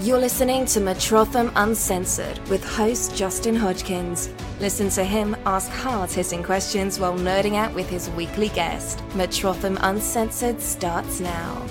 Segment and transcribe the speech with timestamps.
[0.00, 4.28] You're listening to Metrotham Uncensored with host Justin Hodgkins.
[4.58, 9.00] Listen to him ask hard hitting questions while nerding out with his weekly guest.
[9.14, 11.64] Metrotham Uncensored starts now.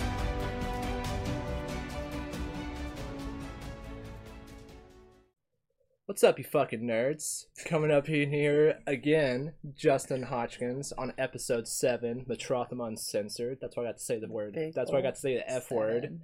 [6.05, 7.47] What's up, you fucking nerds?
[7.65, 13.57] Coming up in here again, Justin Hodgkins on episode 7, Metrotham Uncensored.
[13.59, 14.53] That's why I got to say the word.
[14.53, 16.21] Big That's why I got to say the F word.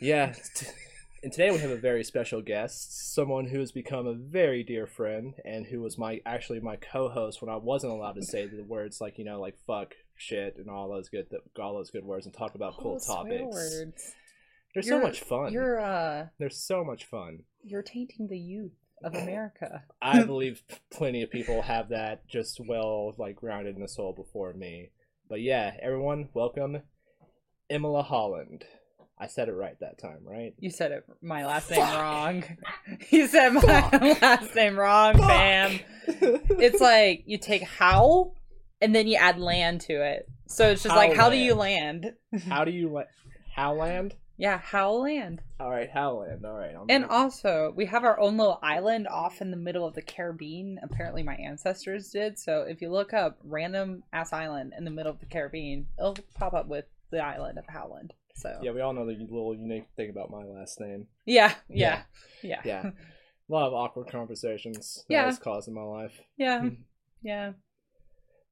[0.00, 0.34] Yeah.
[1.22, 4.86] And today we have a very special guest, someone who has become a very dear
[4.86, 8.62] friend and who was my actually my co-host when I wasn't allowed to say the
[8.64, 11.26] words like, you know, like fuck, shit and all those good
[11.60, 13.54] all those good words and talk about cool Oh, swear topics.
[13.54, 14.14] words.
[14.74, 15.52] They're so You're- much fun.
[15.52, 17.40] You're uh They're so much fun.
[17.62, 18.72] you're tainting the youth
[19.04, 19.84] of America.
[20.02, 24.54] I believe plenty of people have that just well like grounded in the soul before
[24.54, 24.90] me.
[25.28, 26.80] But yeah, everyone, welcome
[27.68, 28.64] Imola Holland.
[29.20, 30.54] I said it right that time, right?
[30.58, 32.42] You said it my last name wrong.
[33.10, 33.62] You said my
[34.22, 35.78] last name wrong, fam.
[36.06, 38.32] It's like you take how
[38.80, 40.26] and then you add land to it.
[40.46, 42.14] So it's just like how do you land?
[42.48, 43.02] How do you la-
[43.54, 44.14] Howland?
[44.38, 45.42] Yeah, how land.
[45.60, 46.46] All right, Howland.
[46.46, 46.74] All right.
[46.88, 50.80] And also, we have our own little island off in the middle of the Caribbean.
[50.82, 52.38] Apparently, my ancestors did.
[52.38, 56.16] So if you look up random ass island in the middle of the Caribbean, it'll
[56.34, 58.14] pop up with the island of Howland.
[58.40, 61.06] So yeah, we all know the little unique thing about my last name.
[61.26, 62.02] yeah, yeah,
[62.42, 65.26] yeah, Yeah, a lot of awkward conversations that Yeah.
[65.26, 66.20] was caused in my life.
[66.38, 66.68] yeah, Hmm.
[67.22, 67.52] yeah.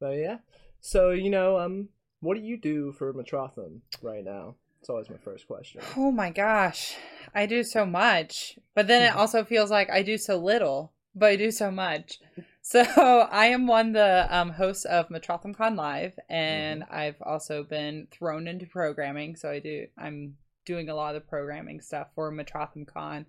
[0.00, 0.38] But yeah,
[0.80, 1.88] so you know, um,
[2.20, 4.56] what do you do for Metrotham right now?
[4.80, 5.80] It's always my first question.
[5.96, 6.96] Oh my gosh,
[7.34, 11.30] I do so much, but then it also feels like I do so little, but
[11.30, 12.20] I do so much.
[12.68, 12.82] So
[13.32, 18.46] I am one of the um, hosts of MetrothamCon Live, and I've also been thrown
[18.46, 19.36] into programming.
[19.36, 23.24] So I do I'm doing a lot of the programming stuff for MetrothamCon,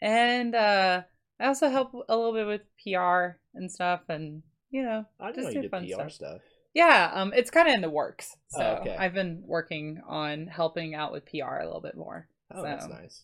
[0.00, 1.02] and uh,
[1.38, 5.44] I also help a little bit with PR and stuff, and you know I just
[5.44, 6.12] know do you did fun PR stuff.
[6.12, 6.40] stuff.
[6.74, 8.36] Yeah, um, it's kind of in the works.
[8.48, 8.96] So Oh, okay.
[8.96, 12.26] I've been working on helping out with PR a little bit more.
[12.52, 13.22] Oh, that's nice.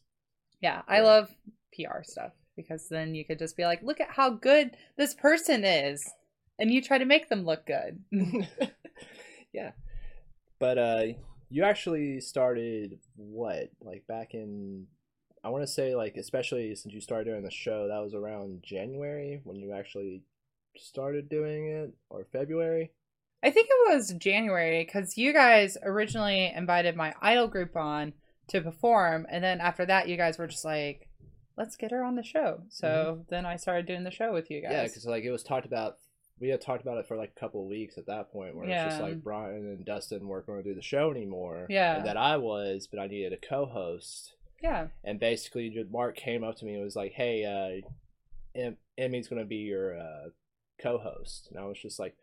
[0.60, 1.34] Yeah, I love
[1.74, 5.64] PR stuff because then you could just be like, look at how good this person
[5.64, 6.04] is.
[6.58, 8.02] And you try to make them look good.
[9.52, 9.70] yeah,
[10.58, 11.02] but uh,
[11.50, 14.86] you actually started what, like back in?
[15.44, 18.64] I want to say like, especially since you started doing the show, that was around
[18.64, 20.24] January when you actually
[20.76, 22.90] started doing it, or February.
[23.42, 28.14] I think it was January because you guys originally invited my idol group on
[28.48, 29.26] to perform.
[29.30, 31.07] And then after that, you guys were just like,
[31.58, 32.62] let's get her on the show.
[32.70, 34.70] So then I started doing the show with you guys.
[34.70, 34.76] Mm-hmm.
[34.80, 35.98] Yeah, because like it was talked about.
[36.40, 38.64] We had talked about it for like a couple of weeks at that point, where
[38.64, 41.66] it's just like Brian and Dustin weren't going to do the show anymore.
[41.68, 41.96] Yeah.
[41.96, 44.34] and that I was, but I needed a co-host.
[44.62, 44.86] yeah.
[45.02, 49.44] and basically Mark came up to me and was like, "Hey, uh, em- Emmy's gonna
[49.44, 50.28] be your uh,
[50.80, 52.14] co-host," and I was just like,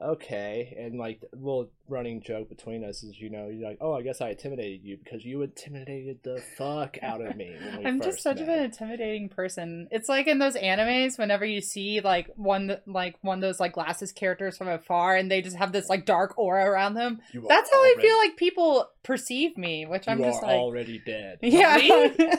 [0.00, 3.92] "Okay." And like the little running joke between us is, you know, you're like, "Oh,
[3.92, 8.22] I guess I intimidated you because you intimidated the fuck out of me." I'm just
[8.22, 8.48] such met.
[8.48, 9.88] an intimidating person.
[9.90, 13.72] It's like in those animes whenever you see like one like one of those like
[13.72, 17.20] glasses characters from afar and they just have this like dark aura around them.
[17.32, 21.38] You That's how I feel like people perceive me, which I'm just like already dead.
[21.42, 21.78] Yeah.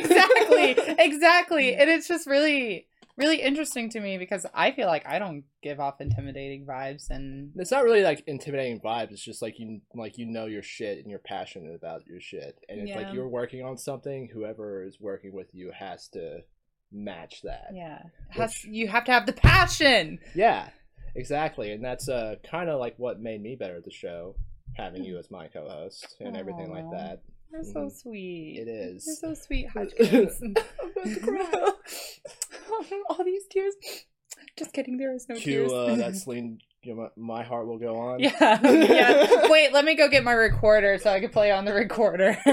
[0.00, 0.94] Exactly.
[0.98, 1.74] Exactly.
[1.80, 2.86] And it's just really
[3.20, 7.52] really interesting to me because I feel like I don't give off intimidating vibes and
[7.56, 9.12] It's not really like intimidating vibes.
[9.12, 12.58] It's just like you like you know your shit and you're passionate about your shit,
[12.68, 12.98] and it's Yeah.
[12.98, 14.28] like you're working on something.
[14.32, 16.40] Whoever is working with you has to
[16.92, 17.68] match that.
[17.72, 18.02] yeah.
[18.30, 20.18] Has, Which- you have to have the passion.
[20.34, 20.70] Yeah,
[21.14, 24.34] exactly, and that's uh kind of like what made me better at the show,
[24.76, 27.22] having you as my co-host and everything like that.
[27.52, 27.92] You're so Mhm.
[27.92, 28.58] sweet.
[28.60, 29.06] It is.
[29.06, 30.40] You're so sweet, Hodgkins.
[30.42, 31.72] I'm about to cry.
[33.08, 33.74] All these tears.
[34.56, 34.96] Just kidding.
[34.96, 35.72] There is no Cue tears.
[35.72, 36.58] uh, that Celine.
[36.82, 38.20] You know, my, my heart will go on.
[38.20, 38.30] yeah,
[38.64, 39.48] yeah.
[39.50, 42.38] Wait, let me go get my recorder so I can play on the recorder.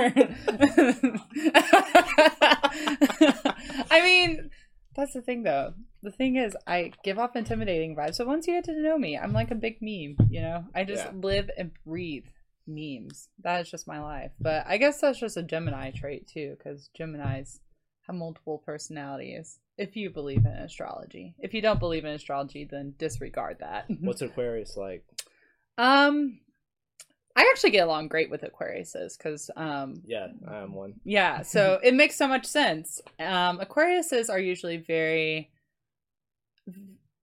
[3.90, 4.50] I mean,
[4.96, 5.74] that's the thing though.
[6.04, 8.16] The thing is, I give off intimidating vibes.
[8.16, 10.18] So once you get to know me, I'm like a big meme.
[10.30, 11.12] You know, I just Yeah.
[11.16, 12.26] live and breathe
[12.68, 13.30] memes.
[13.44, 14.32] That is just my life.
[14.40, 17.60] But I guess that's just a Gemini trait too, because Geminis
[18.08, 19.60] have multiple personalities.
[19.78, 23.86] If you believe in astrology, if you don't believe in astrology, then disregard that.
[24.02, 25.04] What's Aquarius like?
[25.78, 26.40] Um,
[27.36, 30.96] I actually get along great with Aquariuses because, um, Yeah, I am one.
[31.04, 33.00] yeah, so it makes so much sense.
[33.20, 35.52] Um, Aquariuses are usually very,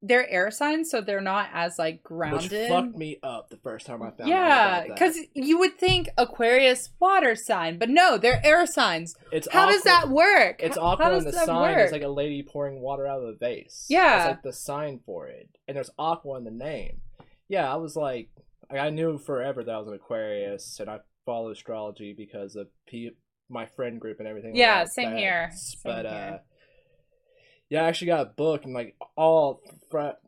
[0.07, 2.51] they're air signs, so they're not as like grounded.
[2.53, 4.95] Which fucked me up the first time I found yeah, out about that.
[4.95, 9.15] because you would think Aquarius water sign, but no, they're air signs.
[9.33, 10.57] it's How does that work?
[10.63, 11.87] It's How- awkward how does the sign work?
[11.87, 13.87] is like a lady pouring water out of a vase.
[13.89, 14.19] Yeah.
[14.19, 15.49] It's like the sign for it.
[15.67, 17.01] And there's aqua in the name.
[17.49, 18.29] Yeah, I was like,
[18.71, 23.11] I knew forever that I was an Aquarius, and I follow astrology because of pe-
[23.49, 24.57] my friend group and everything.
[24.57, 25.19] Yeah, like same that.
[25.19, 25.51] here.
[25.55, 26.41] Same But, uh, here.
[27.71, 29.61] Yeah, I actually got a book, and like all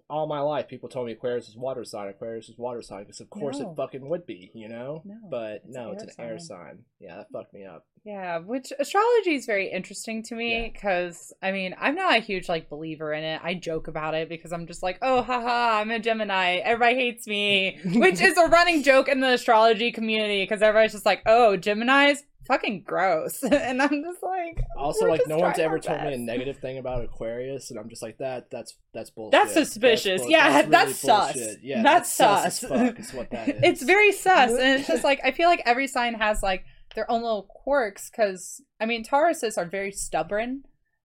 [0.08, 2.08] all my life, people told me Aquarius is water sign.
[2.08, 3.72] Aquarius is water sign because of course No.
[3.72, 5.02] it fucking would be, you know.
[5.04, 6.58] No, but no, it's an air sign.
[6.58, 6.78] sign.
[7.00, 7.84] Yeah, that fucked me up.
[8.04, 10.68] Yeah, which astrology is very interesting to me Yeah.
[10.72, 13.40] because I mean, I'm not a huge like believer in it.
[13.42, 16.58] I joke about it because I'm just like, oh, haha, I'm a Gemini.
[16.58, 21.04] Everybody hates me, which is a running joke in the astrology community because everybody's just
[21.06, 25.78] like, oh, Gemini's fucking gross, and I'm just like, Also, like just no one's ever
[25.78, 28.50] told me a negative thing about Aquarius, and I'm just like that.
[28.50, 29.32] That's that's bullshit.
[29.32, 30.22] That's suspicious.
[30.22, 31.32] bull- yeah, really that's sus.
[31.32, 31.58] bullshit.
[31.62, 32.60] Yeah, that's, sus.
[32.60, 32.68] sus.
[32.70, 33.60] fuck is what that is.
[33.62, 36.64] it's very sus, and it's just like I feel like every sign has like
[36.94, 38.10] their own little quirks.
[38.10, 40.62] Because I mean, Tauruses are very stubborn,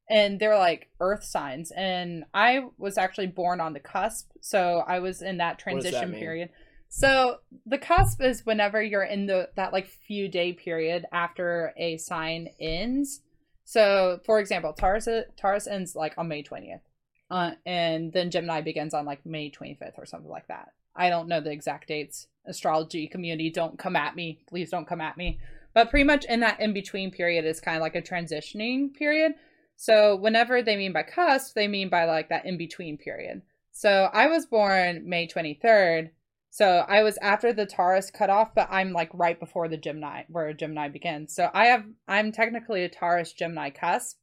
[0.10, 1.72] and they're like Earth signs.
[1.72, 6.12] And I was actually born on the cusp, so I was in that that transition
[6.12, 6.20] mean?
[6.20, 6.50] period.
[6.94, 11.96] So the cusp is whenever you're in the that like few day period after a
[11.96, 13.22] sign ends.
[13.64, 15.08] So, for example, Taurus
[15.38, 16.82] Taurus ends like on May twentieth,
[17.30, 20.74] uh, and then Gemini begins on like May twenty fifth or something like that.
[20.94, 22.28] I don't know the exact dates.
[22.46, 24.44] Astrology community, don't come at me.
[24.50, 25.40] Please don't come at me.
[25.74, 29.36] But pretty much in that in between period is kind of like a transitioning period.
[29.78, 33.44] So whenever they mean by cusp, they mean by like that in between period.
[33.72, 36.10] So I was born May 23rd.
[36.54, 40.52] So I was after the Taurus cutoff, but I'm like right before the Gemini, where
[40.52, 41.34] Gemini begins.
[41.34, 44.18] So I have, I'm technically a Taurus Gemini cusp.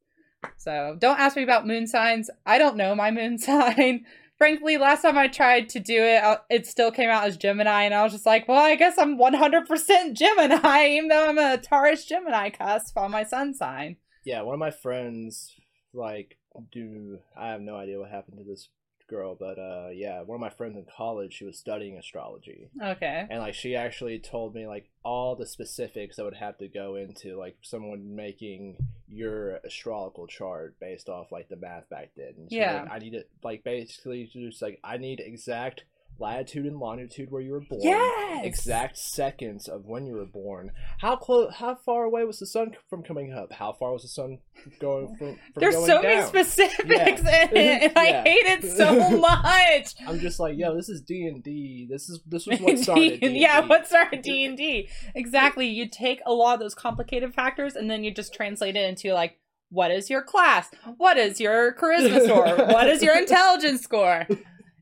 [0.59, 2.29] So don't ask me about moon signs.
[2.45, 4.05] I don't know my moon sign.
[4.37, 7.85] Frankly, last time I tried to do it, uh, it still came out as Gemini,
[7.85, 11.57] and I was just like, well, I guess I'm 100% Gemini, even though I'm a
[11.57, 13.97] Taurus Gemini cusp on my sun sign.
[14.25, 14.43] yeah.
[14.43, 15.51] One of my friends,
[15.95, 16.37] like,
[16.71, 18.69] do I have no idea what happened to this
[19.09, 23.27] girl, but uh, yeah, one of my friends in college, she was studying astrology, Okay.
[23.31, 26.95] and like she actually told me like all the specifics that would have to go
[26.97, 28.77] into like someone making
[29.09, 32.35] your astrological chart based off like the math back then.
[32.51, 32.83] Yeah.
[32.83, 35.85] like, I need it like basically just like I need exact
[36.21, 37.81] latitude and longitude where you were born.
[37.83, 38.45] Yes.
[38.45, 40.73] Exact seconds of when you were born.
[41.01, 41.55] How close?
[41.57, 43.53] How far away was the sun from coming up?
[43.53, 44.39] How far was the sun
[44.81, 45.35] going from?
[45.35, 47.45] from There's going so many specifics Yeah.
[47.51, 48.23] in it, and I Yeah.
[48.25, 49.95] hate it so much.
[50.07, 51.87] I'm just like, yo, this is D and D.
[51.91, 53.21] This is this was what started.
[53.21, 53.39] D&D.
[53.41, 54.89] yeah, what started D and D?
[55.15, 55.67] Exactly.
[55.69, 59.13] You take a lot of those complicated factors, and then you just translate it into
[59.13, 59.39] like,
[59.71, 60.69] what is your class?
[60.97, 62.57] What is your charisma score?
[62.67, 64.27] what is your intelligence score?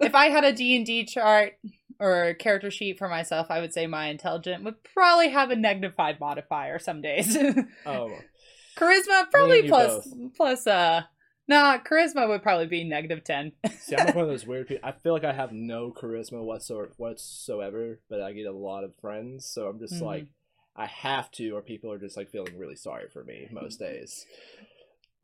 [0.01, 1.55] If I had a D and D chart
[1.99, 5.95] or character sheet for myself, I would say my intelligent would probably have a negative
[5.97, 7.37] five modifier some days.
[7.87, 8.21] Oh,
[8.77, 11.03] charisma probably plus plus uh.
[11.49, 13.53] Nah, charisma would probably be negative ten.
[13.79, 14.87] see, I'm one of those weird people.
[14.89, 18.97] I feel like I have no charisma whatsoever, whatsoever, but I get a lot of
[19.01, 19.47] friends.
[19.47, 20.07] So I'm just Mhm.
[20.07, 20.27] like,
[20.75, 24.27] I have to, or people are just like feeling really sorry for me most days.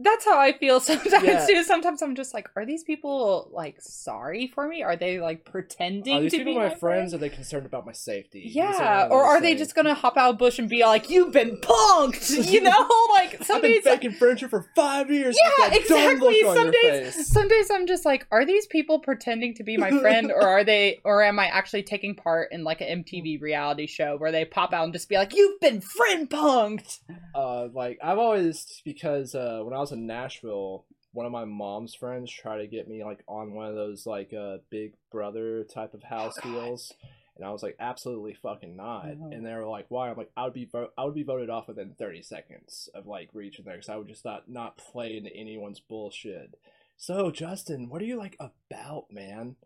[0.02, 1.46] That's how I feel sometimes Yeah.
[1.46, 1.62] too.
[1.64, 4.82] Sometimes I'm just like, are these people like sorry for me?
[4.82, 7.14] Are they like pretending Are these to people be my my friends?
[7.14, 8.42] Are they concerned about my safety?
[8.44, 12.30] Yeah, or are they just gonna hop out bush and be like, "You've been punked,"
[12.52, 12.88] you know?
[13.10, 15.36] Like some I've been days, baking furniture for five years.
[15.42, 16.42] yeah, with that dumb exactly.
[16.54, 20.32] Some days, some days I'm just like, are these people pretending to be my friend,
[20.32, 24.16] or are they, or am I actually taking part in like an MTV reality show
[24.16, 27.00] where they pop out and just be like, "You've been friend punked"?
[27.34, 31.94] uh like I've always because uh when I was in Nashville, one of my mom's
[31.94, 35.94] friends tried to get me like on one of those like uh Big Brother type
[35.94, 36.92] of house Oh, deals.
[37.36, 39.06] And I was like, absolutely fucking not.
[39.16, 39.30] No.
[39.34, 40.10] And they were like, why?
[40.10, 43.06] I'm like, I would be vo- I would be voted off within 30 seconds of
[43.06, 46.54] like reaching there because I would just not not play into anyone's bullshit.
[46.98, 49.56] So Justin, what are you like about, man?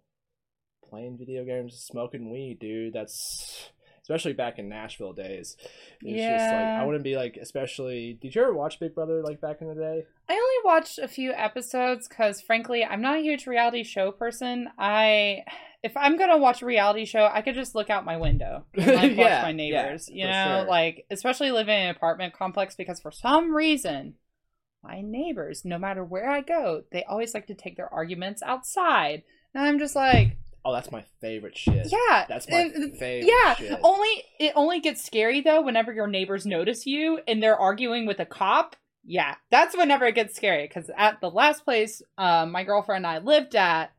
[0.89, 2.93] Playing video games, smoking weed, dude.
[2.93, 3.71] That's
[4.07, 5.57] especially back in Nashville days.
[6.05, 6.81] It's just like Yeah.
[6.81, 9.75] I wouldn't be like especially did you ever watch Big Brother like back in the
[9.75, 10.07] day?
[10.29, 14.69] I only watched a few episodes because, frankly, I'm not a huge reality show person.
[14.79, 15.45] I,
[15.85, 18.87] if I'm gonna watch a reality show, I could just look out my window and
[18.95, 20.09] like, watch Yeah, my yeah, neighbors.
[20.09, 20.69] you know, sure.
[20.69, 24.15] like especially living in an apartment complex because for some reason,
[24.83, 29.23] my neighbors, no matter where I go, they always like to take their arguments outside,
[29.55, 30.37] and I'm just like,
[30.69, 31.87] Oh, that's my favorite shit.
[31.93, 33.79] yeah, That's my and- favorite yeah, shit.
[33.85, 38.19] only it only gets scary though whenever your neighbors notice you and they're arguing with
[38.19, 38.75] a cop.
[39.05, 40.67] Yeah, that's whenever it gets scary.
[40.67, 43.93] Because at the last place uh, my girlfriend and I lived at,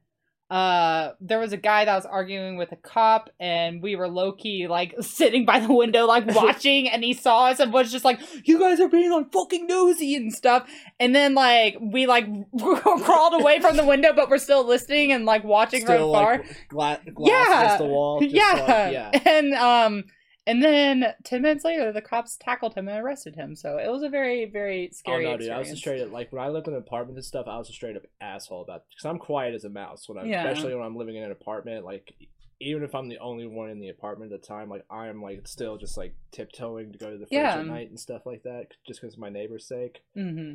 [0.49, 4.65] uh there was a guy that was arguing with a cop and we were low-key
[4.67, 8.17] like sitting by the window like watching and he saw us and was just like
[8.47, 10.65] you guys are being like fucking nosy and stuff
[11.01, 12.25] and then like we like
[12.59, 16.37] crawled away from the window but we're still listening and like watching Still from afar
[16.37, 17.77] like gla- glass Yeah.
[17.77, 18.21] the wall.
[18.21, 18.51] just yeah.
[18.53, 19.29] like- yeah.
[19.29, 20.03] and um
[20.47, 24.01] and then 10 minutes later the cops tackled him and arrested him so it was
[24.01, 25.17] a very very scary.
[25.17, 25.51] Oh scary no, dude!
[25.51, 27.45] I was a straight up like when I lived in an apartment and stuff.
[27.47, 30.25] I was a straight up asshole about because I'm quiet as a mouse when I'm
[30.27, 30.47] Yeah.
[30.47, 31.85] especially when I'm living in an apartment.
[31.85, 32.13] Like
[32.59, 35.47] even if I'm the only one in the apartment at the time, like I'm like
[35.47, 37.59] still just like tiptoeing to go to the fridge Yeah.
[37.59, 40.01] at night and stuff like that, just because of my neighbor's sake.
[40.15, 40.53] hmm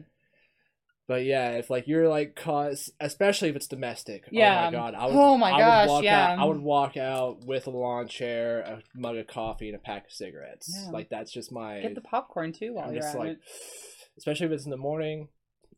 [1.12, 4.25] But yeah, if like you're like cause especially if it's domestic.
[4.31, 4.62] Yeah.
[4.62, 4.95] Oh my god.
[4.95, 6.33] I would, Oh my I gosh, Would walk yeah.
[6.33, 9.78] Out, I would walk out with a lawn chair, a mug of coffee, and a
[9.78, 10.75] pack of cigarettes.
[10.75, 10.90] Yeah.
[10.90, 11.83] Like that's just my.
[11.83, 13.40] get the popcorn too while I'm you're just at like, it
[14.16, 15.28] especially if it's in the morning.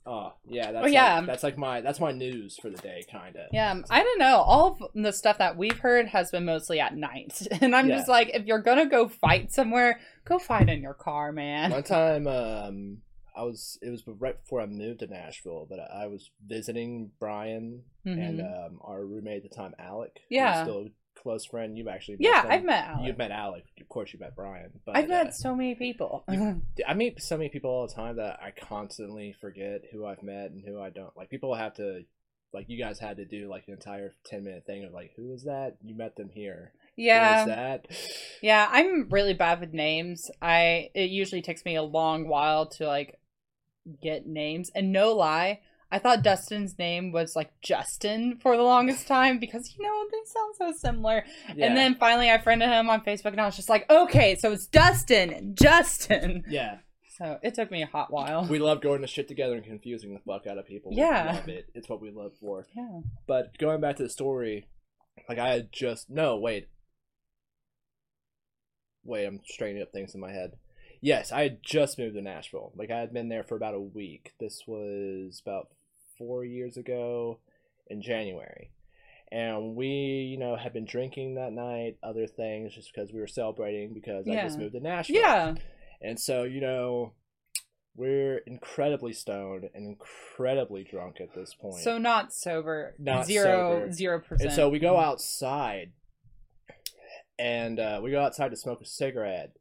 [0.06, 1.16] Oh yeah, that's Oh, yeah.
[1.16, 3.46] Like, that's like my that's my news for the day, kind of.
[3.52, 4.36] Yeah, I don't know.
[4.36, 7.44] All of the stuff that we've heard has been mostly at night.
[7.60, 7.96] And I'm Yeah.
[7.96, 11.72] just like, if you're gonna go fight somewhere, go fight in your car, man.
[11.72, 12.98] One time, um,
[13.36, 17.82] I was it was right before I moved to Nashville, but I was visiting Brian
[18.04, 18.66] and Mhm.
[18.66, 20.20] um, our roommate at the time, Alec.
[20.28, 20.62] Yeah.
[20.62, 21.76] still a close friend.
[21.76, 22.44] You've actually yeah.
[22.46, 23.06] I've met Alex.
[23.06, 24.12] You've met Alec, of course.
[24.12, 26.24] You met Brian, but I've uh, met so many people.
[26.86, 30.50] I meet so many people all the time that I constantly forget who I've met
[30.50, 31.16] and who I don't.
[31.16, 32.04] Like people have to,
[32.52, 35.32] like you guys had to do like an entire ten minute thing of like, who
[35.32, 35.78] is that?
[35.82, 36.72] You met them here.
[36.96, 37.44] Who is yeah.
[37.46, 37.86] that?
[38.42, 40.30] Yeah, I'm really bad with names.
[40.40, 43.18] I it usually takes me a long while to like
[44.02, 44.70] get names.
[44.74, 45.60] And no lie,
[45.90, 50.18] I thought Dustin's name was like Justin for the longest time because you know they
[50.26, 51.24] sound so similar.
[51.54, 51.66] Yeah.
[51.66, 54.52] And then finally I friended him on Facebook and I was just like, okay, so
[54.52, 56.44] it's Dustin, Justin.
[56.48, 56.78] yeah,
[57.18, 58.46] So it took me a hot while.
[58.46, 60.90] we love going to shit together and confusing the fuck out of people.
[60.90, 61.32] We Yeah.
[61.34, 61.66] love it.
[61.74, 62.66] It's what we love for.
[62.76, 63.00] yeah.
[63.26, 64.66] But going back to the story,
[65.28, 66.68] like I had just no wait,
[69.04, 70.52] wait, I'm straightening up things in my head.
[71.04, 72.72] Yes, I had just moved to Nashville.
[72.74, 74.32] Like I had been there for about a week.
[74.40, 75.68] This was about
[76.16, 77.40] four years ago
[77.88, 78.70] in January.
[79.30, 83.26] And we, you know, had been drinking that night, other things, just because we were
[83.26, 85.16] celebrating because I just moved to Nashville.
[85.16, 85.54] Yeah.
[86.00, 87.12] And so, you know,
[87.94, 91.82] we're incredibly stoned and incredibly drunk at this point.
[91.82, 92.94] So not sober.
[92.98, 93.92] Not Zero sober.
[93.92, 94.48] zero percent.
[94.48, 95.92] And so we go outside,
[97.38, 99.52] and uh, we go outside to smoke a cigarette.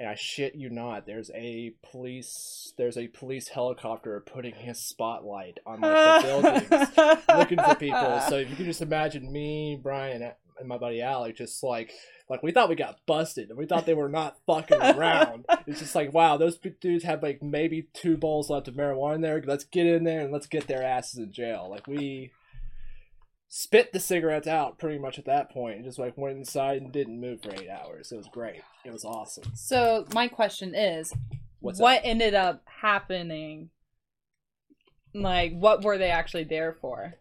[0.00, 5.58] And I shit you not, there's a police, there's a police helicopter putting his spotlight
[5.66, 8.18] on like the buildings, looking for people.
[8.26, 10.22] So if you can just imagine me, Brian,
[10.58, 11.92] and my buddy Alec, just like,
[12.30, 15.44] like we thought we got busted, and we thought they were not fucking around.
[15.66, 19.20] It's just like, wow, those dudes have like maybe two bowls left of marijuana in
[19.20, 19.42] there.
[19.44, 21.68] Let's get in there and let's get their asses in jail.
[21.70, 22.32] Like we
[23.52, 26.92] spit the cigarettes out pretty much at that point and just like went inside and
[26.92, 28.12] didn't move for eight hours.
[28.12, 28.62] It was great.
[28.84, 29.52] It was awesome.
[29.54, 31.12] So my question is,
[31.58, 32.02] What's what up?
[32.04, 33.70] ended up happening?
[35.12, 37.14] Like, what were they actually there for?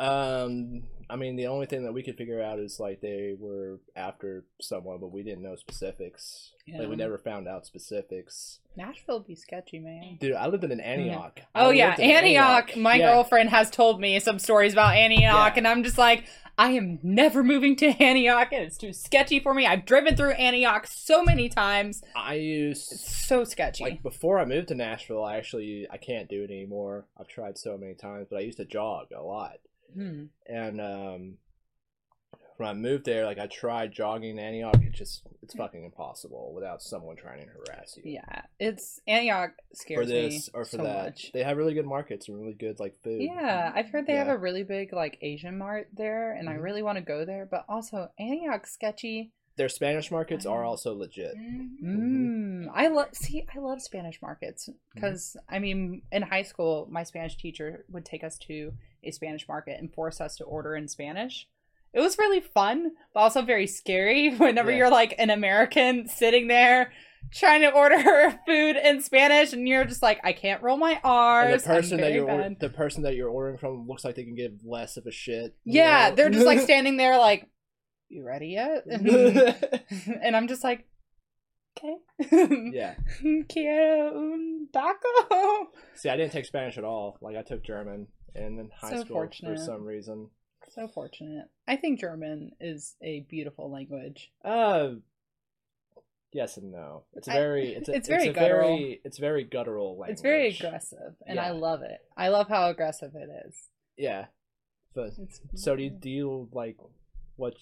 [0.00, 3.78] Um, I mean, the only thing that we could figure out is like they were
[3.94, 6.52] after someone, but we didn't know specifics.
[6.68, 8.58] Like we never found out specifics.
[8.76, 10.16] Nashville be sketchy, man.
[10.20, 11.40] Dude, I lived in an Antioch.
[11.54, 12.76] Oh yeah, lived in Antioch.
[12.76, 13.12] My Yeah.
[13.12, 15.58] girlfriend has told me some stories about Antioch, Yeah.
[15.58, 16.24] and I'm just like,
[16.58, 19.64] I am never moving to Antioch, and it's too sketchy for me.
[19.66, 22.02] I've driven through Antioch so many times.
[22.16, 23.84] I used It's so sketchy.
[23.84, 25.22] like before I moved to Nashville.
[25.22, 27.06] I actually I can't do it anymore.
[27.18, 29.58] I've tried so many times, but I used to jog a lot.
[29.94, 30.24] Hmm.
[30.46, 31.38] and um
[32.56, 36.52] when I moved there, like I tried jogging in Antioch, it's just it's fucking impossible
[36.54, 38.12] without someone trying to harass you.
[38.12, 41.30] Yeah, it's Antioch For scares this me or for so that, much.
[41.34, 43.20] they have really good markets and really good like food.
[43.20, 46.62] Yeah, I've heard they have a really big like Asian mart there, and I Mhm.
[46.62, 47.44] really want to go there.
[47.44, 49.32] But also Antioch sketchy.
[49.56, 50.66] Their Spanish markets are Mhm.
[50.66, 51.34] also legit.
[51.82, 53.46] Mm, I love see.
[53.54, 54.78] I love Spanish markets Mm-hmm.
[54.94, 58.72] because I mean, in high school, my Spanish teacher would take us to
[59.02, 61.48] a Spanish market and force us to order in Spanish.
[61.92, 64.28] It was really fun, but also very scary.
[64.36, 64.76] Whenever Yeah.
[64.78, 66.92] you're like an American sitting there
[67.32, 67.96] trying to order
[68.46, 71.52] food in Spanish, and you're just like, I can't roll my R's.
[71.52, 74.24] And the person that you're or- the person that you're ordering from looks like they
[74.24, 75.54] can give less of a shit.
[75.64, 76.14] Yeah, know?
[76.16, 77.48] they're just like standing there, like,
[78.08, 78.84] "You ready yet?"
[80.22, 80.86] and I'm just like,
[81.78, 82.94] "Okay." yeah.
[83.48, 85.68] Quiero un taco.
[85.94, 87.18] See, I didn't take Spanish at all.
[87.20, 89.56] Like I took German and in high So school fortunate.
[89.58, 90.28] for some reason.
[90.70, 91.46] So fortunate.
[91.68, 94.30] I think German is a beautiful language.
[94.44, 94.94] Uh
[96.32, 97.04] yes and no.
[97.14, 98.76] It's a I- very it's a, it's very a guttural.
[98.76, 100.10] very it's very guttural language.
[100.12, 101.98] It's very aggressive, and I love it.
[102.16, 103.54] I love how aggressive it is.
[103.96, 104.26] Yeah.
[104.94, 106.76] But It's- so do you, do you like
[107.36, 107.54] what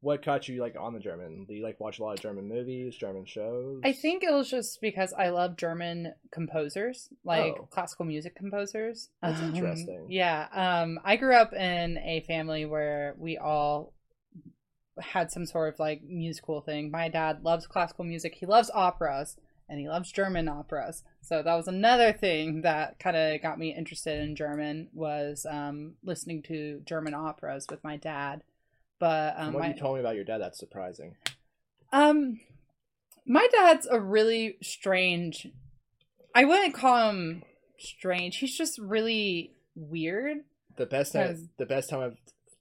[0.00, 1.44] what caught you like on the German?
[1.46, 3.80] Do you like watch a lot of German movies, German shows?
[3.84, 7.66] I think it was just because I love German composers, like Oh.
[7.70, 9.08] classical music composers.
[9.22, 10.06] That's Um, interesting.
[10.10, 10.48] Yeah.
[10.52, 13.94] Um, I grew up in a family where we all
[14.98, 16.90] had some sort of like musical thing.
[16.90, 18.34] My dad loves classical music.
[18.36, 19.36] He loves operas
[19.68, 21.02] and he loves German operas.
[21.20, 25.96] So that was another thing that kind of got me interested in German was um,
[26.04, 28.42] listening to German operas with my dad.
[28.98, 31.16] But um, what my, you told me about your dad, that's surprising.
[31.92, 32.40] um,
[33.26, 35.46] my dad's a really strange.
[36.34, 37.42] I wouldn't call him
[37.78, 38.36] strange.
[38.38, 40.38] He's just really weird.
[40.76, 42.16] The best time, the best time I've,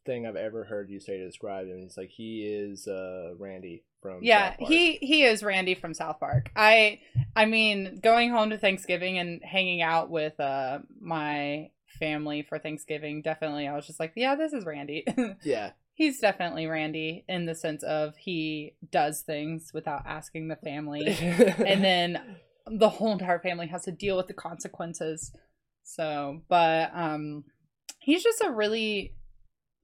[0.05, 3.83] thing I've ever heard you say to describe him is like he is uh Randy
[4.01, 6.51] from Yeah, he he is Randy from South Park.
[6.55, 6.99] I
[7.35, 13.21] I mean, going home to Thanksgiving and hanging out with uh my family for Thanksgiving,
[13.21, 15.05] definitely I was just like, yeah, this is Randy.
[15.43, 21.07] yeah He's definitely Randy in the sense of he does things without asking the family.
[21.19, 22.21] and then
[22.67, 25.31] the whole entire family has to deal with the consequences.
[25.83, 27.45] So, but um
[27.99, 29.15] he's just a really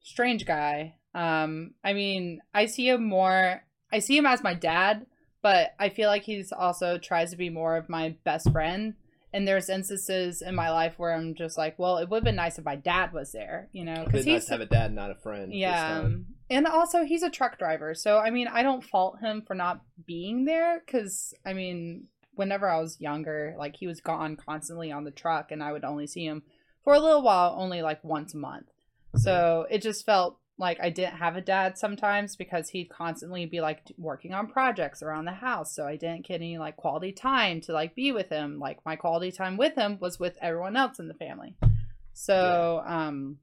[0.01, 0.95] strange guy.
[1.15, 5.05] Um I mean, I see him more I see him as my dad,
[5.41, 8.95] but I feel like he's also tries to be more of my best friend.
[9.33, 12.35] And there's instances in my life where I'm just like, well, it would have been
[12.35, 14.93] nice if my dad was there, you know, because be nice to have a dad,
[14.93, 15.53] not a friend.
[15.53, 15.99] yeah.
[15.99, 17.95] um, And also, he's a truck driver.
[17.95, 22.69] So, I mean, I don't fault him for not being there because, I mean, whenever
[22.69, 26.07] I was younger, like, he was gone constantly on the truck and I would only
[26.07, 26.43] see him
[26.83, 28.67] for a little while, only like once a month.
[29.15, 33.59] So, it just felt like I didn't have a dad sometimes because he'd constantly be
[33.59, 35.75] like working on projects around the house.
[35.75, 38.59] So, I didn't get any like quality time to like be with him.
[38.59, 41.55] Like, my quality time with him was with everyone else in the family.
[42.13, 43.37] So, um,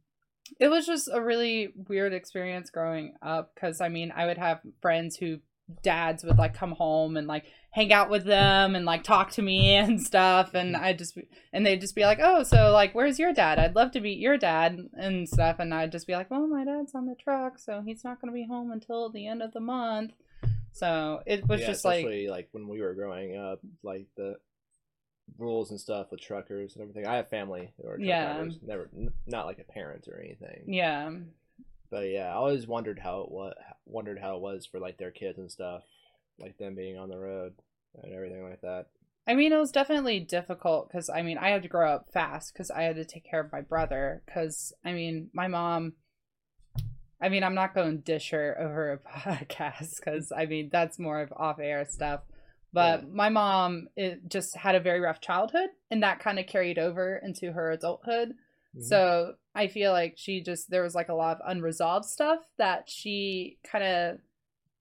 [0.60, 4.60] it was just a really weird experience growing up because I mean, I would have
[4.80, 5.40] friends who
[5.82, 9.42] dads would like come home and like hang out with them and like talk to
[9.42, 10.84] me and stuff and mm-hmm.
[10.84, 11.18] I just
[11.52, 13.58] and they'd just be like, "Oh, so like where's your dad?
[13.58, 16.64] I'd love to meet your dad." and stuff and I'd just be like, "Well, my
[16.64, 19.52] dad's on the truck, so he's not going to be home until the end of
[19.52, 20.12] the month."
[20.72, 24.36] So, it was yeah, just like especially like when we were growing up, like the
[25.36, 27.06] rules and stuff with truckers and everything.
[27.06, 28.32] I have family who are truck Yeah.
[28.34, 30.64] drivers, never n- not like a parent or anything.
[30.66, 31.10] yeah.
[31.90, 33.54] But yeah, I always wondered how it was
[33.88, 35.82] wondered how it was for like their kids and stuff,
[36.38, 37.54] like them being on the road
[38.02, 38.86] and everything like that.
[39.26, 42.52] I mean, it was definitely difficult because I mean, I had to grow up fast
[42.52, 44.22] because I had to take care of my brother.
[44.26, 45.94] Because I mean, my mom.
[47.20, 50.98] I mean, I'm not going to dish her over a podcast because I mean that's
[50.98, 52.20] more of off-air stuff.
[52.72, 53.08] But Yeah.
[53.12, 57.16] my mom it just had a very rough childhood, and that kind of carried over
[57.22, 58.34] into her adulthood.
[58.76, 58.82] Mhm.
[58.82, 62.88] So I feel like she just there was like a lot of unresolved stuff that
[62.88, 64.18] she kind of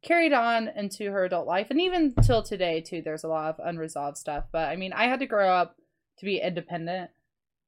[0.04, 3.66] carried on into her adult life and even till today too there's a lot of
[3.68, 5.76] unresolved stuff but i mean i had to grow up
[6.20, 7.10] to be independent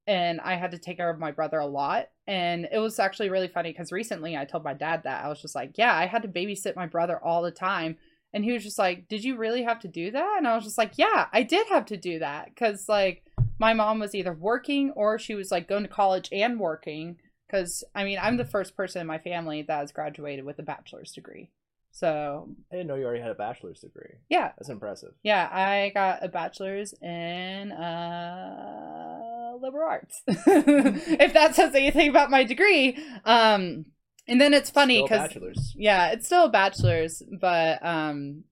[0.05, 3.29] and i had to take care of my brother a lot and it was actually
[3.29, 6.05] really funny because recently i told my dad that i was just like yeah i
[6.05, 7.97] had to babysit my brother all the time
[8.31, 10.63] and he was just like did you really have to do that and i was
[10.63, 13.23] just like yeah i did have to do that because like
[13.59, 17.83] my mom was either working or she was like going to college and working because
[17.93, 21.11] i mean i'm the first person in my family that has graduated with a bachelor's
[21.11, 21.49] degree.
[21.91, 24.13] So I didn't know you already had a bachelor's degree.
[24.29, 24.51] yeah.
[24.57, 25.13] That's impressive.
[25.23, 30.21] yeah i got a bachelor's in uh liberal arts.
[30.27, 32.97] If that says anything about my degree.
[33.25, 33.85] Um
[34.27, 38.43] and then it's funny because yeah, it's still a bachelor's, but um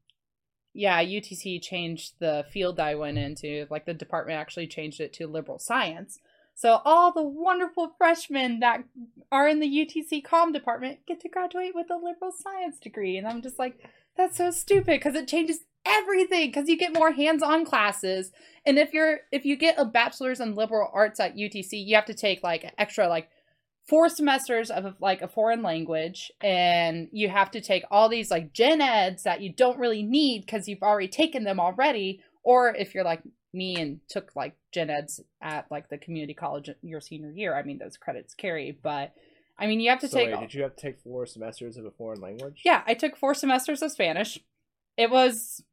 [0.77, 3.65] yeah, UTC changed the field I went into.
[3.71, 6.19] Like the department actually changed it to liberal science.
[6.53, 8.83] So all the wonderful freshmen that
[9.31, 13.17] are in the UTC com department get to graduate with a liberal science degree.
[13.17, 17.11] And I'm just like, that's so stupid because it changes everything because you get more
[17.11, 18.31] hands-on classes.
[18.63, 22.05] And if you're if you get a bachelor's in liberal arts at UTC, you have
[22.05, 23.29] to take like extra like
[23.87, 28.51] four semesters of like a foreign language and you have to take all these like
[28.53, 32.93] gen eds that you don't really need because you've already taken them already or if
[32.93, 33.21] you're like
[33.53, 37.63] me and took like gen eds at like the community college your senior year i
[37.63, 39.13] mean those credits carry but
[39.57, 41.77] i mean you have to So take wait, did you have to take four semesters
[41.77, 42.61] of a foreign language?
[42.65, 44.37] yeah, I took four semesters of Spanish.
[44.97, 45.63] It was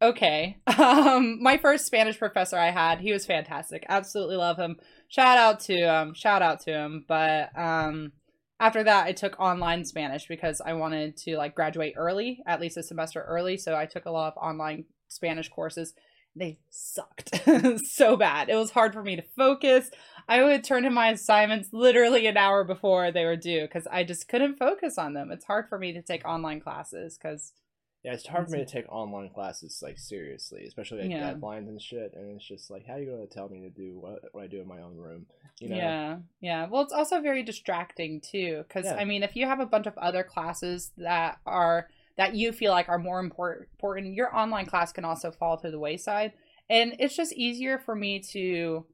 [0.00, 0.56] okay.
[0.78, 3.84] Um, my first Spanish professor I had, he was fantastic.
[3.88, 4.78] Absolutely love him.
[5.10, 7.04] Shout out to um, shout out to him.
[7.06, 8.12] But um,
[8.60, 12.78] after that, I took online Spanish because I wanted to like graduate early, at least
[12.78, 13.58] a semester early.
[13.58, 15.94] So I took a lot of online Spanish courses,
[16.36, 17.40] They sucked
[17.84, 18.48] so bad.
[18.48, 19.90] It was hard for me to focus.
[20.28, 24.04] I would turn in my assignments literally an hour before they were due because I
[24.04, 25.32] just couldn't focus on them.
[25.32, 27.52] It's hard for me to take online classes because
[28.02, 31.34] Yeah, it's hard for me to take online classes like seriously, especially like Yeah.
[31.34, 32.14] deadlines and shit.
[32.14, 34.46] And it's just like, how are you gonna tell me to do what, what I
[34.46, 35.26] do in my own room?
[35.60, 35.76] You know?
[35.76, 36.66] Yeah, yeah.
[36.66, 38.94] Well, it's also very distracting too, because Yeah.
[38.94, 42.72] I mean, if you have a bunch of other classes that are that you feel
[42.72, 46.32] like are more import- important, your online class can also fall to the wayside,
[46.68, 48.84] and it's just easier for me to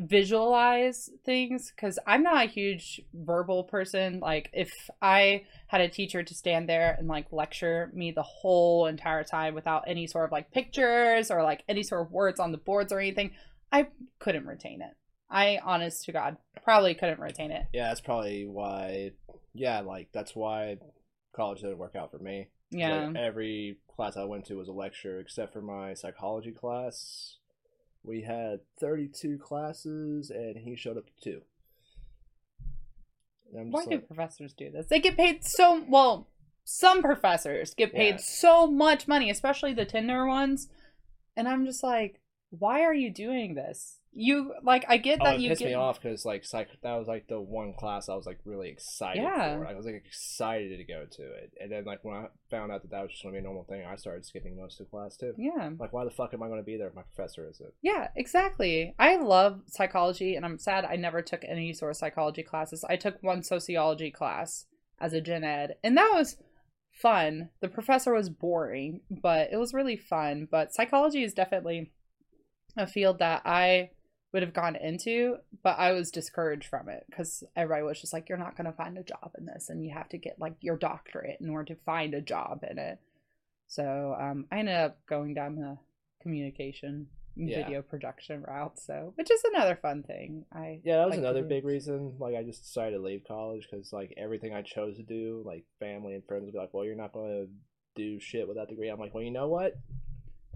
[0.00, 4.20] visualize things because I'm not a huge verbal person.
[4.20, 8.86] Like, if I had a teacher to stand there and like lecture me the whole
[8.86, 12.52] entire time without any sort of like pictures or like any sort of words on
[12.52, 13.32] the boards or anything,
[13.70, 14.96] I couldn't retain it.
[15.30, 17.64] I, honest to God, probably couldn't retain it.
[17.72, 19.12] Yeah, that's probably why.
[19.54, 20.78] Yeah, like that's why
[21.36, 22.48] college didn't work out for me.
[22.70, 23.06] Yeah.
[23.06, 27.36] Like, every class I went to was a lecture, except for my psychology class.
[28.02, 31.42] We had 32 classes, and he showed up to two.
[33.52, 34.86] Why just do professors do this?
[34.86, 36.28] They get paid so well.
[36.64, 38.16] Some professors get paid Yeah.
[38.18, 40.68] so much money, especially the Tinder ones,
[41.36, 43.99] and I'm just like, why are you doing this?
[44.12, 46.68] You like, I get oh, that it you pissed get me off because like psych
[46.82, 49.56] that was like the one class I was like really excited Yeah.
[49.56, 49.66] for.
[49.66, 52.82] I was like excited to go to it, and then like when I found out
[52.82, 54.90] that that was just gonna be a normal thing, I started skipping most of the
[54.90, 55.32] class too.
[55.38, 57.72] Yeah, Like, why the fuck am I gonna be there if my professor isn't?
[57.82, 58.94] yeah, exactly.
[58.98, 62.84] I love psychology, and I'm sad I never took any sort of psychology classes.
[62.88, 64.66] I took one sociology class
[65.00, 66.36] as a gen ed, and that was
[66.92, 67.50] fun.
[67.60, 70.48] The professor was boring, but it was really fun.
[70.50, 71.92] But psychology is definitely
[72.76, 73.90] a field that I
[74.32, 78.28] would have gone into, but I was discouraged from it because everybody was just like,
[78.28, 80.54] "You're not going to find a job in this, and you have to get like
[80.60, 82.98] your doctorate in order to find a job in it."
[83.66, 85.78] So um, I ended up going down the
[86.22, 87.62] communication Yeah.
[87.62, 88.78] video production route.
[88.78, 90.44] So, which is another fun thing.
[90.52, 92.16] I Yeah, that was like another big reason.
[92.18, 95.64] Like, I just decided to leave college because like everything I chose to do, like
[95.78, 97.46] family and friends would be like, "Well, you're not gonna
[97.96, 99.76] do shit with that degree." I'm like, "Well, you know what?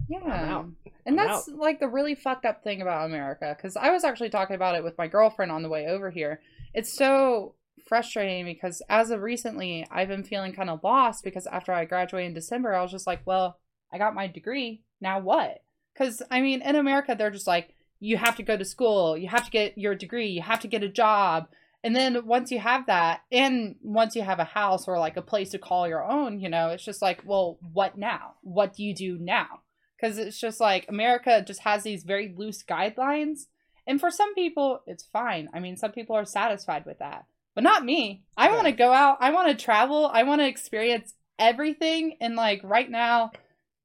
[0.07, 0.55] Yeah.
[0.55, 0.69] out.
[1.05, 3.53] And I'm that's like the really fucked up thing about America.
[3.55, 6.41] Because I was actually talking about it with my girlfriend on the way over here.
[6.73, 7.55] It's so
[7.87, 12.29] frustrating because as of recently, I've been feeling kind of lost because after I graduated
[12.29, 13.59] in December, I was just like, well,
[13.93, 14.81] I got my degree.
[14.99, 15.63] Now what?
[15.93, 19.29] Because, I mean, in America, they're just like, you have to go to school, you
[19.29, 21.47] have to get your degree, you have to get a job.
[21.83, 25.21] And then once you have that, and once you have a house or like a
[25.21, 28.33] place to call your own, you know, it's just like, well, what now?
[28.41, 29.61] What do you do now?
[30.05, 33.45] Because it's just like America just has these very loose guidelines.
[33.87, 35.49] And for some people, it's fine.
[35.53, 38.23] I mean, some people are satisfied with that, but not me.
[38.37, 38.53] I Yeah.
[38.55, 42.17] want to go out, I want to travel, I want to experience everything.
[42.21, 43.31] And like right now,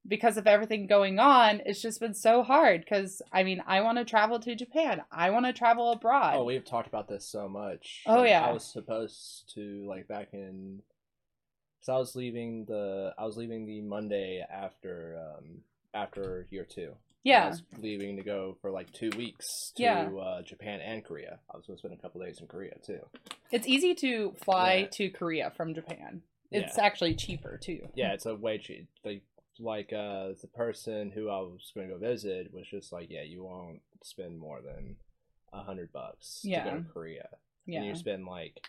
[0.07, 2.81] because of everything going on, it's just been so hard.
[2.83, 6.37] Because I mean, I want to travel to Japan, I want to travel abroad.
[6.37, 8.03] Oh, we've talked about this so much.
[8.07, 8.47] Oh, Like, yeah.
[8.47, 10.81] I was supposed to like back in,
[11.79, 15.61] because I was leaving the I was leaving the Monday after um
[15.95, 16.95] after year two.
[17.23, 17.45] Yeah.
[17.45, 20.09] I was leaving to go for like two weeks to Yeah.
[20.09, 21.39] uh, Japan and Korea.
[21.53, 23.01] I was going to spend a couple days in Korea too.
[23.53, 24.87] It's easy to fly Yeah.
[24.93, 26.23] to Korea from Japan.
[26.51, 26.85] It's Yeah.
[26.85, 27.89] actually cheaper too.
[27.95, 28.89] Yeah, it's a way cheap.
[29.05, 29.23] Like
[29.59, 33.23] like uh the person who I was going to go visit was just like, yeah,
[33.23, 34.97] you won't spend more than
[35.53, 37.29] a hundred bucks to go to Korea.
[37.67, 37.81] Yeah.
[37.81, 38.67] And you spend like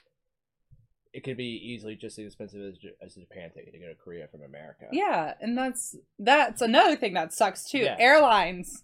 [1.13, 3.95] it could be easily just as expensive as, as a Japan ticket to go to
[3.95, 4.86] Korea from America.
[4.91, 7.80] Yeah, and that's that's another thing that sucks too.
[7.80, 7.97] Yeah.
[8.00, 8.84] Airlines.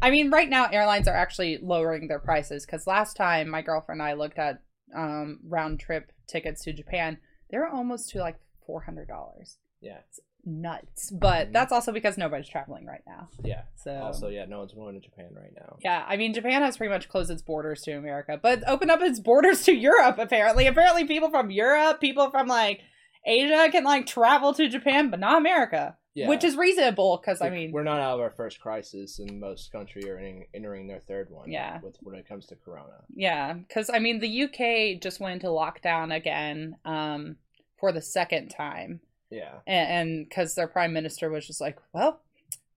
[0.00, 4.00] I mean, right now airlines are actually lowering their prices because last time my girlfriend
[4.00, 4.60] and I looked at
[4.96, 7.18] um, round trip tickets to Japan,
[7.50, 9.58] they were almost to like four hundred dollars.
[9.80, 9.98] Yeah.
[10.44, 11.52] Nuts, but Mhm.
[11.52, 13.28] that's also because nobody's traveling right now.
[13.44, 13.62] Yeah.
[13.76, 15.76] So Also, yeah, no one's going to Japan right now.
[15.84, 19.00] yeah, I mean, Japan has pretty much closed its borders to America, but opened up
[19.02, 20.18] its borders to Europe.
[20.18, 22.80] Apparently, apparently, people from Europe, people from like
[23.24, 26.28] Asia can like travel to Japan, but not America, Yeah.
[26.28, 29.70] which is reasonable because I mean, we're not out of our first crisis, and most
[29.70, 31.48] country are entering, entering their third one.
[31.50, 31.80] Yeah.
[31.80, 33.04] With when it comes to Corona.
[33.14, 37.36] yeah, because I mean, the UK just went into lockdown again um,
[37.78, 39.00] for the second time,
[39.32, 39.60] Yeah.
[39.66, 42.20] and because their prime minister was just like, well,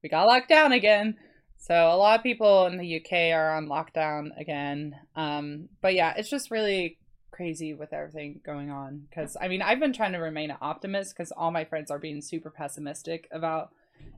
[0.01, 1.17] we got locked down again.
[1.57, 4.95] So a lot of people in the UK are on lockdown again.
[5.15, 6.97] Um, but yeah, it's just really
[7.31, 9.07] crazy with everything going on.
[9.09, 11.99] Because I mean, I've been trying to remain an optimist because all my friends are
[11.99, 13.71] being super pessimistic about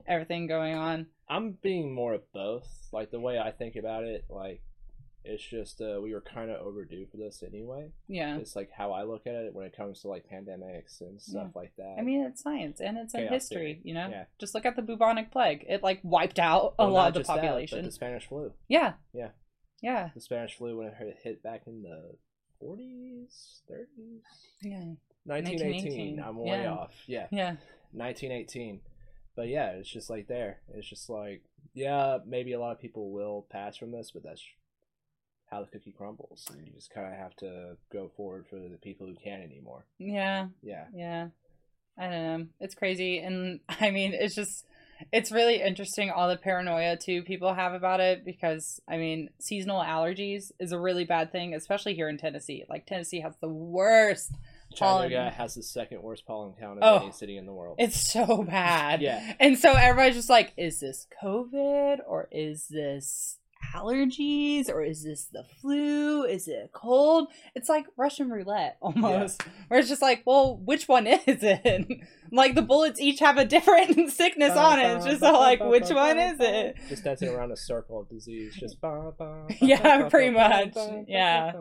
[0.06, 1.06] everything going on.
[1.28, 2.68] I'm being more of both.
[2.92, 4.60] Like the way I think about it, like
[5.24, 7.90] It's just uh, we were kind of overdue for this anyway.
[8.06, 8.36] Yeah.
[8.38, 11.48] It's like how I look at it when it comes to like pandemics and stuff
[11.54, 11.96] like that.
[11.98, 14.08] I mean, it's science and it's in history, you know?
[14.10, 14.24] Yeah.
[14.38, 15.66] Just look at the bubonic plague.
[15.68, 17.84] It like wiped out a Well, lot of the just that, but population.
[17.84, 18.52] the Spanish flu.
[18.68, 18.94] Yeah.
[19.12, 19.30] Yeah.
[19.82, 20.10] Yeah.
[20.14, 22.14] The Spanish flu when it hit- hit back in the
[22.62, 24.22] 40s, 30s,
[24.62, 24.94] Yeah.
[25.24, 26.16] 1918.
[26.16, 26.72] 1918, I'm way yeah.
[26.72, 26.94] off.
[27.06, 27.26] Yeah.
[27.30, 27.56] Yeah.
[27.92, 28.80] 1918.
[29.36, 30.60] But yeah, it's just like there.
[30.74, 31.42] It's just like,
[31.74, 34.42] yeah, maybe a lot of people will pass from this, but that's
[35.50, 36.44] how the cookie crumbles.
[36.52, 39.84] And you just kind of have to go forward for the people who can't anymore.
[39.98, 40.48] Yeah.
[40.62, 40.84] Yeah.
[40.94, 41.28] Yeah.
[41.98, 42.46] I don't know.
[42.60, 43.18] It's crazy.
[43.18, 44.64] And I mean, it's just,
[45.12, 49.80] it's really interesting all the paranoia too people have about it because, I mean, seasonal
[49.80, 52.64] allergies is a really bad thing, especially here in Tennessee.
[52.68, 54.32] Like, Tennessee has the worst.
[54.78, 55.08] Pollen.
[55.08, 57.04] Chattanooga has the second worst pollen count of Oh.
[57.04, 57.76] any city in the world.
[57.78, 59.00] It's so bad.
[59.02, 59.32] Yeah.
[59.40, 63.37] And so everybody's just like, is this COVID or is this
[63.74, 66.24] allergies or is this the flu?
[66.24, 67.28] Is it a cold?
[67.54, 69.42] It's like Russian roulette almost.
[69.68, 71.86] Where it's just like, well, which one is it?
[72.32, 74.96] like the bullets each have a different sickness on it.
[74.96, 76.76] It's just so like, which one is it?
[76.88, 78.54] Just dancing around a circle of disease.
[78.54, 80.74] Just ba, ba, ba, Yeah, ba, ba, pretty ba, ba, much.
[80.74, 81.52] ba, ba, Yeah.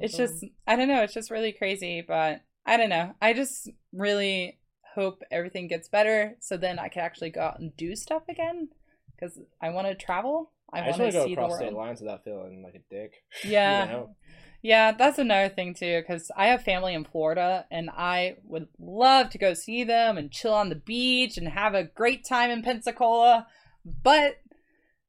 [0.00, 1.02] It's just, I don't know.
[1.02, 3.14] It's just really crazy, but I don't know.
[3.22, 4.58] I just really
[4.94, 8.68] hope everything gets better so then I can actually go out and do stuff again
[9.14, 10.52] because I want to travel.
[10.72, 13.14] I, I just want to go see across state lines without feeling like a dick.
[13.44, 13.84] Yeah.
[13.84, 14.16] You know?
[14.62, 19.30] Yeah, that's another thing too, because I have family in Florida and I would love
[19.30, 22.62] to go see them and chill on the beach and have a great time in
[22.62, 23.46] Pensacola.
[23.84, 24.38] But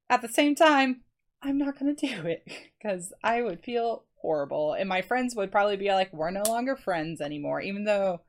[0.10, 1.02] at the same time,
[1.41, 2.43] I'm not going to do it
[2.78, 4.74] because I would feel horrible.
[4.74, 8.22] And my friends would probably be like, we're no longer friends anymore, even though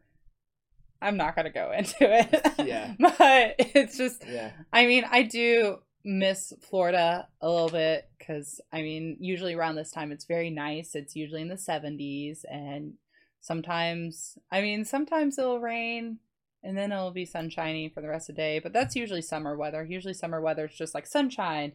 [1.03, 2.41] I'm not going to go into it.
[2.67, 2.95] Yeah.
[2.99, 4.53] but it's just, Yeah.
[4.73, 9.91] I mean, I do miss Florida a little bit because, I mean, usually around this
[9.91, 10.95] time it's very nice.
[10.95, 12.95] It's usually in the 70s, and
[13.43, 16.19] sometimes, I mean, sometimes it'll rain
[16.65, 19.57] and then it'll be sunshiny for the rest of the day, but that's usually summer
[19.57, 19.85] weather.
[19.85, 21.73] Usually, summer weather is just like sunshine,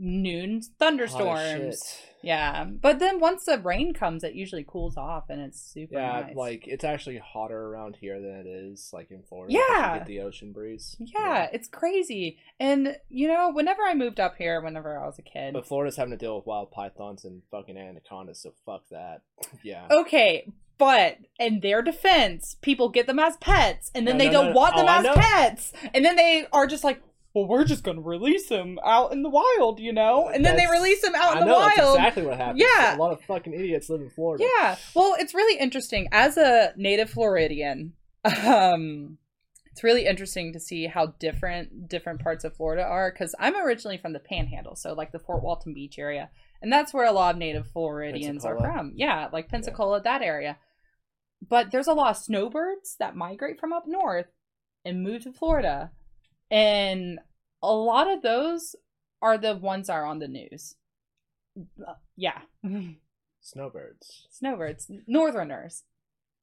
[0.00, 1.98] noon thunderstorms.
[2.22, 6.24] Yeah, but then once the rain comes, it usually cools off and it's super Yeah,
[6.26, 6.36] nice.
[6.36, 9.54] like it's actually hotter around here than it is like in Florida.
[9.54, 9.98] Yeah.
[9.98, 10.96] get the ocean breeze.
[10.98, 12.38] yeah, it's crazy.
[12.58, 15.96] And you know, whenever I moved up here, whenever I was a kid, But Florida's
[15.96, 19.22] having to deal with wild pythons and fucking anacondas, so fuck that.
[19.62, 19.86] Yeah.
[19.90, 20.46] Okay,
[20.78, 24.46] but in their defense, people get them as pets, and then No, they no, don't
[24.50, 24.56] no.
[24.56, 27.02] want them Oh, as pets, and then they are just like,
[27.34, 30.66] "Well, we're just gonna release them out in the wild," you know, and then they
[30.66, 31.96] release them out I in the know that's wild.
[31.96, 32.60] exactly what happens.
[32.60, 32.96] Yeah.
[32.96, 34.44] a lot of fucking idiots live in Florida.
[34.44, 34.76] Yeah.
[34.94, 37.94] Well, it's really interesting as a native Floridian.
[38.46, 39.16] Um,
[39.72, 43.96] it's really interesting to see how different different parts of Florida are because I'm originally
[43.98, 46.28] from the Panhandle, so like the Fort Walton Beach area,
[46.60, 48.92] and that's where a lot of native Floridians are from.
[48.96, 50.58] Yeah, like Pensacola, that area.
[51.48, 54.26] But there's a lot of snowbirds that migrate from up north
[54.84, 55.92] and move to Florida,
[56.50, 57.18] and
[57.62, 58.74] a lot of those
[59.22, 60.74] are the ones that are on the news.
[61.86, 62.40] Uh, Yeah.
[63.42, 64.26] Snowbirds.
[64.30, 65.84] snowbirds, northerners,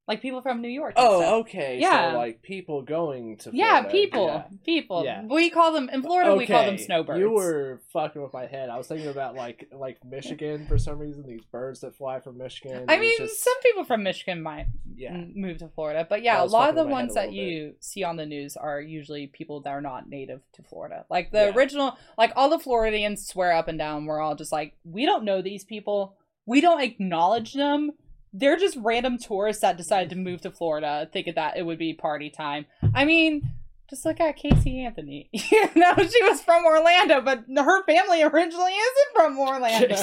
[0.08, 0.94] like people from New York.
[0.96, 1.78] Oh, okay.
[1.78, 2.12] Yeah.
[2.12, 4.42] So like people going to yeah, Florida, people, yeah.
[4.64, 5.04] people.
[5.04, 5.22] Yeah.
[5.24, 6.34] We call them in Florida.
[6.34, 7.20] We call them snowbirds.
[7.20, 8.70] You were fucking with my head.
[8.70, 11.26] I was thinking about like like Michigan for some reason.
[11.26, 12.86] These birds that fly from Michigan.
[12.88, 14.66] I mean, just- some people from Michigan might
[14.96, 15.24] yeah.
[15.34, 17.74] move to Florida, but yeah, a lot of the with my head ones that you
[17.80, 21.04] see on the news are usually people that are not native to Florida.
[21.10, 21.54] Like the Yeah.
[21.54, 24.06] original, like all the Floridians swear up and down.
[24.06, 26.16] We're all just like, we don't know these people.
[26.46, 27.92] We don't acknowledge them.
[28.32, 31.94] They're just random tourists that decided to move to Florida, thinking that it would be
[31.94, 32.66] party time.
[32.94, 33.52] I mean,
[33.88, 35.30] just look at Casey Anthony.
[35.32, 39.96] you know, she was from Orlando, but her family originally isn't from Orlando.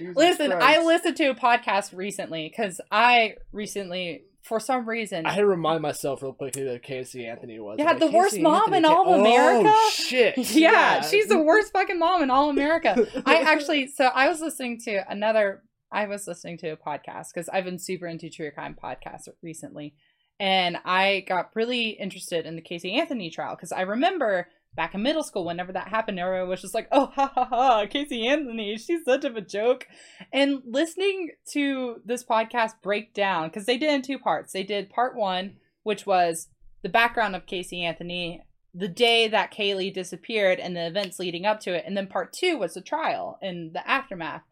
[0.14, 5.40] Listen, I listened to a podcast recently because I recently, for some reason, I had
[5.40, 7.76] to remind myself real quickly that Casey Anthony was.
[7.78, 9.70] Yeah, I'm the like, worst Casey mom in all of America?
[9.70, 10.38] Oh shit!
[10.54, 13.06] yeah, she's the worst fucking mom in all America.
[13.26, 17.48] I actually, so I was listening to another, I was listening to a podcast because
[17.48, 19.94] I've been super into true crime podcasts recently.
[20.38, 25.02] And I got really interested in the Casey Anthony trial because I remember back in
[25.02, 28.76] middle school, whenever that happened, everyone was just like, oh, ha ha ha, Casey Anthony,
[28.76, 29.86] she's such of a joke.
[30.32, 34.52] And listening to this podcast break down, because they did in two parts.
[34.52, 36.48] They did part one, which was
[36.82, 41.60] the background of Casey Anthony, the day that Caylee disappeared, and the events leading up
[41.60, 41.84] to it.
[41.86, 44.42] And then part two was the trial and the aftermath.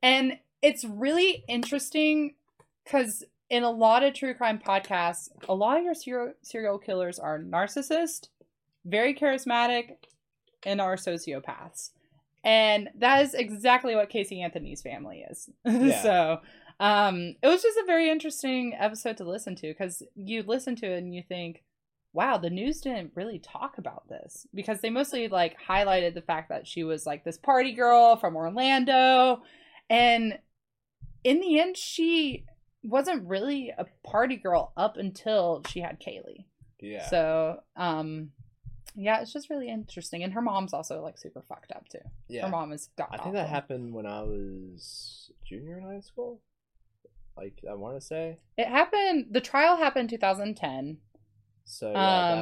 [0.00, 2.34] And it's really interesting
[2.84, 7.18] because in a lot of true crime podcasts, a lot of your serial, serial killers
[7.18, 8.28] are narcissists,
[8.84, 9.96] very charismatic,
[10.64, 11.90] and are sociopaths.
[12.42, 15.48] And that is exactly what Casey Anthony's family is.
[15.64, 16.02] Yeah.
[16.02, 16.40] so
[16.78, 20.86] um it was just a very interesting episode to listen to because you listen to
[20.86, 21.62] it and you think,
[22.12, 26.48] wow, the news didn't really talk about this because they mostly like highlighted the fact
[26.48, 29.42] that she was like this party girl from Orlando.
[29.88, 30.38] And
[31.26, 32.44] in the end, she
[32.84, 36.44] wasn't really a party girl up until she had Caylee.
[36.80, 37.08] Yeah.
[37.08, 38.30] So, um,
[38.94, 40.22] yeah, it's just really interesting.
[40.22, 41.98] And her mom's also like super fucked up too.
[42.28, 42.44] yeah.
[42.44, 46.40] Her mom is god I think that happened when I was junior in high school.
[47.36, 48.38] Like I want to say.
[48.56, 49.26] It happened.
[49.32, 50.98] The trial happened 2010.
[51.64, 51.94] So yeah,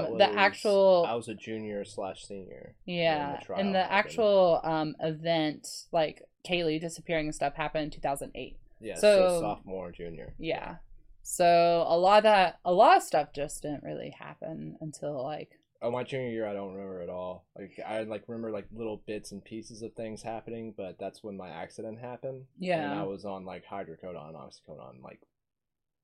[0.03, 2.75] that Um, the actual- I was a junior slash senior.
[2.85, 7.91] Yeah, the trial and the actual um event, like Caylee disappearing and stuff, happened in
[7.91, 8.59] 2008.
[8.81, 8.97] Yeah.
[8.97, 10.35] so- So, sophomore, junior.
[10.39, 10.77] Yeah.
[11.23, 15.59] So a lot of that, a lot of stuff just didn't really happen until like
[15.83, 17.45] Oh, my junior year, I don't remember at all.
[17.59, 21.37] Like I like remember like little bits and pieces of things happening, but that's when
[21.37, 22.45] my accident happened.
[22.59, 22.91] Yeah.
[22.91, 25.21] And I was on like hydrocodone, oxycodone, like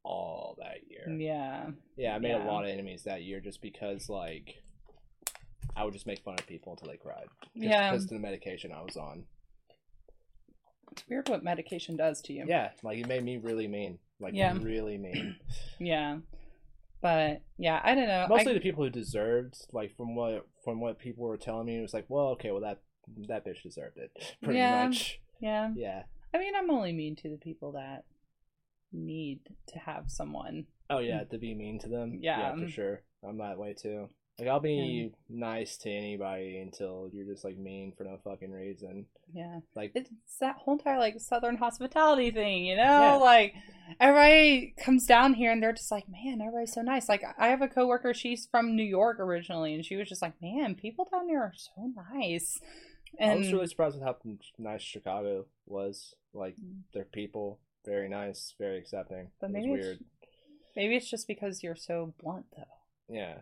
[0.02, 1.08] all that year.
[1.18, 2.44] yeah, Yeah, I made Yeah.
[2.46, 4.62] a lot of enemies that year just because like
[5.76, 7.26] I would just make fun of people until they cried.
[7.54, 7.90] Just Yeah.
[7.90, 9.24] because of the medication I was on.
[10.92, 12.44] It's weird what medication does to you.
[12.46, 13.98] Yeah, like it made me really mean.
[14.20, 14.56] Like Yeah.
[14.60, 15.36] really mean.
[15.78, 16.18] yeah,
[17.00, 18.26] but yeah, I don't know.
[18.28, 21.78] Mostly I, the people who deserved, like from what from what people were telling me,
[21.78, 22.80] it was like, well, okay, well that
[23.28, 24.10] that bitch deserved it,
[24.42, 24.86] pretty Yeah.
[24.88, 25.20] much.
[25.40, 26.02] yeah, Yeah.
[26.32, 28.04] I mean, I'm only mean to the people that
[28.92, 30.66] need to have someone.
[30.88, 31.30] Oh yeah, mm.
[31.30, 32.18] to be mean to them.
[32.20, 32.54] Yeah.
[32.56, 33.02] for sure.
[33.26, 34.08] I'm that way too.
[34.40, 39.06] Like I'll be nice to anybody until you're just like mean for no fucking reason.
[39.32, 39.60] Yeah.
[39.76, 43.14] Like it's that whole entire like southern hospitality thing you know Yeah.
[43.16, 43.54] like
[44.00, 47.60] everybody comes down here and they're just like man everybody's so nice like i have
[47.62, 51.28] a coworker she's from new york originally and she was just like man people down
[51.28, 52.58] here are so nice
[53.18, 54.16] And I was really surprised with how
[54.58, 56.14] nice Chicago was.
[56.32, 56.82] Like Mm.
[56.94, 59.30] their people, very nice, very accepting.
[59.40, 59.98] but it maybe weird.
[60.00, 60.02] it's,
[60.76, 62.64] maybe it's just because you're so blunt though
[63.14, 63.38] Yeah.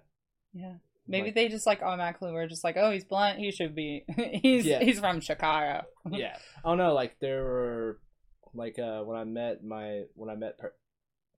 [0.53, 0.75] yeah
[1.09, 4.05] maybe Like- they just like automatically were just like oh he's blunt he should be
[4.43, 4.81] he's Yeah.
[4.81, 6.37] he's from chicago yeah.
[6.65, 7.99] Oh no, like there were
[8.55, 10.75] like uh when I met my when I met per-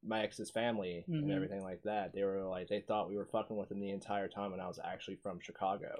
[0.04, 1.18] my ex's family Mhm.
[1.18, 3.90] and everything like that, they were like they thought we were fucking with them the
[3.90, 5.96] entire time when I was actually from Chicago.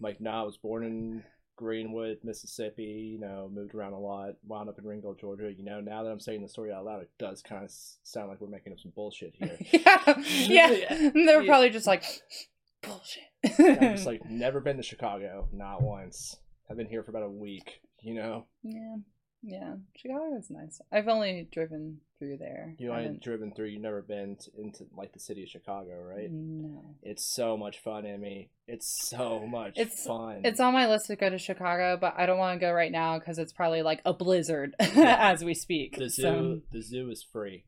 [0.00, 1.24] like no, I was born in
[1.56, 5.50] Greenwood, Mississippi, you know, moved around a lot, wound up in Ringgold, Georgia.
[5.50, 7.70] You know, now that I'm saying the story out loud, it does kind of
[8.04, 9.56] sound like we're making up some bullshit here.
[9.72, 11.48] yeah yeah and they were Yeah.
[11.48, 12.04] probably just like
[12.86, 16.36] bullshit I'm just like never been to Chicago, not once.
[16.70, 18.46] I've been here for about a week, you know.
[18.64, 18.96] Yeah,
[19.42, 19.74] yeah.
[19.96, 20.80] Chicago is nice.
[20.90, 22.74] I've only driven through there.
[22.78, 23.66] You ain't haven't- driven through.
[23.66, 26.28] You've never been to, into like the city of Chicago, right?
[26.30, 26.96] No.
[27.02, 28.50] It's so much fun, Emmy.
[28.66, 30.40] It's so much It's- fun.
[30.44, 32.90] It's on my list to go to Chicago, but I don't want to go right
[32.90, 35.96] now because it's probably like a blizzard as we speak.
[35.98, 36.22] the zoo.
[36.22, 37.64] So The zoo is free.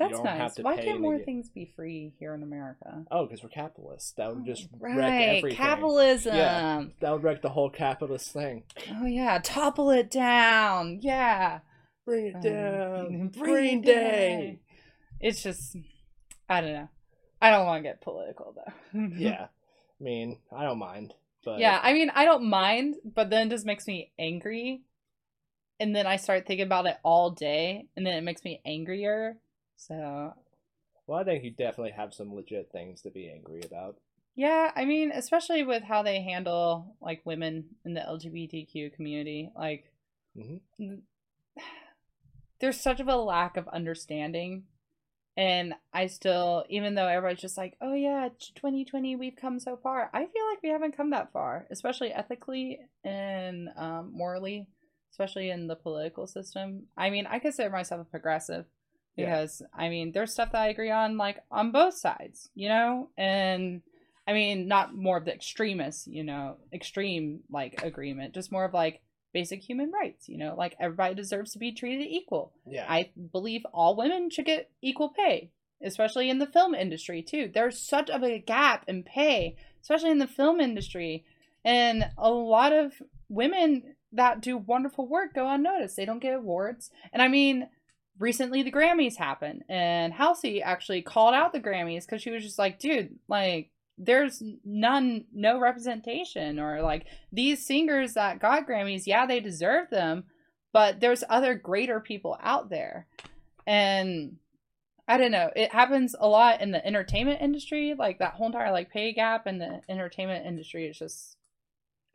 [0.00, 0.58] That's nice.
[0.58, 3.04] Why can't more get- things be free here in America?
[3.10, 4.12] Oh, because we're capitalists.
[4.12, 5.56] That would just wreck right, everything.
[5.56, 6.34] capitalism.
[6.34, 6.84] Yeah.
[7.00, 8.64] That would wreck the whole capitalist thing.
[8.90, 10.98] Oh yeah, topple it down.
[11.02, 11.60] Yeah.
[12.04, 13.28] Bring it Um, down.
[13.38, 14.46] bring Green it Day.
[14.46, 14.58] down.
[15.20, 15.76] It's just,
[16.48, 16.88] I don't know.
[17.42, 19.00] I don't want to get political though.
[19.16, 19.46] Yeah.
[20.00, 21.12] I mean, I don't mind.
[21.44, 24.82] But Yeah, I mean, I don't mind, but then it just makes me angry.
[25.78, 29.36] And then I start thinking about it all day, and then it makes me angrier.
[29.80, 30.34] So,
[31.06, 33.96] Well, I think you definitely have some legit things to be angry about.
[34.36, 39.90] yeah, I mean, especially with how they handle like women in the LGBTQ community, like
[40.36, 41.02] Mhm.
[42.60, 44.64] there's such of a lack of understanding.
[45.36, 50.10] And I still, even though everybody's just like, oh yeah, 2020, we've come so far,
[50.12, 54.66] I feel like we haven't come that far, especially ethically and um, morally,
[55.10, 56.88] especially in the political system.
[56.98, 58.66] I mean, I consider myself a progressive
[59.16, 59.26] Yeah.
[59.26, 63.10] because, I mean, there's stuff that I agree on, like, on both sides, you know?
[63.16, 63.82] And
[64.26, 68.74] I mean, not more of the extremists, you know, extreme, like, agreement, just more of
[68.74, 69.00] like,
[69.32, 72.84] basic human rights you know like everybody deserves to be treated equal Yeah.
[72.88, 77.48] I believe all women should get equal pay, especially in the film industry too.
[77.52, 81.24] There's such a gap in pay, especially in the film industry,
[81.64, 82.94] and a lot of
[83.28, 85.96] women that do wonderful work go unnoticed.
[85.96, 86.90] They don't get awards.
[87.12, 87.68] And I mean,
[88.20, 92.58] recently the Grammys happened, and Halsey actually called out the Grammys because she was just
[92.58, 99.26] like, dude, like there's none no representation or like these singers that got Grammys, yeah,
[99.26, 100.24] they deserve them,
[100.72, 103.06] but there's other greater people out there.
[103.66, 104.36] And
[105.08, 108.70] I don't know, it happens a lot in the entertainment industry, like that whole entire
[108.70, 111.36] like pay gap in the entertainment industry is just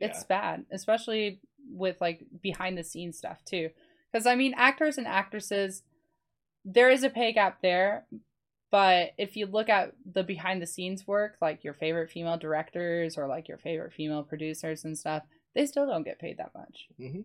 [0.00, 0.26] It's Yeah.
[0.28, 3.70] bad, especially with like behind the scenes stuff too.
[4.12, 5.82] Because I mean, actors and actresses,
[6.66, 8.06] there is a pay gap there.
[8.72, 13.16] But if you look at the behind the scenes work, like your favorite female directors
[13.16, 15.22] or like your favorite female producers and stuff,
[15.54, 16.88] they still don't get paid that much.
[16.98, 17.20] hmm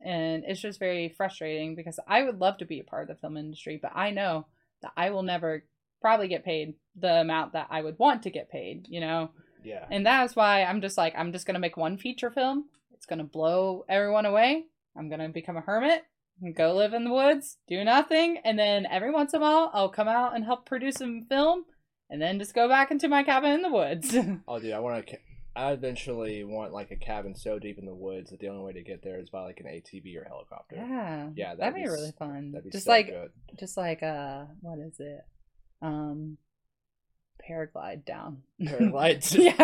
[0.00, 3.20] And it's just very frustrating because I would love to be a part of the
[3.20, 4.46] film industry, but I know
[4.82, 5.64] that I will never
[6.00, 9.30] probably get paid the amount that I would want to get paid, you know?
[9.62, 9.84] Yeah.
[9.90, 12.64] And that's why I'm just like, I'm just going to make one feature film.
[12.94, 14.64] It's going to blow everyone away.
[14.96, 16.04] I'm going to become a hermit
[16.54, 18.38] go live in the woods, do nothing.
[18.44, 21.64] And then every once in a while, I'll come out and help produce some film
[22.10, 24.14] and then just go back into my cabin in the woods.
[24.48, 25.16] Oh, dude, I want to.
[25.56, 28.72] I eventually want like a cabin so deep in the woods that the only way
[28.74, 30.76] to get there is by like an ATV or helicopter.
[30.76, 31.30] yeah.
[31.34, 32.52] Yeah, that'd That'd, be, be really fun.
[32.52, 33.30] That'd be just so like, good.
[33.58, 35.20] just like, uh, what is it?
[35.80, 36.36] Um,
[37.48, 38.42] paraglide down.
[38.60, 39.54] Paraglide yeah.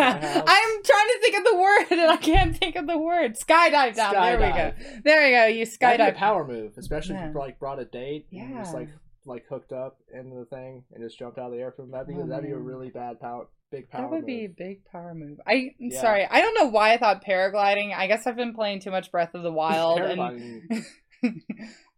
[0.45, 3.35] I'm trying to think of the word and I can't think of the word.
[3.35, 4.13] Skydive down.
[4.13, 4.73] There we go.
[5.03, 5.45] There we go.
[5.47, 6.15] You skydive.
[6.15, 7.29] power move, especially Yeah.
[7.29, 8.27] if you like brought a date.
[8.31, 8.89] and just like
[9.25, 11.91] like hooked up into the thing and just jumped out of the airplane.
[11.91, 14.01] That'd be Oh, that'd be a really bad power, big power.
[14.01, 14.25] That would move.
[14.27, 15.39] be a big power move.
[15.47, 16.01] I I'm Yeah.
[16.01, 16.25] sorry.
[16.29, 17.95] I don't know why I thought paragliding.
[17.95, 20.85] I guess I've been playing too much Breath of the Wild and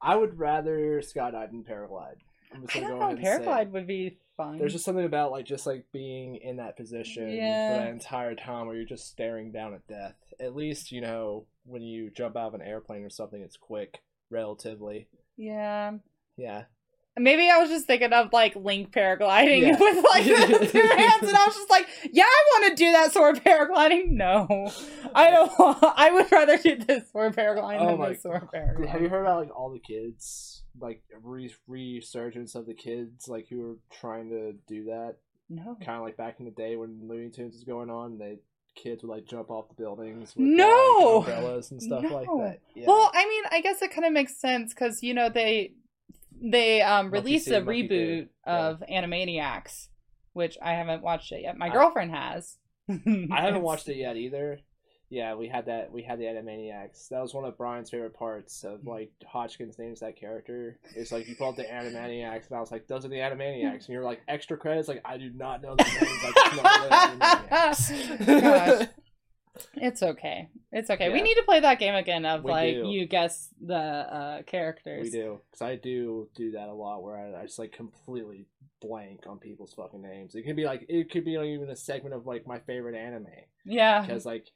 [0.02, 2.18] I would rather skydive than paraglide.
[2.54, 3.02] I don't know.
[3.02, 3.42] ahead and say it.
[3.42, 4.58] Paraglide would be fun.
[4.58, 7.78] There's just something about like just like being in that position Yeah.
[7.78, 10.16] for that entire time where you're just staring down at death.
[10.40, 14.00] At least you know when you jump out of an airplane or something, it's quick,
[14.30, 15.08] relatively.
[15.38, 15.94] yeah.
[16.38, 16.64] Yeah.
[17.18, 19.78] Maybe I was just thinking of like Link paragliding Yeah.
[19.80, 20.26] with like
[20.60, 23.38] the two hands, and I was just like, "Yeah, I want to do that sort
[23.38, 24.70] of paragliding." No,
[25.16, 25.50] I don't.
[25.58, 28.88] Want, I would rather do this sort of paragliding Oh than this sort of paragliding.
[28.90, 33.47] Have you heard about like all the kids, like re- resurgence of the kids, like
[33.49, 35.15] who are trying to do that?
[35.49, 35.76] No.
[35.84, 38.39] Kind of like back in the day when Looney Tunes was going on, they
[38.76, 41.23] kids would like jump off the buildings with No!
[41.26, 42.59] like, umbrellas and stuff like that.
[42.76, 42.86] Yeah.
[42.88, 45.73] Well, I mean, I guess it kind of makes sense because you know they
[46.41, 48.28] they um Monkey released a reboot.
[48.45, 48.67] Yeah.
[48.67, 49.88] of Animaniacs,
[50.34, 51.57] which I haven't watched it yet.
[51.57, 52.57] My I- girlfriend has.
[52.89, 54.59] I haven't watched it yet either.
[55.10, 55.91] Yeah, we had that.
[55.91, 57.10] We had the Animaniacs.
[57.10, 60.80] That was one of Brian's favorite parts of like Hodgkins names that character.
[60.95, 63.89] It's like you pulled the Animaniacs, and I was like, "Those are the Animaniacs," and
[63.89, 65.97] you're like, "Extra credits." Like, I do not know the names.
[66.01, 68.41] I just know the Animaniacs.
[68.41, 68.88] Gosh.
[69.76, 70.49] It's okay.
[70.74, 71.10] It's okay.
[71.14, 72.88] We need to play that game again of We like do.
[72.89, 75.03] you guess the uh characters.
[75.03, 78.47] we do, because I do do that a lot, where I, I just like completely
[78.82, 80.36] blank on people's fucking names.
[80.36, 82.95] It could be like it could be like, even a segment of like my favorite
[82.95, 83.28] anime.
[83.66, 84.01] Yeah.
[84.01, 84.49] because like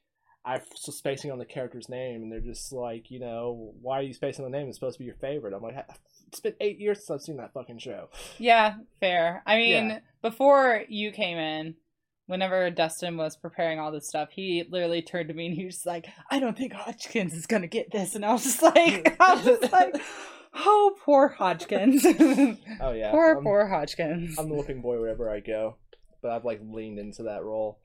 [0.44, 4.14] I'm spacing on the character's name, and they're just like, you know, why are you
[4.14, 4.68] spacing on the name?
[4.68, 5.52] It's supposed to be your favorite.
[5.54, 5.76] I'm like,
[6.28, 8.08] it's been eight years since I've seen that fucking show.
[8.38, 9.42] Yeah, fair.
[9.46, 9.98] I mean, Yeah.
[10.22, 11.74] before you came in,
[12.26, 15.84] whenever Dustin was preparing all this stuff, he literally turned to me and he was
[15.84, 19.34] like, "I don't think Hodgkins is gonna get this," and I was just like, I
[19.34, 19.96] was just like,
[20.54, 25.40] "Oh, poor Hodgkins, Oh yeah, poor I'm, poor Hodgkins." I'm the whipping boy wherever I
[25.40, 25.76] go,
[26.22, 27.78] but I've like leaned into that role,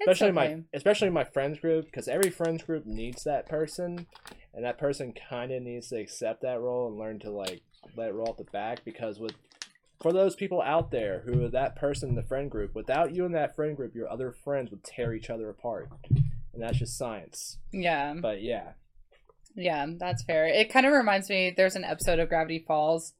[0.00, 0.54] especially okay.
[0.54, 4.06] my especially my friends group, because every friends group needs that person,
[4.54, 7.62] and that person kind of needs to accept that role and learn to like
[7.96, 8.84] let it roll off the back.
[8.84, 9.34] Because with
[10.00, 13.24] for those people out there who are that person in the friend group, without you
[13.24, 16.98] in that friend group, your other friends would tear each other apart, and that's just
[16.98, 17.58] science.
[17.72, 18.72] yeah, But yeah,
[19.54, 20.46] yeah, that's fair.
[20.46, 21.52] It kind of reminds me.
[21.56, 23.14] There's an episode of Gravity Falls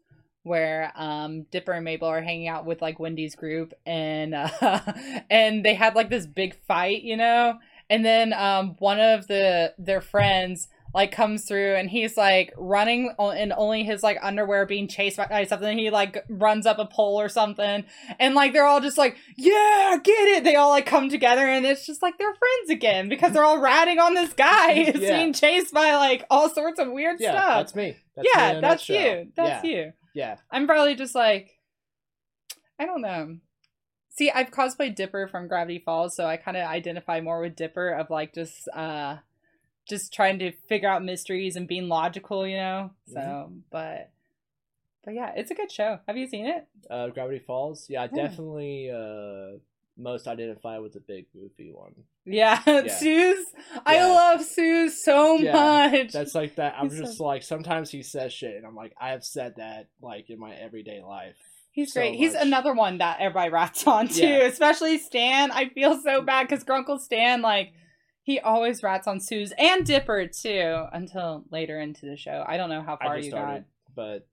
[0.47, 4.81] where um Dipper and Mabel are hanging out with like Wendy's group and uh
[5.31, 7.59] and they had like this big fight, you know?
[7.91, 13.15] And then um one of the their friends like comes through and he's like running
[13.19, 17.21] and only his like underwear being chased by something he like runs up a pole
[17.21, 17.85] or something
[18.19, 21.67] and like they're all just like yeah get it they all like come together and
[21.67, 24.93] it's just like they're friends again because they're all ratting on this guy Yeah.
[25.19, 27.97] being chased by like all sorts of weird yeah, stuff that's me.
[28.15, 29.71] That's me yeah a that's you that's yeah.
[29.71, 31.59] you Yeah, i'm probably just like
[32.81, 33.37] i don't know
[34.09, 37.91] see i've cosplayed dipper from gravity falls so i kind of identify more with dipper
[37.91, 39.17] of like just uh
[39.87, 43.59] just trying to figure out mysteries and being logical you know so Mm-hmm.
[43.71, 44.11] but
[45.05, 47.87] but yeah it's a good show have you seen it uh, Gravity Falls.
[47.91, 48.27] Yeah, Yeah.
[48.29, 49.59] definitely uh,
[49.99, 51.93] most identify with the big goofy one.
[52.25, 52.83] yeah, Yeah.
[52.83, 53.43] Soos.
[53.85, 54.07] I Yeah.
[54.07, 56.13] love Soos so Yeah, much.
[56.13, 56.75] That's like that.
[56.79, 59.55] I'm He's just so- like sometimes he says shit, and I'm like, I have said
[59.57, 61.37] that like in my everyday life.
[61.71, 62.17] He's so great.
[62.17, 65.51] He's another one that everybody rats on too, especially Stan.
[65.51, 66.25] I feel so mm-hmm.
[66.27, 67.73] bad because Grunkle Stan, like,
[68.23, 72.43] he always rats on Soos and Dipper too until later into the show.
[72.47, 73.95] I don't know how far I just you started, got.
[73.95, 74.27] but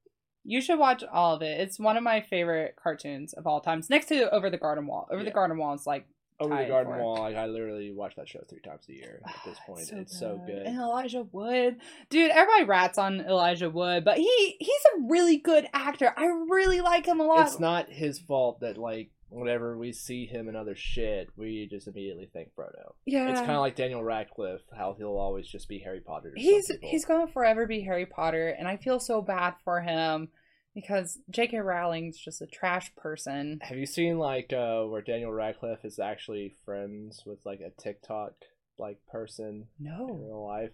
[0.44, 1.60] You should watch all of it.
[1.60, 5.08] It's one of my favorite cartoons of all times, next to Over the Garden Wall.
[5.12, 6.06] Over the Garden Wall is like
[6.40, 6.98] Over the Garden.
[6.98, 9.90] Wall, like I literally watch that show three times a year at this point.
[9.94, 10.66] it's so good.
[10.66, 11.78] And Elijah Wood,
[12.10, 16.14] dude, everybody rats on Elijah Wood, but he he's a really good actor.
[16.18, 17.48] I really like him a lot.
[17.48, 21.88] It's not his fault that like whenever we see him in other shit, we just
[21.88, 22.94] immediately think Frodo.
[23.06, 26.34] yeah, It's kind of like Daniel Radcliffe, how he'll always just be Harry Potter.
[26.36, 30.30] he's he's gonna forever be Harry Potter, and I feel so bad for him
[30.76, 31.60] because J.K.
[31.60, 33.60] Rowling's just a trash person.
[33.62, 38.34] Have you seen like uh where Daniel Radcliffe is actually friends with like a TikTok
[38.80, 40.72] like person No, in real life,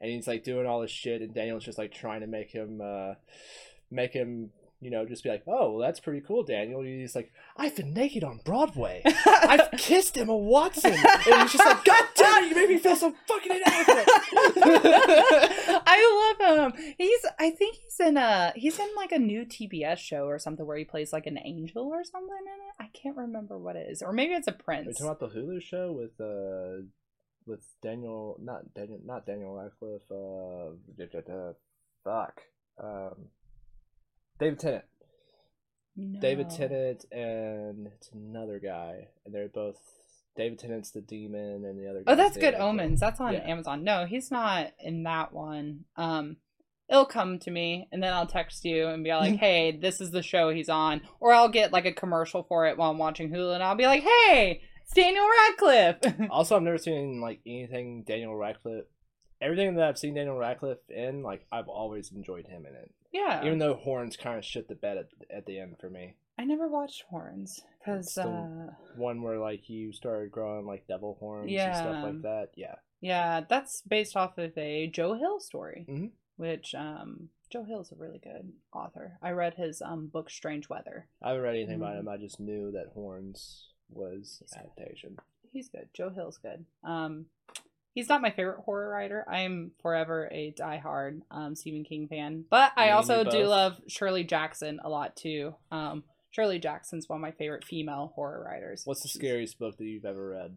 [0.00, 2.80] and he's like doing all this shit, and Daniel's just like trying to make him
[2.82, 3.14] uh
[3.90, 4.50] make him
[4.80, 6.82] you know just be like, oh, well, that's pretty cool, Daniel.
[6.82, 9.02] He's like, I've been naked on Broadway.
[9.26, 11.02] I've kissed Emma Watson, and
[11.42, 14.06] he's just like, God damn it, you made me feel so fucking inadequate.
[15.86, 16.94] I love him.
[16.96, 20.66] He's I think he's in a he's in like a new TBS show or something
[20.66, 22.74] where he plays like an angel or something in it.
[22.78, 24.02] I can't remember what it is.
[24.02, 24.98] Or maybe it's a Are you prince.
[24.98, 26.82] talking about the Hulu show with uh
[27.46, 31.52] with Daniel not Daniel not Daniel Radcliffe uh
[32.04, 32.40] fuck
[32.82, 33.26] um
[34.38, 34.84] David Tennant
[36.20, 39.80] David Tennant and it's another guy and they're both
[40.36, 42.54] David Tennant's the demon and the other Oh, that's Good.
[42.54, 43.00] Omens.
[43.00, 43.40] That's on Yeah.
[43.40, 43.82] Amazon.
[43.82, 45.84] No, he's not in that one.
[45.96, 46.36] Um
[46.88, 50.12] it'll come to me and then I'll text you and be like, "Hey, this is
[50.12, 53.30] the show he's on." Or I'll get like a commercial for it while I'm watching
[53.30, 55.98] Hulu and I'll be like, "Hey, it's Daniel Radcliffe."
[56.30, 58.84] Also, I've never seen like anything Daniel Radcliffe.
[59.40, 62.90] Everything that I've seen Daniel Radcliffe in, like I've always enjoyed him in it.
[63.12, 63.44] Yeah.
[63.44, 66.14] Even though Horns kind of shit the bed at, at the end for me.
[66.38, 71.50] I never watched Horns cuz uh one where like you started growing like devil horns
[71.52, 72.48] and stuff like that.
[72.56, 72.76] Yeah.
[73.00, 76.10] Yeah, that's based off of a Joe Hill story, Mhm.
[76.36, 79.18] which um, Joe Hill's a really good author.
[79.22, 81.06] I read his um, book Strange Weather.
[81.22, 82.00] I haven't read anything about Mhm.
[82.00, 82.08] him.
[82.08, 84.58] I just knew that horns was He's good.
[84.60, 85.16] adaptation.
[85.52, 85.88] He's good.
[85.94, 86.66] Joe Hill's good.
[86.84, 87.26] Um,
[87.94, 89.24] he's not my favorite horror writer.
[89.28, 93.80] I am forever a diehard um, Stephen King fan, but I Me also do love
[93.88, 95.54] Shirley Jackson a lot too.
[95.70, 98.82] Um, Shirley Jackson's one of my favorite female horror writers.
[98.84, 100.56] What's the scariest book that you've ever read?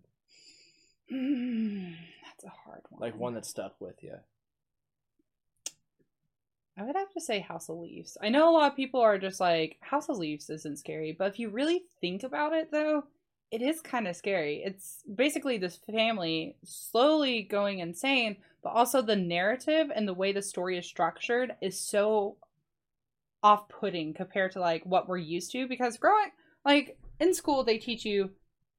[1.10, 3.02] That's a hard one.
[3.02, 4.16] Like one that stuck with you.
[6.78, 8.18] I would have to say House of Leaves.
[8.22, 11.28] I know a lot of people are just like, House of Leaves isn't scary, but
[11.28, 13.04] if you really think about it though,
[13.52, 14.64] it is kind of scary.
[14.66, 20.42] It's basically this family slowly going insane, but also the narrative and the way the
[20.42, 22.38] story is structured is so
[23.44, 26.30] off putting compared to like what we're used to because growing
[26.64, 28.30] like in school they teach you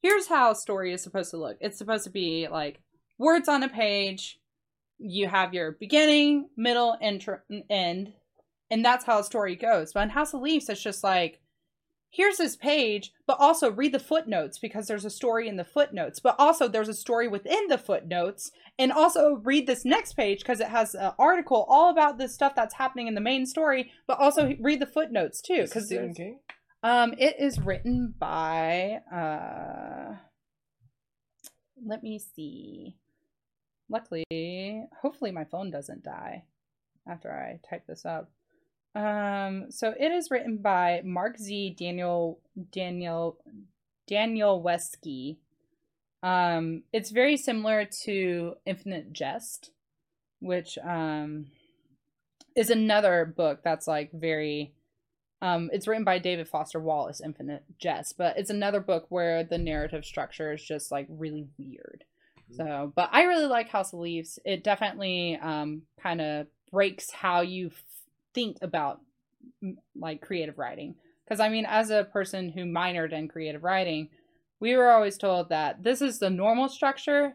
[0.03, 1.57] here's how a story is supposed to look.
[1.61, 2.81] It's supposed to be like
[3.18, 4.41] words on a page,
[4.99, 7.25] you have your beginning, middle, and
[7.70, 8.12] end,
[8.70, 9.93] and that's how a story goes.
[9.93, 11.41] But in House of Leaves, it's just like,
[12.12, 16.20] here's this page, but also read the footnotes because there's a story in the footnotes,
[16.20, 20.60] but also there's a story within the footnotes, and also read this next page because
[20.60, 24.18] it has an article all about the stuff that's happening in the main story, but
[24.18, 26.38] also read the footnotes too because Stephen King.
[26.82, 30.14] um, it is written by uh
[31.84, 32.96] let me see.
[33.88, 36.44] Luckily, hopefully my phone doesn't die
[37.08, 38.30] after I type this up.
[38.95, 41.76] Um, so it is written by Mark Z.
[41.78, 42.38] Daniel
[42.70, 43.38] Daniel
[44.11, 45.38] Danielewski.
[46.22, 49.70] Um, it's very similar to Infinite Jest,
[50.40, 51.47] which um
[52.55, 54.74] is another book that's like very
[55.40, 59.59] um, it's written by David Foster Wallace, Infinite Jest, but it's another book where the
[59.59, 62.05] narrative structure is just like really weird.
[62.53, 64.38] So, but I really like House of Leaves.
[64.45, 67.70] It definitely um, kind of breaks how you
[68.35, 69.01] think about
[69.95, 70.95] like creative writing.
[71.24, 74.09] Because I mean, as a person who minored in creative writing,
[74.61, 77.35] we were always told that this is the normal structure.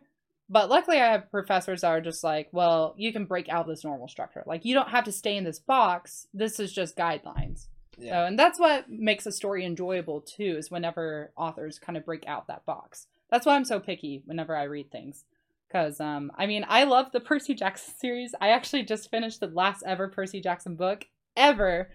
[0.49, 3.83] But luckily, I have professors that are just like, well, you can break out this
[3.83, 4.43] normal structure.
[4.45, 6.27] Like, you don't have to stay in this box.
[6.33, 7.67] This is just guidelines.
[7.99, 8.25] So, Yeah.
[8.25, 12.47] and that's what makes a story enjoyable too, is whenever authors kind of break out
[12.47, 13.07] that box.
[13.29, 15.25] That's why I'm so picky whenever I read things.
[15.67, 18.33] Because, um, I mean, I love the Percy Jackson series.
[18.39, 21.05] I actually just finished the last ever Percy Jackson book
[21.35, 21.89] ever.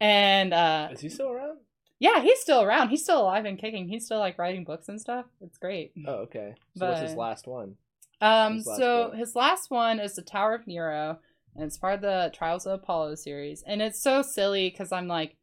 [0.00, 1.58] And, uh, Is he still around?
[2.00, 2.88] yeah, he's still around.
[2.88, 3.86] He's still alive and kicking.
[3.88, 5.26] He's still, like, writing books and stuff.
[5.40, 5.92] It's great.
[6.06, 6.54] Oh, okay.
[6.76, 7.76] So what's his last one?
[8.20, 9.14] Um, His last so book.
[9.18, 11.18] his last one is the Tower of Nero,
[11.56, 13.62] and it's part of the Trials of Apollo series.
[13.66, 15.36] And it's so silly because I'm like,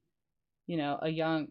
[0.65, 1.49] you know, a young,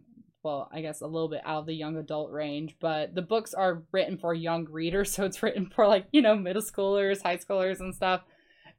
[0.48, 3.52] well, I guess a little bit out of the young adult range, but the books
[3.52, 7.36] are written for young readers, so it's written for like, you know, middle schoolers, high
[7.36, 8.22] schoolers, and stuff.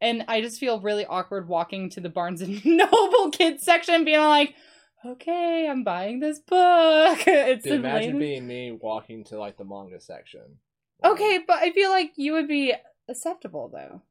[0.01, 4.19] And I just feel really awkward walking to the Barnes and Noble kids section, being
[4.19, 4.55] like,
[5.05, 7.19] okay, I'm buying this book.
[7.27, 10.57] it's Dude, imagine latest- being me walking to like the manga section.
[11.05, 12.73] Okay, but I feel like you would be
[13.07, 14.01] acceptable though.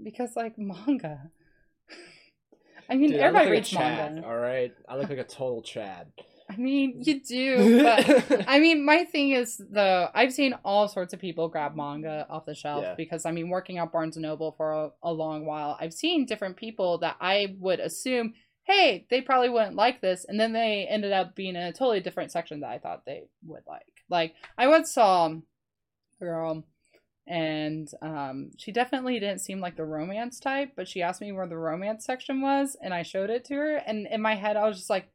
[0.00, 1.32] Because like manga.
[2.88, 4.28] I mean Dude, I everybody like reads Chad, manga.
[4.28, 6.08] All right, I look like a total Chad.
[6.50, 11.14] I mean, you do, but I mean, my thing is though, I've seen all sorts
[11.14, 12.94] of people grab manga off the shelf Yeah.
[12.96, 16.26] because I mean, working at Barnes and Noble for a, a long while, I've seen
[16.26, 20.86] different people that I would assume, hey, they probably wouldn't like this, and then they
[20.88, 23.86] ended up being in a totally different section that I thought they would like.
[24.10, 25.40] Like I once saw a
[26.20, 26.62] girl,
[27.26, 31.46] and um, she definitely didn't seem like the romance type, but she asked me where
[31.46, 34.66] the romance section was, and I showed it to her, and in my head, I
[34.66, 35.08] was just like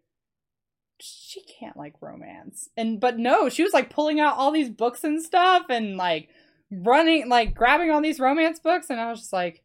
[1.02, 2.70] she can't like romance.
[2.76, 6.30] And but no, she was like pulling out all these books and stuff and like
[6.72, 9.64] running like grabbing all these romance books and I was just like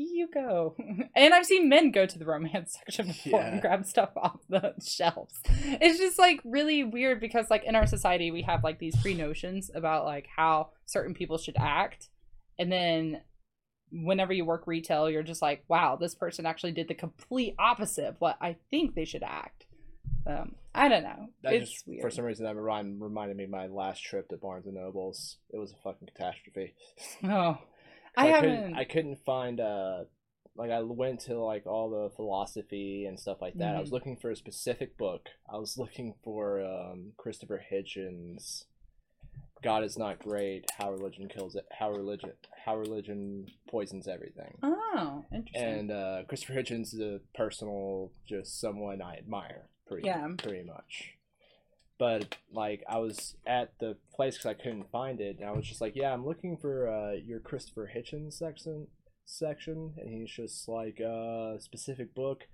[0.00, 0.76] you go.
[1.16, 4.74] And I've seen men go to the romance section before and grab stuff off the
[4.82, 5.40] shelves.
[5.48, 9.70] It's just like really weird because like in our society we have like these pre-notions
[9.74, 12.08] about like how certain people should act.
[12.58, 13.22] And then
[13.90, 18.06] whenever you work retail, you're just like, wow, this person actually did the complete opposite
[18.06, 19.66] of what I think they should act.
[20.26, 21.28] Um, I don't know.
[21.42, 22.02] That it's just weird.
[22.02, 25.38] for some reason that remind, reminded me of my last trip to Barnes and Nobles.
[25.50, 26.74] It was a fucking catastrophe.
[27.24, 27.58] Oh,
[28.16, 28.74] I, couldn't, haven't.
[28.74, 30.04] I couldn't find uh
[30.56, 33.76] like I went to like all the philosophy and stuff like that.
[33.76, 33.92] I was Mhm.
[33.92, 35.28] looking for a specific book.
[35.48, 38.64] I was looking for um Christopher Hitchens.
[39.62, 40.64] God is not great.
[40.78, 41.66] How religion kills it.
[41.78, 42.32] How religion.
[42.64, 44.56] How religion poisons everything.
[44.62, 45.62] oh, interesting.
[45.62, 49.68] And uh, Christopher Hitchens is a personal, just someone I admire.
[49.86, 50.26] Pretty, Yeah.
[50.38, 51.14] pretty much.
[52.00, 55.66] But like, I was at the place because I couldn't find it, and I was
[55.66, 58.88] just like, "Yeah, I'm looking for uh, your Christopher Hitchens section."
[59.26, 62.44] Section, and he's just like a uh, specific book.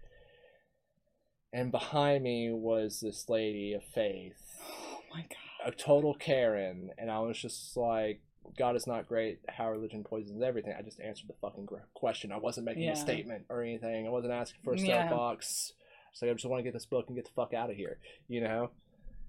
[1.52, 4.34] And behind me was this lady of faith,
[4.68, 5.68] oh my god.
[5.68, 8.20] a total Karen, and I was just like,
[8.58, 9.38] God is not great.
[9.48, 10.74] How religion poisons everything.
[10.78, 12.30] I just answered the fucking question.
[12.32, 12.92] I wasn't making Yeah.
[12.92, 14.06] a statement or anything.
[14.06, 15.08] I wasn't asking for a Yeah.
[15.08, 15.72] Starbucks.
[16.12, 17.98] So I just want to get this book and get the fuck out of here.
[18.28, 18.70] You know,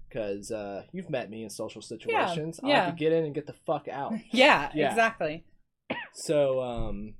[0.08, 2.60] because uh, you've met me in social situations.
[2.62, 2.84] I yeah.
[2.84, 4.12] like to get in and get the fuck out.
[4.30, 4.90] Yeah, Yeah.
[4.90, 5.44] exactly.
[6.12, 7.14] So, um,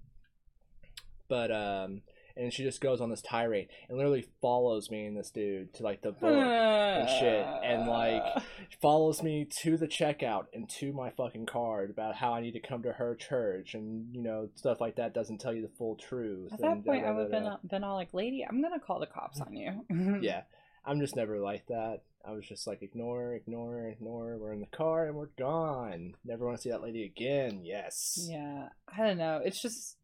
[1.28, 2.02] but um,
[2.36, 5.82] and she just goes on this tirade and literally follows me and this dude to
[5.82, 6.32] like the book.
[6.32, 8.22] and shit, and, like,
[8.82, 12.60] follows me to the checkout and to my fucking card about how I need to
[12.60, 15.96] come to her church and you know stuff like that doesn't tell you the full
[15.96, 16.52] truth.
[16.52, 18.62] At and that point, da, I da, would have been, been all like, lady, I'm
[18.62, 20.20] gonna call the cops on you.
[20.22, 20.42] yeah.
[20.84, 22.02] I'm just never like that.
[22.26, 24.36] I was just like ignore, ignore, ignore.
[24.38, 26.14] We're in the car and we're gone.
[26.24, 27.60] Never want to see that lady again.
[27.64, 28.26] Yes.
[28.30, 29.40] Yeah, I don't know.
[29.44, 29.96] It's just,